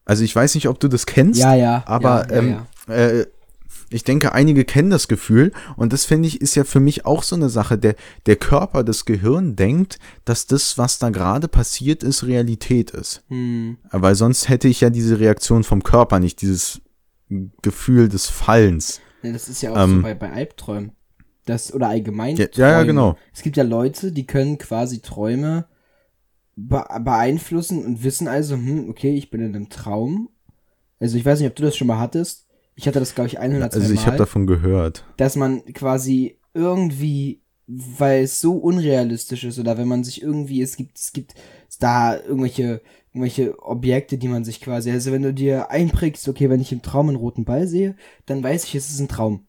Also 0.05 0.25
ich 0.25 0.35
weiß 0.35 0.55
nicht, 0.57 0.69
ob 0.69 0.79
du 0.81 0.89
das 0.89 1.07
kennst, 1.07 1.41
ja, 1.41 1.55
ja. 1.55 1.83
aber 1.87 2.27
ja, 2.29 2.35
ja, 2.35 2.39
ähm, 2.39 2.57
ja. 2.89 2.95
Äh, 2.95 3.27
ich 3.93 4.05
denke, 4.05 4.33
einige 4.33 4.65
kennen 4.65 4.91
das 4.91 5.09
Gefühl 5.09 5.53
und 5.77 5.93
das 5.93 6.05
finde 6.05 6.29
ich 6.29 6.41
ist 6.41 6.55
ja 6.55 6.65
für 6.65 6.81
mich 6.81 7.05
auch 7.07 7.23
so 7.23 7.37
eine 7.37 7.49
Sache. 7.49 7.79
Der, 7.79 7.95
der 8.27 8.37
Körper, 8.37 8.85
das 8.85 9.05
Gehirn 9.05 9.57
denkt, 9.57 9.99
dass 10.25 10.47
das, 10.47 10.79
was 10.79 10.99
da 10.99 11.11
gerade 11.11 11.49
passiert 11.49 12.03
ist, 12.03 12.25
Realität 12.27 12.91
ist. 12.91 13.23
Hm, 13.29 13.79
Weil 13.91 14.15
sonst 14.15 14.49
hätte 14.49 14.69
ich 14.69 14.81
ja 14.81 14.91
diese 14.91 15.21
Reaktion 15.21 15.65
vom 15.65 15.83
Körper 15.83 16.19
nicht, 16.19 16.41
dieses 16.43 16.81
Gefühl 17.63 18.09
des 18.09 18.29
Fallens. 18.29 19.01
Ja, 19.23 19.33
das 19.33 19.49
ist 19.49 19.63
ja 19.63 19.71
auch 19.73 19.77
so 19.77 19.83
Ähm, 19.83 20.03
bei, 20.03 20.15
bei 20.15 20.33
Albträumen. 20.33 20.93
Das, 21.45 21.73
oder 21.75 21.89
allgemein. 21.89 22.37
Ja, 22.37 22.47
ja, 22.55 22.69
ja, 22.69 22.75
Träume. 22.75 22.87
genau. 22.87 23.17
Es 23.35 23.43
gibt 23.43 23.57
ja 23.57 23.65
Leute, 23.65 24.13
die 24.13 24.27
können 24.27 24.59
quasi 24.59 25.01
Träume 25.01 25.67
be 26.55 26.85
beeinflussen 27.01 27.85
und 27.85 28.05
wissen 28.05 28.29
also, 28.29 28.55
hm, 28.55 28.89
okay, 28.91 29.15
ich 29.17 29.31
bin 29.31 29.41
in 29.41 29.55
einem 29.57 29.69
Traum. 29.69 30.29
Also 31.01 31.17
ich 31.17 31.25
weiß 31.25 31.41
nicht, 31.41 31.49
ob 31.49 31.57
du 31.57 31.63
das 31.65 31.77
schon 31.77 31.89
mal 31.89 31.99
hattest. 31.99 32.42
Ich 32.75 32.87
hatte 32.87 33.01
das, 33.01 33.15
glaube 33.15 33.29
ich, 33.29 33.39
100 33.39 33.75
Also 33.75 33.93
ich 33.93 34.07
habe 34.07 34.17
davon 34.17 34.47
gehört. 34.47 35.05
dass 35.17 35.37
man 35.37 35.65
quasi 35.75 36.39
irgendwie, 36.55 37.41
weil 37.67 38.25
es 38.25 38.41
so 38.41 38.55
unrealistisch 38.57 39.45
ist 39.45 39.59
oder 39.59 39.77
wenn 39.79 39.89
man 39.89 40.05
sich 40.05 40.23
irgendwie, 40.23 40.63
es 40.63 40.77
gibt, 40.77 40.99
es 40.99 41.13
gibt 41.13 41.35
da 41.81 42.17
irgendwelche, 42.17 42.81
irgendwelche 43.13 43.61
Objekte, 43.63 44.17
die 44.19 44.29
man 44.29 44.45
sich 44.45 44.61
quasi, 44.61 44.91
also 44.91 45.13
wenn 45.13 45.23
du 45.23 45.35
dir 45.35 45.71
einprägst, 45.71 46.29
okay, 46.29 46.49
wenn 46.51 46.61
ich 46.61 46.73
im 46.73 46.83
Traum 46.83 47.09
einen 47.09 47.17
roten 47.17 47.45
Ball 47.45 47.67
sehe, 47.67 47.95
dann 48.27 48.43
weiß 48.43 48.65
ich, 48.65 48.75
es 48.75 48.89
ist 48.91 49.01
ein 49.01 49.09
Traum. 49.09 49.47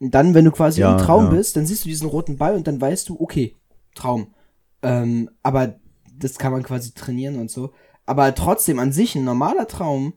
Und 0.00 0.14
dann, 0.14 0.34
wenn 0.34 0.44
du 0.44 0.50
quasi 0.50 0.80
Ja, 0.80 0.92
im 0.92 0.98
Traum 0.98 1.24
ja. 1.24 1.30
bist, 1.30 1.56
dann 1.56 1.66
siehst 1.66 1.84
du 1.84 1.88
diesen 1.88 2.08
roten 2.08 2.36
Ball 2.36 2.54
und 2.56 2.66
dann 2.66 2.80
weißt 2.80 3.08
du, 3.08 3.20
okay, 3.20 3.54
Traum. 3.94 4.34
Ähm, 4.82 5.30
aber 5.42 5.76
das 6.18 6.38
kann 6.38 6.52
man 6.52 6.62
quasi 6.62 6.92
trainieren 6.92 7.38
und 7.38 7.50
so. 7.50 7.70
Aber 8.06 8.34
trotzdem 8.34 8.78
an 8.78 8.92
sich 8.92 9.14
ein 9.14 9.24
normaler 9.24 9.66
Traum, 9.66 10.14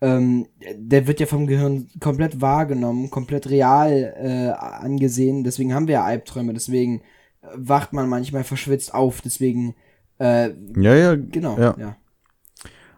ähm, 0.00 0.46
der 0.76 1.06
wird 1.06 1.20
ja 1.20 1.26
vom 1.26 1.46
Gehirn 1.46 1.88
komplett 2.00 2.40
wahrgenommen, 2.40 3.10
komplett 3.10 3.50
real 3.50 4.14
äh, 4.16 4.50
angesehen. 4.50 5.44
Deswegen 5.44 5.74
haben 5.74 5.88
wir 5.88 5.94
ja 5.94 6.04
Albträume. 6.04 6.54
Deswegen 6.54 7.00
äh, 7.42 7.46
wacht 7.54 7.92
man 7.92 8.08
manchmal 8.08 8.44
verschwitzt 8.44 8.94
auf. 8.94 9.20
Deswegen, 9.22 9.74
äh, 10.20 10.50
Ja, 10.76 10.94
ja, 10.94 11.14
genau, 11.16 11.58
Ja. 11.58 11.76
ja. 11.78 11.96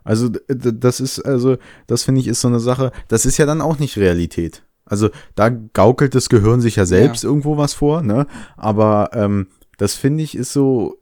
Also 0.03 0.29
das 0.29 0.99
ist, 0.99 1.21
also, 1.21 1.59
das 1.87 2.05
finde 2.05 2.23
ich 2.23 2.27
ist 2.27 2.41
so 2.41 2.49
eine 2.49 2.59
Sache, 2.59 2.91
das 3.09 3.27
ist 3.27 3.37
ja 3.37 3.45
dann 3.45 3.61
auch 3.61 3.79
nicht 3.79 3.99
Realität. 3.99 4.65
Also 4.87 5.11
da 5.35 5.51
gaukelt 5.51 6.15
das 6.15 6.31
Gehirn 6.31 6.61
sich 6.61 6.77
ja 6.77 6.87
selbst 6.87 7.23
irgendwo 7.23 7.59
was 7.59 7.75
vor, 7.75 8.03
ne? 8.03 8.27
Aber 8.57 9.11
ähm, 9.13 9.49
das 9.77 9.95
finde 9.95 10.25
ich 10.25 10.35
ist 10.35 10.53
so, 10.53 10.97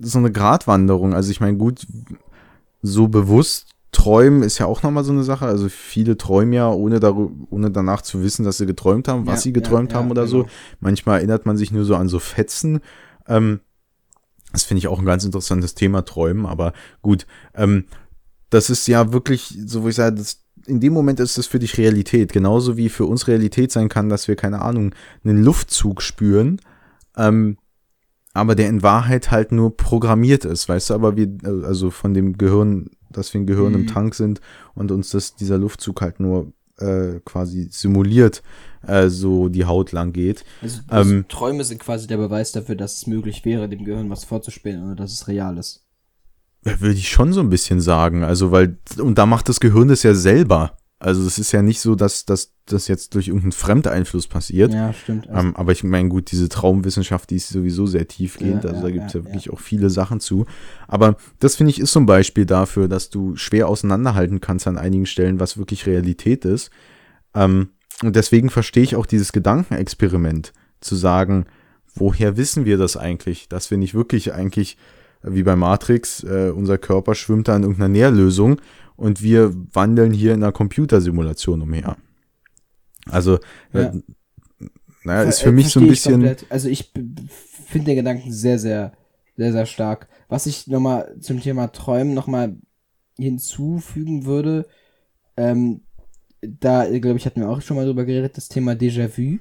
so 0.00 0.18
eine 0.18 0.32
Gratwanderung. 0.32 1.14
Also 1.14 1.30
ich 1.30 1.40
meine, 1.40 1.58
gut, 1.58 1.86
so 2.80 3.08
bewusst 3.08 3.73
träumen 3.94 4.42
ist 4.42 4.58
ja 4.58 4.66
auch 4.66 4.82
nochmal 4.82 5.04
so 5.04 5.12
eine 5.12 5.24
Sache. 5.24 5.46
Also 5.46 5.68
viele 5.68 6.18
träumen 6.18 6.52
ja, 6.52 6.70
ohne, 6.70 7.00
ohne 7.50 7.70
danach 7.70 8.02
zu 8.02 8.22
wissen, 8.22 8.44
dass 8.44 8.58
sie 8.58 8.66
geträumt 8.66 9.08
haben, 9.08 9.26
was 9.26 9.40
Ja, 9.40 9.42
sie 9.42 9.52
geträumt 9.54 9.92
ja, 9.92 9.98
haben 9.98 10.10
oder 10.10 10.26
so. 10.26 10.42
genau. 10.42 10.52
Manchmal 10.80 11.18
erinnert 11.18 11.46
man 11.46 11.56
sich 11.56 11.72
nur 11.72 11.84
so 11.84 11.96
an 11.96 12.08
so 12.08 12.18
Fetzen. 12.18 12.80
Ähm, 13.26 13.60
das 14.52 14.64
finde 14.64 14.78
ich 14.78 14.88
auch 14.88 14.98
ein 14.98 15.04
ganz 15.04 15.24
interessantes 15.24 15.74
Thema, 15.74 16.04
Träumen, 16.04 16.46
aber 16.46 16.72
gut. 17.02 17.26
Ähm, 17.54 17.86
das 18.50 18.70
ist 18.70 18.86
ja 18.86 19.12
wirklich, 19.12 19.58
so 19.66 19.84
wie 19.84 19.88
ich 19.90 19.96
sage, 19.96 20.16
das, 20.16 20.44
in 20.66 20.80
dem 20.80 20.92
Moment 20.92 21.18
ist 21.18 21.38
es 21.38 21.46
für 21.46 21.58
dich 21.58 21.76
Realität. 21.78 22.32
Genauso 22.32 22.76
wie 22.76 22.88
für 22.88 23.04
uns 23.06 23.26
Realität 23.26 23.72
sein 23.72 23.88
kann, 23.88 24.08
dass 24.08 24.28
wir, 24.28 24.36
keine 24.36 24.62
Ahnung, 24.62 24.94
einen 25.24 25.42
Luftzug 25.42 26.02
spüren, 26.02 26.60
ähm, 27.16 27.56
aber 28.32 28.54
der 28.54 28.68
in 28.68 28.82
Wahrheit 28.82 29.30
halt 29.30 29.52
nur 29.52 29.76
programmiert 29.76 30.44
ist, 30.44 30.68
weißt 30.68 30.90
du, 30.90 30.94
aber 30.94 31.16
wir, 31.16 31.28
äh, 31.44 31.64
also 31.64 31.90
von 31.90 32.14
dem 32.14 32.36
Gehirn, 32.38 32.90
dass 33.16 33.32
wir 33.32 33.40
ein 33.40 33.46
Gehirn 33.46 33.74
im 33.74 33.82
Mhm. 33.82 33.86
Tank 33.86 34.14
sind 34.14 34.40
und 34.74 34.90
uns 34.90 35.10
das, 35.10 35.34
dieser 35.34 35.58
Luftzug 35.58 36.00
halt 36.00 36.20
nur 36.20 36.52
äh, 36.78 37.20
quasi 37.24 37.68
simuliert, 37.70 38.42
äh, 38.86 39.08
so 39.08 39.48
die 39.48 39.64
Haut 39.64 39.92
lang 39.92 40.12
geht. 40.12 40.44
Also 40.60 40.80
Ähm, 40.90 41.24
Träume 41.28 41.64
sind 41.64 41.78
quasi 41.80 42.06
der 42.06 42.16
Beweis 42.16 42.52
dafür, 42.52 42.74
dass 42.74 42.96
es 42.96 43.06
möglich 43.06 43.44
wäre, 43.44 43.68
dem 43.68 43.84
Gehirn 43.84 44.10
was 44.10 44.24
vorzuspielen 44.24 44.84
oder 44.84 44.96
dass 44.96 45.12
es 45.12 45.28
real 45.28 45.56
ist. 45.58 45.84
Würde 46.62 46.94
ich 46.94 47.08
schon 47.08 47.32
so 47.32 47.40
ein 47.40 47.50
bisschen 47.50 47.80
sagen. 47.80 48.24
Also, 48.24 48.50
weil, 48.50 48.78
und 48.98 49.18
da 49.18 49.26
macht 49.26 49.48
das 49.48 49.60
Gehirn 49.60 49.88
das 49.88 50.02
ja 50.02 50.14
selber. 50.14 50.76
Also, 51.04 51.26
es 51.26 51.38
ist 51.38 51.52
ja 51.52 51.60
nicht 51.60 51.80
so, 51.80 51.96
dass 51.96 52.24
dass 52.24 52.54
das 52.64 52.88
jetzt 52.88 53.14
durch 53.14 53.28
irgendeinen 53.28 53.52
Fremdeinfluss 53.52 54.26
passiert. 54.26 54.72
Ja, 54.72 54.94
stimmt. 54.94 55.28
Ähm, 55.30 55.54
aber 55.54 55.72
ich 55.72 55.84
meine, 55.84 56.08
gut, 56.08 56.30
diese 56.30 56.48
Traumwissenschaft, 56.48 57.28
die 57.28 57.36
ist 57.36 57.50
sowieso 57.50 57.84
sehr 57.84 58.08
tiefgehend. 58.08 58.64
Ja, 58.64 58.70
also, 58.70 58.80
ja, 58.80 58.82
da 58.86 58.90
gibt 58.90 59.06
es 59.08 59.12
ja, 59.12 59.20
ja, 59.20 59.26
wirklich 59.26 59.50
auch 59.50 59.60
viele 59.60 59.90
Sachen 59.90 60.20
zu. 60.20 60.46
Aber 60.88 61.18
das 61.40 61.56
finde 61.56 61.72
ich 61.72 61.78
ist 61.78 61.92
so 61.92 62.00
ein 62.00 62.06
Beispiel 62.06 62.46
dafür, 62.46 62.88
dass 62.88 63.10
du 63.10 63.36
schwer 63.36 63.68
auseinanderhalten 63.68 64.40
kannst 64.40 64.66
an 64.66 64.78
einigen 64.78 65.04
Stellen, 65.04 65.40
was 65.40 65.58
wirklich 65.58 65.84
Realität 65.84 66.46
ist. 66.46 66.70
Ähm, 67.34 67.68
und 68.02 68.16
deswegen 68.16 68.48
verstehe 68.48 68.82
ich 68.82 68.96
auch 68.96 69.04
dieses 69.04 69.32
Gedankenexperiment, 69.32 70.54
zu 70.80 70.96
sagen, 70.96 71.44
woher 71.94 72.38
wissen 72.38 72.64
wir 72.64 72.78
das 72.78 72.96
eigentlich? 72.96 73.50
Dass 73.50 73.70
wir 73.70 73.76
nicht 73.76 73.92
wirklich 73.92 74.32
eigentlich, 74.32 74.78
wie 75.22 75.42
bei 75.42 75.54
Matrix, 75.54 76.24
äh, 76.24 76.50
unser 76.54 76.78
Körper 76.78 77.14
schwimmt 77.14 77.48
da 77.48 77.56
in 77.56 77.62
irgendeiner 77.62 77.88
Nährlösung 77.88 78.58
und 78.96 79.22
wir 79.22 79.52
wandeln 79.74 80.12
hier 80.12 80.34
in 80.34 80.42
einer 80.42 80.52
Computersimulation 80.52 81.62
umher. 81.62 81.96
Also, 83.10 83.38
Ja. 83.72 83.80
äh, 83.82 84.00
naja, 85.04 85.22
ist 85.28 85.40
für 85.40 85.50
äh, 85.50 85.52
mich 85.52 85.68
so 85.68 85.80
ein 85.80 85.88
bisschen. 85.88 86.12
komplett. 86.14 86.46
Also 86.48 86.68
ich 86.68 86.92
finde 87.66 87.86
den 87.86 87.96
Gedanken 87.96 88.32
sehr, 88.32 88.58
sehr, 88.58 88.92
sehr, 89.36 89.52
sehr 89.52 89.66
stark. 89.66 90.08
Was 90.28 90.46
ich 90.46 90.66
nochmal 90.66 91.14
zum 91.20 91.40
Thema 91.40 91.68
Träumen 91.72 92.14
nochmal 92.14 92.56
hinzufügen 93.18 94.24
würde, 94.24 94.66
ähm, 95.36 95.82
da, 96.40 96.86
glaube 96.98 97.16
ich, 97.18 97.26
hatten 97.26 97.40
wir 97.40 97.48
auch 97.48 97.60
schon 97.62 97.76
mal 97.76 97.86
drüber 97.86 98.04
geredet, 98.04 98.36
das 98.36 98.48
Thema 98.48 98.72
Déjà-vu 98.72 99.38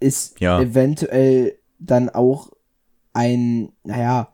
ist 0.00 0.40
Ja. 0.40 0.60
eventuell 0.60 1.58
dann 1.78 2.08
auch 2.08 2.50
ein, 3.12 3.72
naja, 3.84 4.32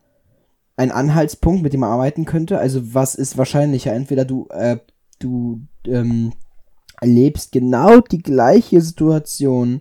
ein 0.78 0.92
Anhaltspunkt, 0.92 1.62
mit 1.62 1.72
dem 1.72 1.80
man 1.80 1.90
arbeiten 1.90 2.24
könnte. 2.24 2.58
Also 2.58 2.94
was 2.94 3.16
ist 3.16 3.36
wahrscheinlicher? 3.36 3.92
Entweder 3.92 4.24
du 4.24 4.46
äh, 4.50 4.78
du 5.18 5.62
ähm, 5.84 6.32
erlebst 7.00 7.50
genau 7.50 8.00
die 8.00 8.22
gleiche 8.22 8.80
Situation 8.80 9.80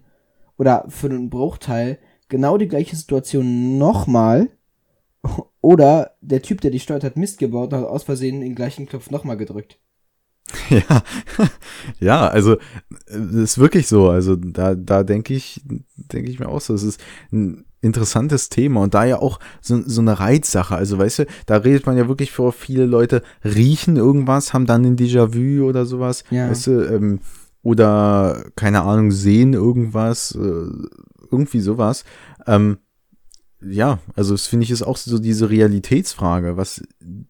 oder 0.58 0.86
für 0.90 1.08
einen 1.08 1.30
Bruchteil 1.30 2.00
genau 2.30 2.58
die 2.58 2.68
gleiche 2.68 2.96
Situation 2.96 3.78
nochmal 3.78 4.50
oder 5.62 6.16
der 6.22 6.42
Typ, 6.42 6.62
der 6.62 6.72
dich 6.72 6.84
steuert, 6.84 7.04
hat 7.04 7.16
Mist 7.16 7.38
gebaut 7.38 7.74
und 7.74 7.80
hat 7.80 7.88
aus 7.88 8.04
Versehen 8.04 8.42
den 8.42 8.56
gleichen 8.56 8.88
Knopf 8.88 9.12
nochmal 9.12 9.38
gedrückt. 9.38 9.80
Ja, 10.70 11.04
ja, 12.00 12.28
also 12.28 12.58
das 13.08 13.34
ist 13.34 13.58
wirklich 13.58 13.88
so. 13.88 14.10
Also 14.10 14.36
da, 14.36 14.76
da 14.76 15.04
denke 15.04 15.34
ich, 15.34 15.62
denke 15.96 16.32
ich 16.32 16.40
mir 16.40 16.50
auch 16.50 16.62
so. 16.62 16.74
Es 16.74 16.84
ist 16.84 17.02
interessantes 17.82 18.50
Thema 18.50 18.82
und 18.82 18.94
da 18.94 19.06
ja 19.06 19.20
auch 19.20 19.40
so, 19.62 19.82
so 19.86 20.02
eine 20.02 20.20
Reizsache. 20.20 20.76
Also 20.76 20.98
weißt 20.98 21.20
du, 21.20 21.26
da 21.46 21.58
redet 21.58 21.86
man 21.86 21.98
ja 21.98 22.08
wirklich 22.08 22.32
vor, 22.32 22.52
viele 22.52 22.86
Leute 22.86 23.22
riechen 23.44 23.98
irgendwas, 23.98 24.54
haben 24.54 24.66
dann 24.66 24.86
ein 24.86 24.98
Déjà-vu 24.98 25.66
oder 25.68 25.86
sowas. 25.86 26.24
Ja. 26.30 26.50
Weißt 26.50 26.68
du, 26.68 26.82
ähm, 26.94 27.20
oder 27.62 28.46
keine 28.56 28.82
Ahnung, 28.82 29.12
sehen 29.12 29.54
irgendwas, 29.54 30.32
äh, 30.36 30.70
irgendwie 31.32 31.60
sowas. 31.60 32.04
Ähm, 32.46 32.78
ja, 33.60 34.00
also 34.16 34.34
das 34.36 34.46
finde 34.46 34.66
ich 34.66 34.72
ist 34.72 34.84
auch 34.84 34.98
so 34.98 35.18
diese 35.18 35.50
Realitätsfrage. 35.50 36.58
Was, 36.58 36.84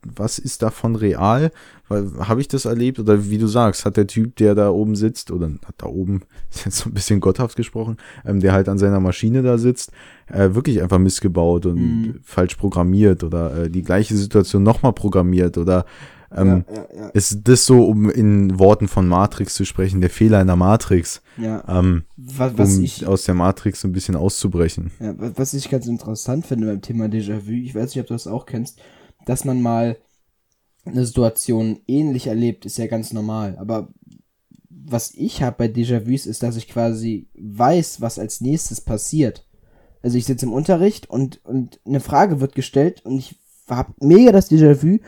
was 0.04 0.40
ist 0.40 0.62
davon 0.62 0.96
real? 0.98 1.52
Habe 1.90 2.42
ich 2.42 2.50
das 2.50 2.66
erlebt? 2.66 3.00
Oder 3.00 3.30
wie 3.30 3.38
du 3.38 3.48
sagst, 3.48 3.86
hat 3.86 3.96
der 3.96 4.08
Typ, 4.08 4.36
der 4.36 4.54
da 4.54 4.70
oben 4.70 4.96
sitzt, 4.98 5.32
oder 5.32 5.48
hat 5.66 5.76
da 5.78 5.88
oben, 5.88 6.24
ist 6.52 6.66
jetzt 6.66 6.78
so 6.80 6.90
ein 6.90 6.94
bisschen 6.94 7.22
gotthaft 7.22 7.56
gesprochen, 7.56 7.96
ähm, 8.26 8.42
der 8.42 8.52
halt 8.52 8.68
an 8.68 8.78
seiner 8.78 9.00
Maschine 9.00 9.42
da 9.42 9.58
sitzt, 9.58 9.92
äh, 10.28 10.54
wirklich 10.54 10.82
einfach 10.82 11.00
missgebaut 11.00 11.66
und 11.66 11.78
Mhm. 11.78 12.20
falsch 12.24 12.56
programmiert 12.56 13.24
oder 13.24 13.64
äh, 13.64 13.70
die 13.70 13.84
gleiche 13.84 14.16
Situation 14.18 14.64
nochmal 14.64 14.94
programmiert 14.94 15.58
oder 15.58 15.86
ähm, 16.36 16.66
ja, 16.70 16.76
ja, 16.76 16.88
ja. 16.96 17.08
ist 17.10 17.42
das 17.44 17.66
so, 17.66 17.86
um 17.86 18.10
in 18.10 18.60
Worten 18.60 18.88
von 18.88 19.08
Matrix 19.08 19.54
zu 19.56 19.66
sprechen, 19.66 20.02
der 20.02 20.10
Fehler 20.10 20.42
in 20.42 20.48
der 20.48 20.56
Matrix, 20.56 21.22
ja. 21.38 21.64
ähm, 21.68 22.04
Was, 22.18 22.58
was 22.58 22.78
um 22.78 22.84
ich 22.84 23.06
aus 23.06 23.24
der 23.24 23.36
Matrix 23.36 23.82
so 23.82 23.88
ein 23.88 23.94
bisschen 23.94 24.16
auszubrechen. 24.16 24.92
Ja, 25.00 25.18
wa- 25.20 25.32
was 25.36 25.54
ich 25.54 25.70
ganz 25.70 25.88
interessant 25.88 26.46
finde 26.46 26.68
beim 26.68 26.82
Thema 26.82 27.06
Déjà-vu, 27.06 27.52
ich 27.52 27.74
weiß 27.76 27.96
nicht, 27.96 28.02
ob 28.02 28.08
du 28.08 28.14
das 28.14 28.28
auch 28.28 28.46
kennst, 28.46 28.80
dass 29.26 29.46
man 29.46 29.62
mal 29.62 29.98
eine 30.86 31.06
Situation 31.06 31.80
ähnlich 31.88 32.28
erlebt, 32.28 32.66
ist 32.66 32.78
ja 32.78 32.88
ganz 32.88 33.12
normal. 33.14 33.58
Aber 33.60 33.90
was 34.70 35.12
ich 35.14 35.44
habe 35.44 35.56
bei 35.58 35.66
Déjà-vus 35.68 36.26
ist, 36.26 36.44
dass 36.44 36.56
ich 36.56 36.70
quasi 36.70 37.28
weiß, 37.38 38.00
was 38.00 38.20
als 38.20 38.40
nächstes 38.42 38.80
passiert. 38.82 39.46
Also 40.02 40.18
ich 40.18 40.26
sitze 40.26 40.46
im 40.46 40.54
Unterricht 40.54 41.10
und, 41.10 41.44
und 41.44 41.80
eine 41.86 42.00
Frage 42.00 42.40
wird 42.40 42.56
gestellt 42.56 43.04
und 43.06 43.18
ich 43.18 43.36
habe 43.70 43.94
mega 44.00 44.32
das 44.32 44.50
Déjà-vu 44.50 45.00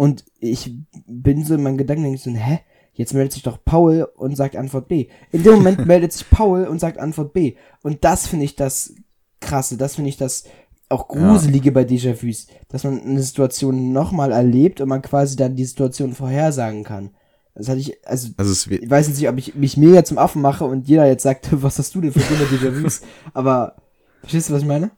und 0.00 0.24
ich 0.38 0.74
bin 1.06 1.44
so 1.44 1.52
in 1.52 1.62
meinen 1.62 1.76
Gedanken 1.76 2.04
denke 2.04 2.18
so, 2.18 2.30
hä? 2.30 2.60
Jetzt 2.94 3.12
meldet 3.12 3.34
sich 3.34 3.42
doch 3.42 3.62
Paul 3.62 4.08
und 4.16 4.34
sagt 4.34 4.56
Antwort 4.56 4.88
B. 4.88 5.08
In 5.30 5.42
dem 5.42 5.56
Moment 5.56 5.84
meldet 5.86 6.14
sich 6.14 6.30
Paul 6.30 6.64
und 6.64 6.78
sagt 6.78 6.96
Antwort 6.96 7.34
B. 7.34 7.56
Und 7.82 8.02
das 8.02 8.26
finde 8.26 8.46
ich 8.46 8.56
das 8.56 8.94
krasse, 9.40 9.76
das 9.76 9.96
finde 9.96 10.08
ich 10.08 10.16
das 10.16 10.44
auch 10.88 11.06
gruselige 11.06 11.70
bei 11.70 11.82
Déjà-vus, 11.82 12.46
dass 12.68 12.84
man 12.84 13.02
eine 13.02 13.22
Situation 13.22 13.92
nochmal 13.92 14.32
erlebt 14.32 14.80
und 14.80 14.88
man 14.88 15.02
quasi 15.02 15.36
dann 15.36 15.54
die 15.54 15.66
Situation 15.66 16.14
vorhersagen 16.14 16.82
kann. 16.82 17.10
Das 17.54 17.68
hatte 17.68 17.80
ich, 17.80 17.98
also 18.08 18.30
Also 18.38 18.70
ich 18.70 18.88
weiß 18.88 19.06
jetzt 19.06 19.18
nicht, 19.18 19.28
ob 19.28 19.36
ich 19.36 19.54
mich 19.54 19.76
mega 19.76 20.02
zum 20.02 20.16
Affen 20.16 20.40
mache 20.40 20.64
und 20.64 20.88
jeder 20.88 21.06
jetzt 21.06 21.24
sagt, 21.24 21.48
was 21.62 21.78
hast 21.78 21.94
du 21.94 22.00
denn 22.00 22.12
für 22.12 22.20
Déjà-vus? 22.20 23.02
Aber 23.34 23.76
verstehst 24.22 24.48
du, 24.48 24.54
was 24.54 24.62
ich 24.62 24.68
meine? 24.68 24.92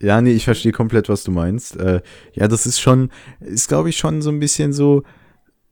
Ja, 0.00 0.20
nee, 0.20 0.32
ich 0.32 0.44
verstehe 0.44 0.72
komplett, 0.72 1.08
was 1.08 1.24
du 1.24 1.30
meinst. 1.30 1.76
Äh, 1.76 2.02
ja, 2.34 2.48
das 2.48 2.66
ist 2.66 2.80
schon, 2.80 3.10
ist 3.40 3.68
glaube 3.68 3.88
ich 3.88 3.96
schon 3.96 4.20
so 4.20 4.30
ein 4.30 4.40
bisschen 4.40 4.72
so 4.72 5.02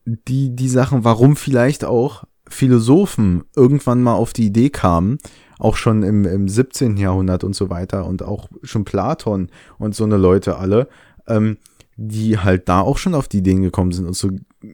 die, 0.06 0.54
die 0.54 0.68
Sachen, 0.68 1.04
warum 1.04 1.36
vielleicht 1.36 1.84
auch 1.84 2.24
Philosophen 2.48 3.44
irgendwann 3.56 4.02
mal 4.02 4.14
auf 4.14 4.32
die 4.32 4.46
Idee 4.46 4.70
kamen, 4.70 5.18
auch 5.58 5.76
schon 5.76 6.02
im, 6.02 6.24
im 6.24 6.48
17. 6.48 6.96
Jahrhundert 6.96 7.44
und 7.44 7.54
so 7.54 7.70
weiter 7.70 8.06
und 8.06 8.22
auch 8.22 8.48
schon 8.62 8.84
Platon 8.84 9.50
und 9.78 9.94
so 9.94 10.04
eine 10.04 10.16
Leute 10.16 10.56
alle, 10.58 10.88
ähm, 11.26 11.58
die 11.96 12.38
halt 12.38 12.68
da 12.68 12.80
auch 12.80 12.98
schon 12.98 13.14
auf 13.14 13.28
die 13.28 13.38
Ideen 13.38 13.62
gekommen 13.62 13.92
sind 13.92 14.06
und 14.06 14.16
so 14.16 14.30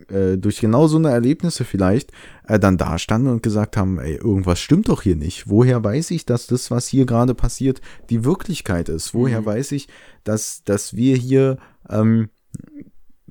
äh, 0.08 0.36
durch 0.36 0.60
genau 0.60 0.86
so 0.86 0.96
eine 0.96 1.10
Erlebnisse 1.10 1.64
vielleicht 1.64 2.12
äh, 2.46 2.58
dann 2.58 2.76
da 2.76 2.98
standen 2.98 3.28
und 3.28 3.42
gesagt 3.42 3.76
haben, 3.76 3.98
ey, 3.98 4.16
irgendwas 4.16 4.60
stimmt 4.60 4.88
doch 4.88 5.02
hier 5.02 5.16
nicht. 5.16 5.48
Woher 5.48 5.82
weiß 5.82 6.10
ich, 6.12 6.26
dass 6.26 6.46
das, 6.46 6.70
was 6.70 6.86
hier 6.88 7.06
gerade 7.06 7.34
passiert, 7.34 7.80
die 8.08 8.24
Wirklichkeit 8.24 8.88
ist? 8.88 9.14
Woher 9.14 9.40
Mhm. 9.42 9.46
weiß 9.46 9.72
ich, 9.72 9.88
dass, 10.24 10.62
dass 10.64 10.94
wir 10.96 11.16
hier, 11.16 11.58
ähm, 11.88 12.28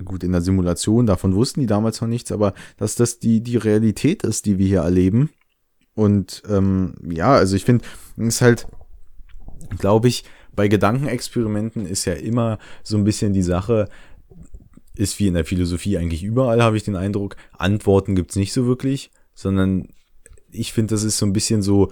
gut, 0.04 0.24
in 0.24 0.32
der 0.32 0.42
Simulation, 0.42 1.06
davon 1.06 1.36
wussten 1.36 1.60
die 1.60 1.66
damals 1.68 2.02
noch 2.02 2.08
nichts, 2.08 2.32
aber 2.32 2.54
dass 2.78 2.96
das 2.96 3.20
die, 3.20 3.42
die 3.42 3.58
Realität 3.58 4.24
ist, 4.24 4.46
die 4.46 4.58
wir 4.58 4.68
hier 4.68 4.82
erleben. 4.82 5.30
Und 5.96 6.44
ähm, 6.50 6.94
ja, 7.04 7.34
also 7.34 7.56
ich 7.56 7.66
finde, 7.66 7.84
es 8.18 8.36
ist 8.36 8.42
halt, 8.42 8.68
glaube 9.78 10.08
ich, 10.08 10.24
bei 10.56 10.68
Gedankenexperimenten 10.68 11.86
ist 11.86 12.06
ja 12.06 12.14
immer 12.14 12.58
so 12.84 12.98
ein 12.98 13.04
bisschen 13.04 13.34
die 13.34 13.42
Sache, 13.44 13.88
ist 15.00 15.18
wie 15.20 15.28
in 15.28 15.34
der 15.34 15.46
Philosophie 15.46 15.98
eigentlich 15.98 16.24
überall, 16.24 16.62
habe 16.62 16.78
ich 16.78 16.84
den 16.84 16.98
Eindruck, 16.98 17.38
Antworten 17.58 18.16
gibt's 18.16 18.36
nicht 18.36 18.52
so 18.52 18.66
wirklich, 18.66 19.12
sondern 19.34 19.88
ich 20.52 20.74
finde, 20.74 20.94
das 20.94 21.04
ist 21.04 21.18
so 21.18 21.26
ein 21.26 21.34
bisschen 21.34 21.62
so, 21.62 21.92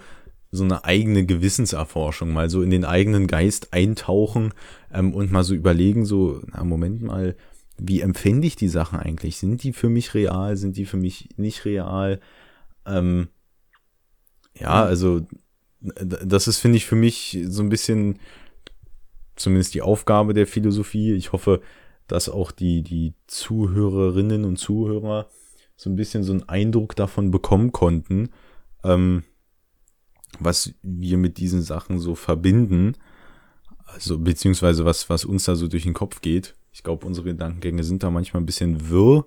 so 0.50 0.64
eine 0.64 0.84
eigene 0.84 1.24
Gewissenserforschung, 1.24 2.32
mal 2.32 2.50
so 2.50 2.62
in 2.62 2.70
den 2.70 2.84
eigenen 2.84 3.26
Geist 3.26 3.72
eintauchen 3.72 4.52
ähm, 4.92 5.14
und 5.14 5.32
mal 5.32 5.42
so 5.44 5.54
überlegen, 5.54 6.04
so, 6.04 6.42
na, 6.52 6.64
Moment 6.64 7.02
mal, 7.02 7.34
wie 7.78 8.00
empfinde 8.00 8.46
ich 8.46 8.56
die 8.56 8.68
Sachen 8.68 8.98
eigentlich? 8.98 9.36
Sind 9.36 9.62
die 9.62 9.72
für 9.72 9.88
mich 9.88 10.12
real? 10.12 10.56
Sind 10.56 10.76
die 10.76 10.84
für 10.84 10.96
mich 10.96 11.30
nicht 11.36 11.64
real? 11.64 12.20
Ähm, 12.84 13.28
ja, 14.58 14.84
also 14.84 15.20
d- 15.80 16.26
das 16.26 16.48
ist, 16.48 16.58
finde 16.58 16.76
ich, 16.76 16.86
für 16.86 16.96
mich 16.96 17.38
so 17.46 17.62
ein 17.62 17.68
bisschen 17.68 18.18
zumindest 19.36 19.74
die 19.74 19.82
Aufgabe 19.82 20.34
der 20.34 20.46
Philosophie. 20.46 21.14
Ich 21.14 21.32
hoffe, 21.32 21.60
dass 22.08 22.28
auch 22.28 22.50
die, 22.50 22.82
die 22.82 23.14
Zuhörerinnen 23.26 24.44
und 24.44 24.56
Zuhörer 24.56 25.28
so 25.76 25.88
ein 25.88 25.96
bisschen 25.96 26.24
so 26.24 26.32
einen 26.32 26.48
Eindruck 26.48 26.96
davon 26.96 27.30
bekommen 27.30 27.70
konnten, 27.70 28.30
ähm, 28.82 29.22
was 30.40 30.74
wir 30.82 31.16
mit 31.18 31.38
diesen 31.38 31.62
Sachen 31.62 31.98
so 32.00 32.14
verbinden. 32.14 32.94
Also, 33.84 34.18
beziehungsweise 34.18 34.84
was, 34.84 35.08
was 35.08 35.24
uns 35.24 35.44
da 35.44 35.54
so 35.56 35.68
durch 35.68 35.84
den 35.84 35.94
Kopf 35.94 36.20
geht. 36.20 36.56
Ich 36.72 36.82
glaube, 36.82 37.06
unsere 37.06 37.28
Gedankengänge 37.28 37.84
sind 37.84 38.02
da 38.02 38.10
manchmal 38.10 38.42
ein 38.42 38.46
bisschen 38.46 38.90
wirr. 38.90 39.26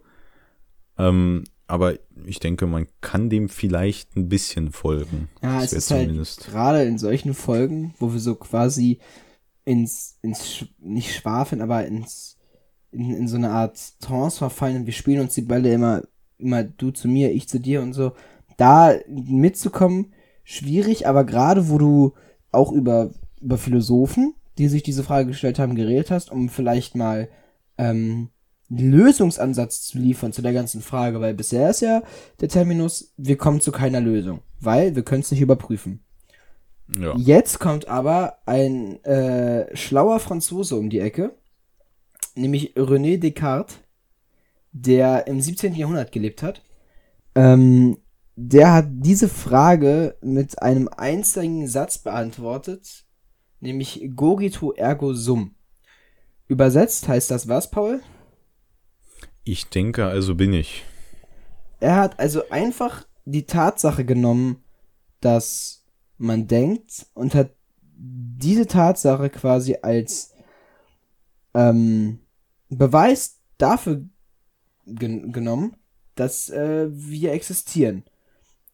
Ähm, 0.98 1.44
aber 1.68 1.96
ich 2.26 2.40
denke, 2.40 2.68
man 2.68 2.88
kann 3.00 3.30
dem 3.30 3.48
vielleicht 3.50 4.16
ein 4.18 4.28
bisschen 4.30 4.72
folgen. 4.72 5.30
Ja, 5.42 5.64
es 5.64 5.72
ist 5.74 5.90
halt 5.90 6.08
zumindest- 6.08 6.46
gerade 6.46 6.84
in 6.84 6.98
solchen 6.98 7.34
Folgen, 7.34 7.96
wo 7.98 8.12
wir 8.12 8.20
so 8.20 8.36
quasi 8.36 9.00
ins, 9.64 10.18
ins 10.22 10.66
nicht 10.80 11.16
schwafeln, 11.16 11.62
aber 11.62 11.86
ins, 11.86 12.38
in, 12.92 13.14
in 13.14 13.28
so 13.28 13.38
eine 13.38 13.52
Art 13.52 13.78
Trance 14.00 14.38
verfallen 14.38 14.78
und 14.78 14.86
wir 14.86 14.94
spielen 14.94 15.22
uns 15.22 15.34
die 15.34 15.42
Bälle 15.42 15.74
immer, 15.74 16.04
immer 16.38 16.64
du 16.64 16.92
zu 16.92 17.08
mir, 17.08 17.32
ich 17.32 17.48
zu 17.48 17.60
dir 17.60 17.82
und 17.82 17.94
so, 17.94 18.14
da 18.58 18.94
mitzukommen, 19.08 20.14
schwierig, 20.44 21.08
aber 21.08 21.24
gerade 21.24 21.70
wo 21.70 21.78
du 21.78 22.14
auch 22.52 22.72
über, 22.72 23.12
über 23.39 23.58
Philosophen, 23.58 24.36
die 24.58 24.68
sich 24.68 24.84
diese 24.84 25.04
Frage 25.04 25.28
gestellt 25.28 25.60
haben, 25.60 25.76
geredet 25.76 26.12
hast, 26.12 26.32
um 26.32 26.50
vielleicht 26.50 26.96
mal 26.96 27.30
ähm, 27.78 28.30
einen 28.70 28.92
Lösungsansatz 28.92 29.84
zu 29.84 29.98
liefern 29.98 30.34
zu 30.34 30.42
der 30.42 30.54
ganzen 30.54 30.82
Frage, 30.82 31.20
weil 31.22 31.34
bisher 31.34 31.70
ist 31.70 31.82
ja 31.82 32.04
der 32.39 32.50
Terminus, 32.50 33.14
wir 33.18 33.38
kommen 33.38 33.62
zu 33.62 33.72
keiner 33.72 34.02
Lösung, 34.02 34.42
weil 34.60 34.96
wir 34.96 35.04
können 35.04 35.22
es 35.22 35.32
nicht 35.32 35.42
überprüfen. 35.42 36.04
ja. 36.88 37.16
Jetzt 37.18 37.60
kommt 37.60 37.88
aber 37.88 38.38
ein 38.46 39.04
äh, 39.04 39.76
schlauer 39.76 40.20
Franzose 40.20 40.76
um 40.76 40.89
die 40.89 41.00
Ecke, 41.00 41.36
nämlich 42.36 42.76
René 42.76 43.18
Descartes, 43.18 43.80
der 44.72 45.28
im 45.28 45.42
17. 45.42 45.76
Jahrhundert 45.76 46.12
gelebt 46.12 46.44
hat. 46.44 46.62
Ähm, 47.36 47.98
der 48.36 48.74
hat 48.74 48.86
diese 48.90 49.30
Frage 49.30 50.18
mit 50.22 50.62
einem 50.62 50.88
einzigen 50.88 51.68
Satz 51.68 51.98
beantwortet, 51.98 53.06
nämlich 53.60 54.10
Gogito 54.16 54.72
ergo 54.72 55.14
sum. 55.14 55.56
Übersetzt 56.48 57.08
heißt 57.08 57.32
das 57.32 57.48
was, 57.48 57.72
Paul? 57.72 58.02
Ich 59.44 59.70
denke, 59.70 60.06
also 60.06 60.36
bin 60.36 60.54
ich. 60.54 60.84
Er 61.80 61.96
hat 61.96 62.20
also 62.20 62.50
einfach 62.50 63.06
die 63.26 63.46
Tatsache 63.46 64.06
genommen, 64.06 64.64
dass 65.20 65.86
man 66.18 66.48
denkt 66.48 67.08
und 67.14 67.36
hat 67.36 67.52
diese 67.94 68.68
Tatsache 68.68 69.30
quasi 69.30 69.78
als 69.82 70.34
ähm, 71.54 72.20
Beweis 72.78 73.39
dafür 73.57 74.01
gen 74.86 75.32
genommen, 75.32 75.76
dass 76.15 76.49
äh, 76.49 76.88
wir 76.89 77.34
existieren. 77.34 78.03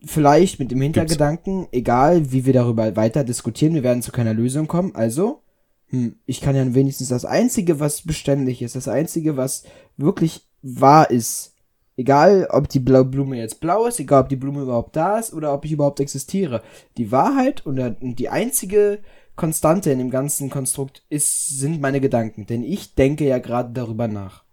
Vielleicht 0.06 0.60
mit 0.60 0.72
dem 0.72 0.82
Hintergedanken, 0.82 1.68
egal 1.72 2.32
wie 2.32 2.46
wir 2.46 2.54
darüber 2.54 2.96
weiter 2.96 3.24
diskutieren, 3.24 3.74
wir 3.74 3.84
werden 3.84 4.04
zu 4.04 4.12
keiner 4.12 4.34
Lösung 4.34 4.68
kommen. 4.68 4.96
Also, 4.96 5.42
hm, 5.88 6.16
ich 6.26 6.40
kann 6.40 6.56
ja 6.56 6.74
wenigstens 6.74 7.10
das 7.10 7.26
Einzige, 7.26 7.80
was 7.80 8.04
beständig 8.04 8.62
ist, 8.62 8.76
das 8.76 8.88
Einzige, 8.88 9.38
was 9.38 9.64
wirklich 9.98 10.46
wahr 10.62 11.10
ist, 11.10 11.58
Egal, 12.00 12.48
ob 12.52 12.70
die 12.70 12.80
blaue 12.80 13.06
Blume 13.06 13.38
jetzt 13.38 13.60
blau 13.60 13.88
ist, 13.88 14.00
egal, 14.00 14.22
ob 14.22 14.30
die 14.30 14.36
Blume 14.36 14.62
überhaupt 14.62 14.96
da 14.96 15.18
ist 15.18 15.34
oder 15.34 15.52
ob 15.52 15.66
ich 15.66 15.72
überhaupt 15.72 16.00
existiere. 16.00 16.62
Die 16.96 17.12
Wahrheit 17.12 17.66
und 17.66 17.98
die 18.00 18.30
einzige 18.30 19.00
Konstante 19.38 19.92
in 19.92 20.00
dem 20.00 20.10
ganzen 20.10 20.50
Konstrukt 20.50 21.04
ist, 21.10 21.48
sind 21.48 21.80
meine 21.80 22.02
Gedanken. 22.02 22.46
Denn 22.46 22.64
ich 22.64 22.96
denke 22.96 23.26
ja 23.26 23.38
gerade 23.38 23.72
darüber 23.72 24.10
nach. 24.10 24.44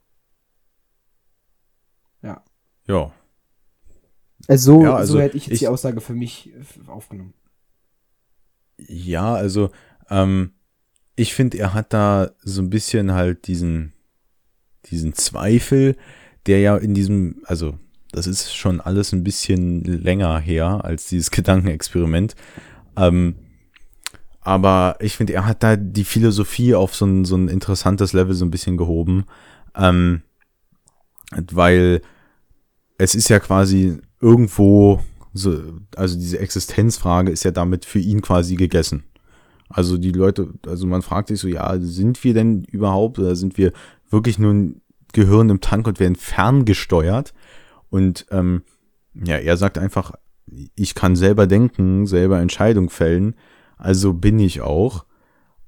Ja. 2.23 2.43
Ja. 2.87 3.13
Also, 4.47 4.75
so, 4.79 4.83
Ja, 4.85 4.95
also 4.97 5.15
so 5.15 5.21
hätte 5.21 5.37
ich 5.37 5.47
jetzt 5.47 5.55
ich- 5.55 5.59
die 5.61 5.69
Aussage 5.69 6.01
für 6.01 6.15
mich 6.15 6.53
äh, 6.55 6.89
aufgenommen. 6.89 7.35
Ja, 8.77 9.35
also 9.35 9.71
ähm, 10.11 10.53
ich 11.17 11.33
finde, 11.35 11.59
er 11.59 11.75
hat 11.75 11.93
da 11.93 12.31
so 12.43 12.61
ein 12.61 12.71
bisschen 12.71 13.13
halt 13.13 13.47
diesen, 13.47 13.93
diesen 14.87 15.15
Zweifel, 15.15 15.97
der 16.47 16.61
ja 16.61 16.77
in 16.77 16.93
diesem, 16.93 17.43
also 17.45 17.79
das 18.11 18.27
ist 18.27 18.55
schon 18.55 18.81
alles 18.81 19.13
ein 19.13 19.25
bisschen 19.25 19.83
länger 19.85 20.39
her 20.41 20.85
als 20.85 21.09
dieses 21.09 21.31
Gedankenexperiment. 21.31 22.35
Ähm, 22.97 23.37
aber 24.45 24.97
ich 25.01 25.17
finde, 25.17 25.33
er 25.33 25.47
hat 25.47 25.63
da 25.63 25.75
die 25.77 26.05
Philosophie 26.05 26.75
auf 26.75 26.95
so 26.95 27.07
ein, 27.07 27.25
so 27.25 27.35
ein 27.35 27.49
interessantes 27.49 28.13
Level 28.13 28.35
so 28.35 28.45
ein 28.45 28.51
bisschen 28.51 28.77
gehoben. 28.77 29.25
Ähm, 29.75 30.23
weil 31.51 32.03
es 32.99 33.15
ist 33.15 33.31
ja 33.31 33.41
quasi 33.41 33.99
irgendwo 34.21 35.01
so, 35.33 35.59
also 35.97 36.17
diese 36.17 36.39
Existenzfrage 36.39 37.31
ist 37.31 37.43
ja 37.45 37.51
damit 37.51 37.87
für 37.87 37.99
ihn 37.99 38.21
quasi 38.21 38.55
gegessen. 38.55 39.05
Also 39.69 39.97
die 39.97 40.13
Leute, 40.13 40.53
also 40.67 40.87
man 40.87 41.03
fragt 41.03 41.29
sich 41.29 41.41
so, 41.41 41.49
ja, 41.49 41.79
sind 41.81 42.23
wir 42.23 42.35
denn 42.35 42.65
überhaupt 42.65 43.19
oder 43.19 43.35
sind 43.35 43.57
wir 43.57 43.73
wirklich 44.11 44.39
nur 44.39 44.53
ein 44.53 44.83
Gehirn 45.13 45.49
im 45.49 45.61
Tank 45.61 45.87
und 45.87 45.99
werden 45.99 46.17
ferngesteuert? 46.17 47.33
Und 47.89 48.27
ähm, 48.31 48.63
ja, 49.15 49.37
er 49.37 49.57
sagt 49.57 49.79
einfach, 49.79 50.13
ich 50.77 50.95
kann 50.95 51.17
selber 51.17 51.47
denken, 51.47 52.07
selber 52.07 52.41
Entscheidungen 52.41 52.91
fällen, 52.91 53.35
also 53.77 54.15
bin 54.15 54.39
ich 54.39 54.61
auch. 54.61 55.05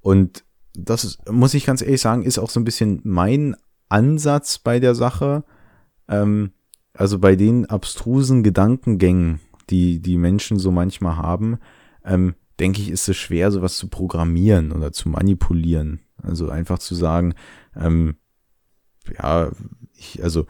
Und 0.01 0.45
das 0.75 1.19
muss 1.31 1.55
ich 1.55 1.67
ganz 1.67 1.83
ehrlich 1.83 2.01
sagen, 2.01 2.23
ist 2.23 2.39
auch 2.39 2.51
so 2.51 2.61
ein 2.61 2.65
bisschen 2.65 3.01
mein 3.05 3.57
Ansatz 3.89 4.59
bei 4.59 4.81
der 4.81 4.95
Sache. 4.95 5.45
Ähm, 6.09 6.53
also 6.93 7.19
bei 7.19 7.37
den 7.37 7.67
abstrusen 7.67 8.43
Gedankengängen, 8.43 9.41
die 9.71 10.01
die 10.01 10.17
Menschen 10.17 10.59
so 10.59 10.71
manchmal 10.71 11.17
haben, 11.17 11.59
ähm, 12.05 12.35
denke 12.59 12.81
ich, 12.81 12.91
ist 12.91 13.09
es 13.09 13.17
schwer, 13.17 13.51
sowas 13.51 13.77
zu 13.77 13.89
programmieren 13.89 14.73
oder 14.73 14.93
zu 14.93 15.09
manipulieren. 15.09 16.01
Also 16.23 16.49
einfach 16.49 16.79
zu 16.79 16.95
sagen, 16.95 17.35
ähm, 17.75 18.17
ja, 19.19 19.51
ich, 19.95 20.23
also 20.23 20.47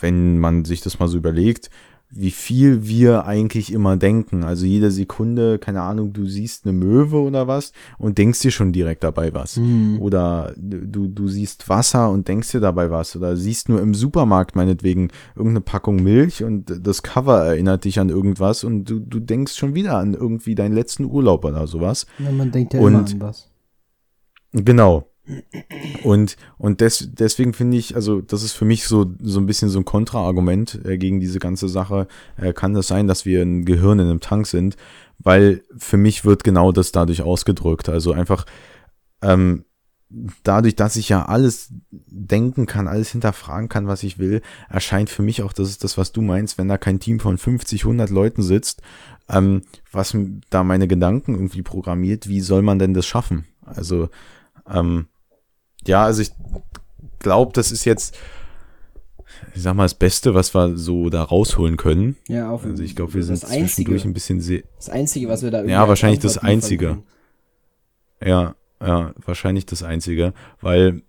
wenn 0.00 0.38
man 0.38 0.64
sich 0.64 0.80
das 0.80 0.98
mal 0.98 1.08
so 1.08 1.16
überlegt, 1.16 1.70
wie 2.14 2.30
viel 2.30 2.86
wir 2.86 3.24
eigentlich 3.24 3.72
immer 3.72 3.96
denken. 3.96 4.44
Also 4.44 4.66
jede 4.66 4.90
Sekunde, 4.90 5.58
keine 5.58 5.80
Ahnung, 5.80 6.12
du 6.12 6.26
siehst 6.26 6.66
eine 6.66 6.74
Möwe 6.74 7.16
oder 7.20 7.46
was 7.48 7.72
und 7.96 8.18
denkst 8.18 8.40
dir 8.40 8.50
schon 8.50 8.70
direkt 8.72 9.02
dabei 9.02 9.32
was. 9.32 9.58
Oder 9.98 10.52
du, 10.58 11.08
du 11.08 11.28
siehst 11.28 11.68
Wasser 11.70 12.10
und 12.10 12.28
denkst 12.28 12.52
dir 12.52 12.60
dabei 12.60 12.90
was. 12.90 13.16
Oder 13.16 13.36
siehst 13.36 13.70
nur 13.70 13.80
im 13.80 13.94
Supermarkt 13.94 14.56
meinetwegen 14.56 15.08
irgendeine 15.34 15.62
Packung 15.62 16.02
Milch 16.02 16.44
und 16.44 16.72
das 16.86 17.02
Cover 17.02 17.44
erinnert 17.46 17.84
dich 17.84 17.98
an 17.98 18.10
irgendwas 18.10 18.62
und 18.62 18.84
du, 18.90 18.98
du 19.00 19.18
denkst 19.18 19.54
schon 19.56 19.74
wieder 19.74 19.96
an 19.96 20.12
irgendwie 20.12 20.54
deinen 20.54 20.74
letzten 20.74 21.06
Urlaub 21.06 21.44
oder 21.46 21.66
sowas. 21.66 22.06
Ja, 22.18 22.30
man 22.30 22.50
denkt 22.50 22.74
ja 22.74 22.80
Und- 22.80 22.92
immer 22.94 22.98
an 23.06 23.20
was. 23.20 23.48
Genau. 24.52 25.08
Und, 26.02 26.36
und 26.58 26.80
des, 26.80 27.10
deswegen 27.12 27.54
finde 27.54 27.76
ich, 27.76 27.94
also 27.94 28.20
das 28.20 28.42
ist 28.42 28.52
für 28.52 28.64
mich 28.64 28.86
so, 28.86 29.14
so 29.20 29.38
ein 29.38 29.46
bisschen 29.46 29.68
so 29.68 29.78
ein 29.78 29.84
Kontraargument 29.84 30.80
äh, 30.84 30.98
gegen 30.98 31.20
diese 31.20 31.38
ganze 31.38 31.68
Sache. 31.68 32.08
Äh, 32.36 32.52
kann 32.52 32.74
das 32.74 32.88
sein, 32.88 33.06
dass 33.06 33.24
wir 33.24 33.42
ein 33.42 33.64
Gehirn 33.64 34.00
in 34.00 34.06
einem 34.06 34.20
Tank 34.20 34.46
sind? 34.46 34.76
Weil 35.18 35.62
für 35.76 35.96
mich 35.96 36.24
wird 36.24 36.42
genau 36.42 36.72
das 36.72 36.90
dadurch 36.90 37.22
ausgedrückt. 37.22 37.88
Also 37.88 38.12
einfach 38.12 38.46
ähm, 39.22 39.64
dadurch, 40.42 40.76
dass 40.76 40.96
ich 40.96 41.08
ja 41.08 41.24
alles 41.24 41.72
denken 41.90 42.66
kann, 42.66 42.88
alles 42.88 43.10
hinterfragen 43.10 43.68
kann, 43.68 43.86
was 43.86 44.02
ich 44.02 44.18
will, 44.18 44.42
erscheint 44.68 45.08
für 45.08 45.22
mich 45.22 45.42
auch, 45.42 45.52
das 45.52 45.68
ist 45.68 45.84
das, 45.84 45.96
was 45.96 46.12
du 46.12 46.20
meinst, 46.20 46.58
wenn 46.58 46.68
da 46.68 46.78
kein 46.78 47.00
Team 47.00 47.20
von 47.20 47.38
50, 47.38 47.84
100 47.84 48.10
Leuten 48.10 48.42
sitzt, 48.42 48.82
ähm, 49.28 49.62
was 49.90 50.16
da 50.50 50.64
meine 50.64 50.88
Gedanken 50.88 51.34
irgendwie 51.34 51.62
programmiert, 51.62 52.28
wie 52.28 52.40
soll 52.40 52.62
man 52.62 52.78
denn 52.78 52.94
das 52.94 53.06
schaffen? 53.06 53.46
Also, 53.64 54.08
ähm, 54.68 55.06
ja, 55.86 56.04
also 56.04 56.22
ich 56.22 56.32
glaube, 57.18 57.52
das 57.54 57.72
ist 57.72 57.84
jetzt, 57.84 58.16
ich 59.54 59.62
sag 59.62 59.74
mal, 59.74 59.84
das 59.84 59.94
Beste, 59.94 60.34
was 60.34 60.54
wir 60.54 60.76
so 60.76 61.10
da 61.10 61.22
rausholen 61.22 61.76
können. 61.76 62.16
Ja, 62.28 62.50
auf 62.50 62.64
Also 62.64 62.82
ich 62.82 62.96
glaube, 62.96 63.14
wir 63.14 63.22
sind 63.22 63.44
Einzige, 63.44 63.66
zwischendurch 63.66 64.04
ein 64.04 64.14
bisschen 64.14 64.40
sehr, 64.40 64.62
das 64.76 64.88
Einzige, 64.88 65.28
was 65.28 65.42
wir 65.42 65.50
da 65.50 65.64
Ja, 65.64 65.88
wahrscheinlich 65.88 66.20
das 66.20 66.38
Einzige. 66.38 67.02
Ja, 68.24 68.54
ja, 68.80 69.12
wahrscheinlich 69.24 69.66
das 69.66 69.82
Einzige, 69.82 70.32
weil 70.60 71.02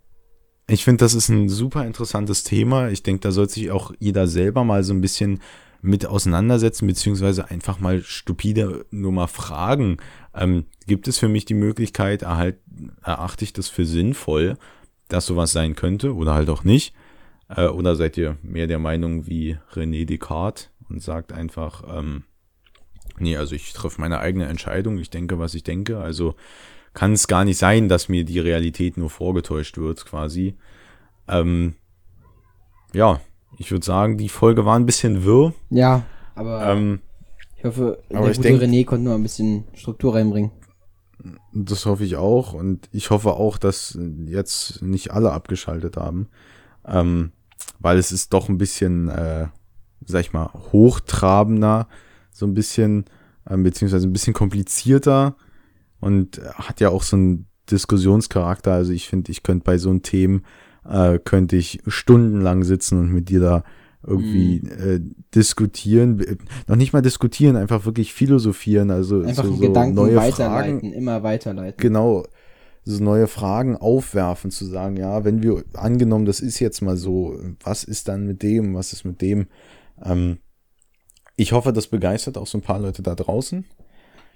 ich 0.67 0.83
finde, 0.83 1.03
das 1.03 1.13
ist 1.13 1.29
ein 1.29 1.49
super 1.49 1.85
interessantes 1.85 2.43
Thema. 2.43 2.89
Ich 2.89 3.03
denke, 3.03 3.21
da 3.21 3.31
sollte 3.31 3.53
sich 3.53 3.71
auch 3.71 3.91
jeder 3.99 4.27
selber 4.27 4.63
mal 4.63 4.83
so 4.83 4.93
ein 4.93 5.01
bisschen 5.01 5.41
mit 5.83 6.05
auseinandersetzen, 6.05 6.87
beziehungsweise 6.87 7.49
einfach 7.49 7.81
mal 7.81 8.01
stupide 8.01 8.85
nur 8.89 9.11
mal 9.11 9.27
fragen. 9.27 9.97
Ähm, 10.33 10.65
gibt 10.87 11.09
es 11.09 11.19
für 11.19 11.27
mich 11.27 11.43
die 11.43 11.53
Möglichkeit, 11.53 12.21
erhalt, 12.21 12.57
erachte 13.03 13.43
ich 13.43 13.51
das 13.51 13.67
für 13.67 13.85
sinnvoll, 13.85 14.57
dass 15.09 15.25
sowas 15.25 15.51
sein 15.51 15.75
könnte 15.75 16.15
oder 16.15 16.33
halt 16.33 16.49
auch 16.49 16.63
nicht? 16.63 16.95
Äh, 17.49 17.67
oder 17.67 17.97
seid 17.97 18.17
ihr 18.17 18.37
mehr 18.41 18.65
der 18.67 18.79
Meinung 18.79 19.27
wie 19.27 19.57
René 19.73 20.05
Descartes 20.05 20.69
und 20.87 21.03
sagt 21.03 21.33
einfach, 21.33 21.83
ähm, 21.85 22.23
nee, 23.17 23.35
also 23.35 23.53
ich 23.53 23.73
treffe 23.73 23.99
meine 23.99 24.19
eigene 24.19 24.45
Entscheidung, 24.45 24.97
ich 24.99 25.09
denke, 25.09 25.37
was 25.37 25.53
ich 25.53 25.63
denke, 25.63 25.97
also 25.97 26.35
kann 26.93 27.11
es 27.11 27.27
gar 27.27 27.43
nicht 27.43 27.57
sein, 27.57 27.89
dass 27.89 28.07
mir 28.07 28.23
die 28.23 28.39
Realität 28.39 28.95
nur 28.95 29.09
vorgetäuscht 29.09 29.77
wird, 29.77 30.05
quasi. 30.05 30.55
Ähm, 31.27 31.75
ja, 32.93 33.19
ich 33.57 33.71
würde 33.71 33.85
sagen, 33.85 34.17
die 34.17 34.29
Folge 34.29 34.65
war 34.65 34.77
ein 34.77 34.85
bisschen 34.85 35.23
wirr. 35.23 35.53
Ja, 35.69 36.03
aber 36.35 36.65
Ähm, 36.67 36.99
ich 37.57 37.63
hoffe, 37.65 37.99
aber 38.09 38.21
der 38.23 38.31
ich 38.31 38.37
gute 38.37 38.49
denk- 38.49 38.61
René 38.61 38.85
konnte 38.85 39.05
nur 39.05 39.15
ein 39.15 39.23
bisschen 39.23 39.65
Struktur 39.73 40.15
reinbringen. 40.15 40.51
das 41.53 41.85
hoffe 41.85 42.03
ich 42.03 42.15
auch. 42.17 42.53
Und 42.53 42.89
ich 42.91 43.09
hoffe 43.09 43.33
auch, 43.33 43.57
dass 43.57 43.97
jetzt 44.25 44.81
nicht 44.81 45.11
alle 45.11 45.31
abgeschaltet 45.31 45.95
haben. 45.97 46.27
Ähm, 46.85 47.31
weil 47.79 47.97
es 47.97 48.11
ist 48.11 48.33
doch 48.33 48.49
ein 48.49 48.57
bisschen, 48.57 49.07
äh, 49.07 49.47
sag 50.05 50.21
ich 50.21 50.33
mal, 50.33 50.49
hochtrabender, 50.73 51.87
so 52.31 52.45
ein 52.45 52.53
bisschen, 52.53 53.05
ähm, 53.49 53.63
beziehungsweise 53.63 54.07
ein 54.07 54.13
bisschen 54.13 54.33
komplizierter 54.33 55.35
und 55.99 56.41
hat 56.55 56.81
ja 56.81 56.89
auch 56.89 57.03
so 57.03 57.15
einen 57.15 57.47
Diskussionscharakter. 57.71 58.73
Also 58.73 58.91
ich 58.91 59.07
finde, 59.07 59.31
ich 59.31 59.43
könnte 59.43 59.63
bei 59.63 59.77
so 59.77 59.89
einem 59.89 60.01
Themen, 60.01 60.43
äh, 60.89 61.19
könnte 61.19 61.55
ich 61.55 61.81
stundenlang 61.87 62.63
sitzen 62.63 62.99
und 62.99 63.13
mit 63.13 63.29
dir 63.29 63.39
da 63.39 63.63
irgendwie 64.05 64.57
äh, 64.67 64.99
diskutieren, 65.33 66.19
Äh, 66.19 66.35
noch 66.67 66.75
nicht 66.75 66.93
mal 66.93 67.01
diskutieren, 67.01 67.55
einfach 67.55 67.85
wirklich 67.85 68.13
philosophieren, 68.13 68.91
also 68.91 69.21
Einfach 69.21 69.45
so, 69.45 69.53
so 69.55 69.59
Gedanken 69.61 69.95
neue 69.95 70.15
weiterleiten, 70.15 70.79
Fragen, 70.81 70.93
immer 70.93 71.23
weiterleiten. 71.23 71.81
genau, 71.81 72.25
so 72.83 73.01
neue 73.01 73.27
Fragen 73.27 73.77
aufwerfen, 73.77 74.51
zu 74.51 74.65
sagen, 74.65 74.97
ja, 74.97 75.23
wenn 75.23 75.41
wir 75.41 75.63
angenommen, 75.73 76.25
das 76.25 76.41
ist 76.41 76.59
jetzt 76.59 76.81
mal 76.81 76.97
so, 76.97 77.39
was 77.63 77.85
ist 77.85 78.09
dann 78.09 78.27
mit 78.27 78.43
dem, 78.43 78.73
was 78.75 78.91
ist 78.91 79.05
mit 79.05 79.21
dem? 79.21 79.47
Ähm, 80.03 80.39
ich 81.37 81.53
hoffe, 81.53 81.71
das 81.71 81.87
begeistert 81.87 82.37
auch 82.37 82.47
so 82.47 82.57
ein 82.57 82.61
paar 82.61 82.79
Leute 82.79 83.01
da 83.01 83.15
draußen. 83.15 83.63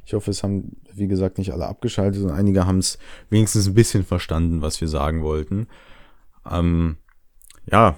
Ich 0.05 0.13
hoffe, 0.13 0.31
es 0.31 0.41
haben, 0.43 0.77
wie 0.93 1.07
gesagt, 1.07 1.37
nicht 1.37 1.51
alle 1.51 1.67
abgeschaltet 1.67 2.23
und 2.23 2.31
einige 2.31 2.65
haben 2.65 2.77
es 2.79 2.97
wenigstens 3.29 3.67
ein 3.67 3.73
bisschen 3.73 4.05
verstanden, 4.05 4.61
was 4.61 4.79
wir 4.79 4.87
sagen 4.87 5.21
wollten. 5.23 5.67
Ähm, 6.51 6.97
ja, 7.71 7.97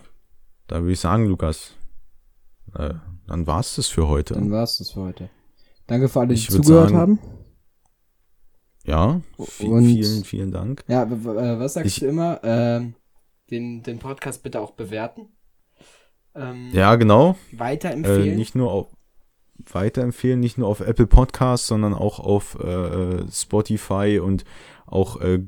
da 0.67 0.81
würde 0.81 0.93
ich 0.93 0.99
sagen, 0.99 1.25
Lukas, 1.25 1.73
äh, 2.75 2.93
dann 3.27 3.47
war 3.47 3.59
es 3.59 3.75
das 3.75 3.87
für 3.87 4.07
heute. 4.07 4.33
Dann 4.33 4.51
war's 4.51 4.77
das 4.79 4.91
für 4.91 5.01
heute. 5.01 5.29
Danke 5.87 6.09
für 6.09 6.19
alle, 6.21 6.29
die 6.29 6.33
Ich 6.35 6.49
zugehört 6.49 6.89
sagen, 6.89 6.97
haben. 6.97 7.19
ja, 8.85 9.21
vi- 9.37 9.67
Und- 9.67 9.85
vielen, 9.85 10.23
vielen 10.23 10.51
Dank. 10.51 10.83
Ja, 10.87 11.03
äh, 11.03 11.59
was 11.59 11.73
sagst 11.73 11.87
Ich- 11.93 11.99
du 11.99 12.07
immer? 12.07 12.39
Ähm, 12.43 12.95
den, 13.51 13.81
den 13.83 13.99
Podcast 13.99 14.43
bitte 14.43 14.59
auch 14.61 14.71
bewerten. 14.71 15.29
Ähm, 16.35 16.69
Ja, 16.71 16.95
genau. 16.95 17.31
Äh, 17.53 17.59
Weiterempfehlen. 17.59 18.35
nicht 18.35 18.55
nur 18.55 18.71
auf 18.71 18.87
weiterempfehlen, 19.71 20.39
nicht 20.39 20.57
nur 20.57 20.67
auf 20.69 20.79
Apple 20.79 21.07
Podcasts, 21.07 21.67
sondern 21.67 21.93
auch 21.93 22.19
auf 22.19 22.55
äh, 22.59 23.29
Spotify 23.31 24.19
und 24.23 24.45
auch 24.85 25.19
äh, 25.19 25.39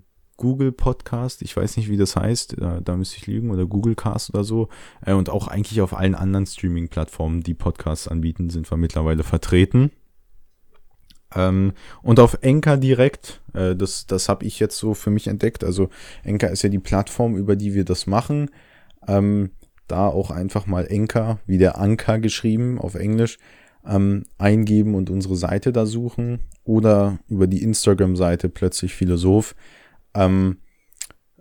Google 0.42 0.72
Podcast. 0.72 1.44
Ich 1.44 1.56
weiß 1.56 1.78
nicht, 1.78 1.88
wie 1.88 1.98
das 1.98 2.16
heißt. 2.16 2.56
Da, 2.60 2.80
da 2.82 2.98
müsste 2.98 3.18
ich 3.18 3.28
lügen. 3.28 3.52
Oder 3.52 3.68
Google 3.68 3.94
Cast 3.94 4.34
oder 4.34 4.44
so. 4.44 4.70
Äh, 5.06 5.14
und 5.14 5.30
auch 5.30 5.48
eigentlich 5.48 5.82
auf 5.82 5.96
allen 5.96 6.16
anderen 6.16 6.48
Streaming-Plattformen, 6.48 7.44
die 7.44 7.54
Podcasts 7.54 8.08
anbieten, 8.08 8.50
sind 8.50 8.70
wir 8.72 8.78
mittlerweile 8.78 9.22
vertreten. 9.22 9.92
Ähm, 11.36 11.74
und 12.02 12.20
auf 12.20 12.40
Enka 12.42 12.78
direkt, 12.78 13.40
äh, 13.54 13.76
das, 13.76 14.08
das 14.08 14.30
habe 14.30 14.44
ich 14.46 14.60
jetzt 14.60 14.80
so 14.80 14.96
für 14.96 15.12
mich 15.12 15.28
entdeckt. 15.28 15.64
Also 15.64 15.90
Enka 16.24 16.48
ist 16.48 16.64
ja 16.64 16.70
die 16.70 16.80
Plattform, 16.80 17.38
über 17.38 17.56
die 17.56 17.76
wir 17.76 17.86
das 17.86 18.08
machen. 18.08 18.50
Ähm, 19.08 19.52
da 19.88 20.08
auch 20.08 20.32
einfach 20.32 20.66
mal 20.66 20.88
Enker, 20.88 21.38
wie 21.46 21.60
der 21.60 21.78
Anker 21.78 22.18
geschrieben 22.18 22.80
auf 22.80 22.96
Englisch, 22.96 23.38
ähm, 23.86 24.24
eingeben 24.40 24.96
und 24.96 25.12
unsere 25.12 25.36
Seite 25.36 25.72
da 25.72 25.86
suchen 25.86 26.40
oder 26.64 27.20
über 27.30 27.46
die 27.46 27.62
Instagram-Seite 27.62 28.50
plötzlich 28.50 28.96
Philosoph 28.96 29.54
ähm, 30.14 30.58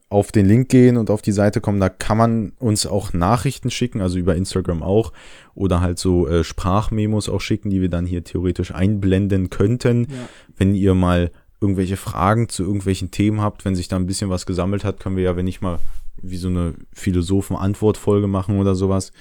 auf 0.08 0.32
den 0.32 0.46
Link 0.46 0.68
gehen 0.68 0.96
und 0.96 1.08
auf 1.08 1.22
die 1.22 1.30
Seite 1.32 1.60
kommen. 1.60 1.78
Da 1.78 1.88
kann 1.88 2.18
man 2.18 2.52
uns 2.58 2.84
auch 2.86 3.12
Nachrichten 3.12 3.70
schicken, 3.70 4.00
also 4.00 4.18
über 4.18 4.34
Instagram 4.34 4.82
auch 4.82 5.12
oder 5.54 5.80
halt 5.80 5.98
so 6.00 6.26
äh, 6.26 6.42
Sprachmemos 6.42 7.28
auch 7.28 7.40
schicken, 7.40 7.70
die 7.70 7.80
wir 7.80 7.88
dann 7.90 8.06
hier 8.06 8.24
theoretisch 8.24 8.74
einblenden 8.74 9.50
könnten, 9.50 10.06
Ja. 10.10 10.28
wenn 10.56 10.74
ihr 10.74 10.94
mal 10.94 11.30
irgendwelche 11.60 11.96
Fragen 11.96 12.48
zu 12.48 12.64
irgendwelchen 12.64 13.10
Themen 13.10 13.40
habt, 13.40 13.64
wenn 13.64 13.76
sich 13.76 13.86
da 13.86 13.96
ein 13.96 14.06
bisschen 14.06 14.30
was 14.30 14.46
gesammelt 14.46 14.82
hat, 14.82 14.98
können 14.98 15.16
wir 15.16 15.22
ja, 15.24 15.36
wenn 15.36 15.44
nicht 15.44 15.60
mal 15.60 15.78
wie 16.22 16.38
so 16.38 16.48
eine 16.48 16.74
Philosophen-Antwort-Folge 16.92 18.26
machen 18.26 18.58
oder 18.58 18.74
sowas. 18.74 19.12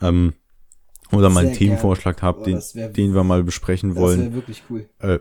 Ähm, 0.00 0.34
oder 1.12 1.30
mal 1.30 1.40
einen 1.40 1.48
Sehr 1.50 1.58
Themenvorschlag 1.58 2.20
habt, 2.22 2.40
Oh, 2.40 2.44
den, 2.44 2.54
das 2.56 2.72
den 2.72 3.14
wir 3.14 3.24
mal 3.24 3.42
besprechen 3.44 3.90
Das 3.90 3.98
wollen. 3.98 4.20
wäre 4.20 4.34
wirklich 4.34 4.62
cool. 4.70 4.88
Äh, 4.98 5.18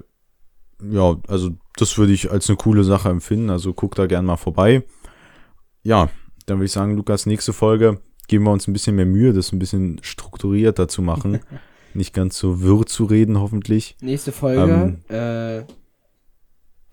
ja, 0.82 1.18
also 1.28 1.52
das 1.76 1.98
würde 1.98 2.14
ich 2.14 2.32
als 2.32 2.50
eine 2.50 2.58
coole 2.58 2.84
Sache 2.84 3.10
empfinden. 3.10 3.50
Also 3.50 3.74
guckt 3.74 3.98
da 3.98 4.06
gern 4.06 4.26
mal 4.26 4.38
vorbei. 4.38 4.84
Ja, 5.84 6.10
dann 6.46 6.58
würde 6.58 6.66
ich 6.66 6.72
sagen, 6.72 6.96
Lukas, 6.96 7.26
nächste 7.26 7.54
Folge 7.54 8.00
geben 8.28 8.46
wir 8.46 8.52
uns 8.52 8.68
ein 8.68 8.74
bisschen 8.74 8.96
mehr 8.96 9.06
Mühe, 9.06 9.34
das 9.34 9.52
ein 9.52 9.60
bisschen 9.60 10.00
strukturierter 10.02 10.88
zu 10.88 11.02
machen. 11.02 11.40
Nicht 11.94 12.14
ganz 12.14 12.38
so 12.38 12.62
wirr 12.62 12.86
zu 12.86 13.06
reden, 13.06 13.40
hoffentlich. 13.40 13.96
Nächste 14.02 14.32
Folge. 14.32 14.98
äh, 15.10 15.72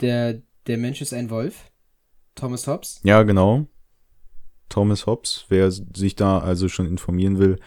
der, 0.01 0.43
der 0.67 0.79
Mensch 0.79 1.01
ist 1.01 1.15
ein 1.15 1.31
Wolf. 1.31 1.71
Thomas 2.35 2.67
Hobbes. 2.67 3.01
Ja, 3.03 3.23
genau. 3.23 3.67
Thomas 4.69 5.07
Hobbes, 5.07 5.47
wer 5.49 5.71
sich 5.71 6.17
da 6.17 6.39
also 6.39 6.69
schon 6.69 6.87
informieren 6.87 7.39
will, 7.39 7.59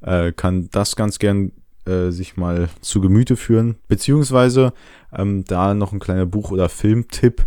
äh, 0.00 0.32
kann 0.32 0.68
das 0.70 0.94
ganz 0.94 1.18
gern 1.18 1.52
äh, 1.88 2.10
sich 2.10 2.36
mal 2.36 2.68
zu 2.80 3.00
Gemüte 3.00 3.36
führen. 3.36 3.76
Beziehungsweise 3.88 4.72
ähm, 5.12 5.44
da 5.44 5.74
noch 5.74 5.92
ein 5.92 6.00
kleiner 6.00 6.26
Buch- 6.26 6.50
oder 6.50 6.68
Filmtipp. 6.68 7.44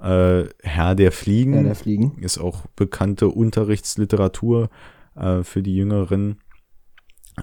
Äh, 0.00 0.44
Herr 0.62 0.94
der 0.94 1.12
Fliegen. 1.12 1.54
Ja, 1.54 1.62
der 1.62 1.74
Fliegen. 1.74 2.18
ist 2.20 2.38
auch 2.38 2.66
bekannte 2.76 3.28
Unterrichtsliteratur 3.28 4.68
äh, 5.14 5.42
für 5.42 5.62
die 5.62 5.76
Jüngeren. 5.76 6.38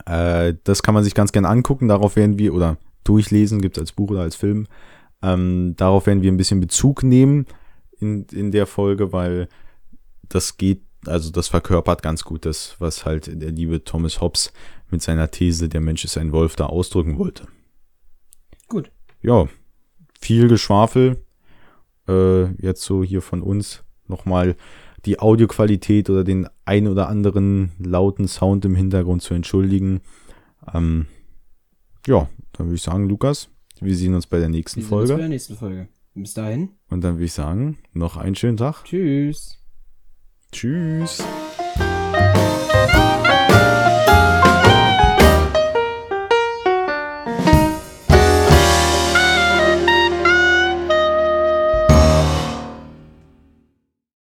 Äh, 0.05 0.55
das 0.63 0.83
kann 0.83 0.93
man 0.93 1.03
sich 1.03 1.15
ganz 1.15 1.31
gern 1.31 1.45
angucken. 1.45 1.87
Darauf 1.87 2.15
werden 2.15 2.37
wir, 2.37 2.53
oder 2.53 2.77
durchlesen, 3.03 3.61
gibt 3.61 3.77
es 3.77 3.81
als 3.81 3.91
Buch 3.91 4.11
oder 4.11 4.21
als 4.21 4.35
Film. 4.35 4.67
Ähm, 5.21 5.75
darauf 5.77 6.05
werden 6.05 6.21
wir 6.21 6.31
ein 6.31 6.37
bisschen 6.37 6.59
Bezug 6.59 7.03
nehmen 7.03 7.45
in, 7.99 8.25
in 8.31 8.51
der 8.51 8.67
Folge, 8.67 9.13
weil 9.13 9.47
das 10.29 10.57
geht, 10.57 10.81
also 11.05 11.31
das 11.31 11.47
verkörpert 11.47 12.01
ganz 12.01 12.23
gut 12.23 12.45
das, 12.45 12.75
was 12.79 13.05
halt 13.05 13.41
der 13.41 13.51
liebe 13.51 13.83
Thomas 13.83 14.21
Hobbes 14.21 14.51
mit 14.93 15.01
seiner 15.01 15.29
These, 15.29 15.67
der 15.67 15.81
Mensch 15.81 16.05
ist 16.05 16.17
ein 16.17 16.31
Wolf, 16.31 16.55
da 16.55 16.67
ausdrücken 16.67 17.17
wollte. 17.17 17.47
Gut. 18.69 18.91
Ja, 19.21 19.47
viel 20.19 20.47
Geschwafel. 20.47 21.17
Äh, 22.07 22.51
jetzt 22.61 22.83
so 22.83 23.03
hier 23.03 23.21
von 23.21 23.41
uns 23.41 23.83
nochmal 24.07 24.55
die 25.05 25.19
Audioqualität 25.19 26.09
oder 26.09 26.23
den 26.23 26.47
ein 26.63 26.87
oder 26.87 27.09
anderen 27.09 27.71
lauten 27.77 28.27
Sound 28.27 28.63
im 28.65 28.75
Hintergrund 28.75 29.21
zu 29.21 29.33
entschuldigen. 29.33 30.01
Ähm, 30.73 31.07
ja, 32.07 32.29
dann 32.53 32.67
würde 32.67 32.75
ich 32.75 32.81
sagen, 32.81 33.09
Lukas, 33.09 33.49
wir 33.81 33.95
sehen 33.95 34.13
uns 34.13 34.27
bei 34.27 34.39
der 34.39 34.49
nächsten 34.49 34.81
Wir 34.81 34.87
sehen 34.87 34.93
uns 34.93 35.01
bei 35.01 35.07
Folge. 35.07 35.21
der 35.21 35.29
nächsten 35.29 35.55
Folge. 35.55 35.87
Bis 36.15 36.33
dahin. 36.33 36.69
Und 36.89 37.03
dann 37.03 37.15
würde 37.15 37.25
ich 37.25 37.33
sagen, 37.33 37.79
noch 37.93 38.15
einen 38.17 38.35
schönen 38.35 38.57
Tag. 38.57 38.83
Tschüss. 38.85 39.57
Tschüss. 40.51 41.23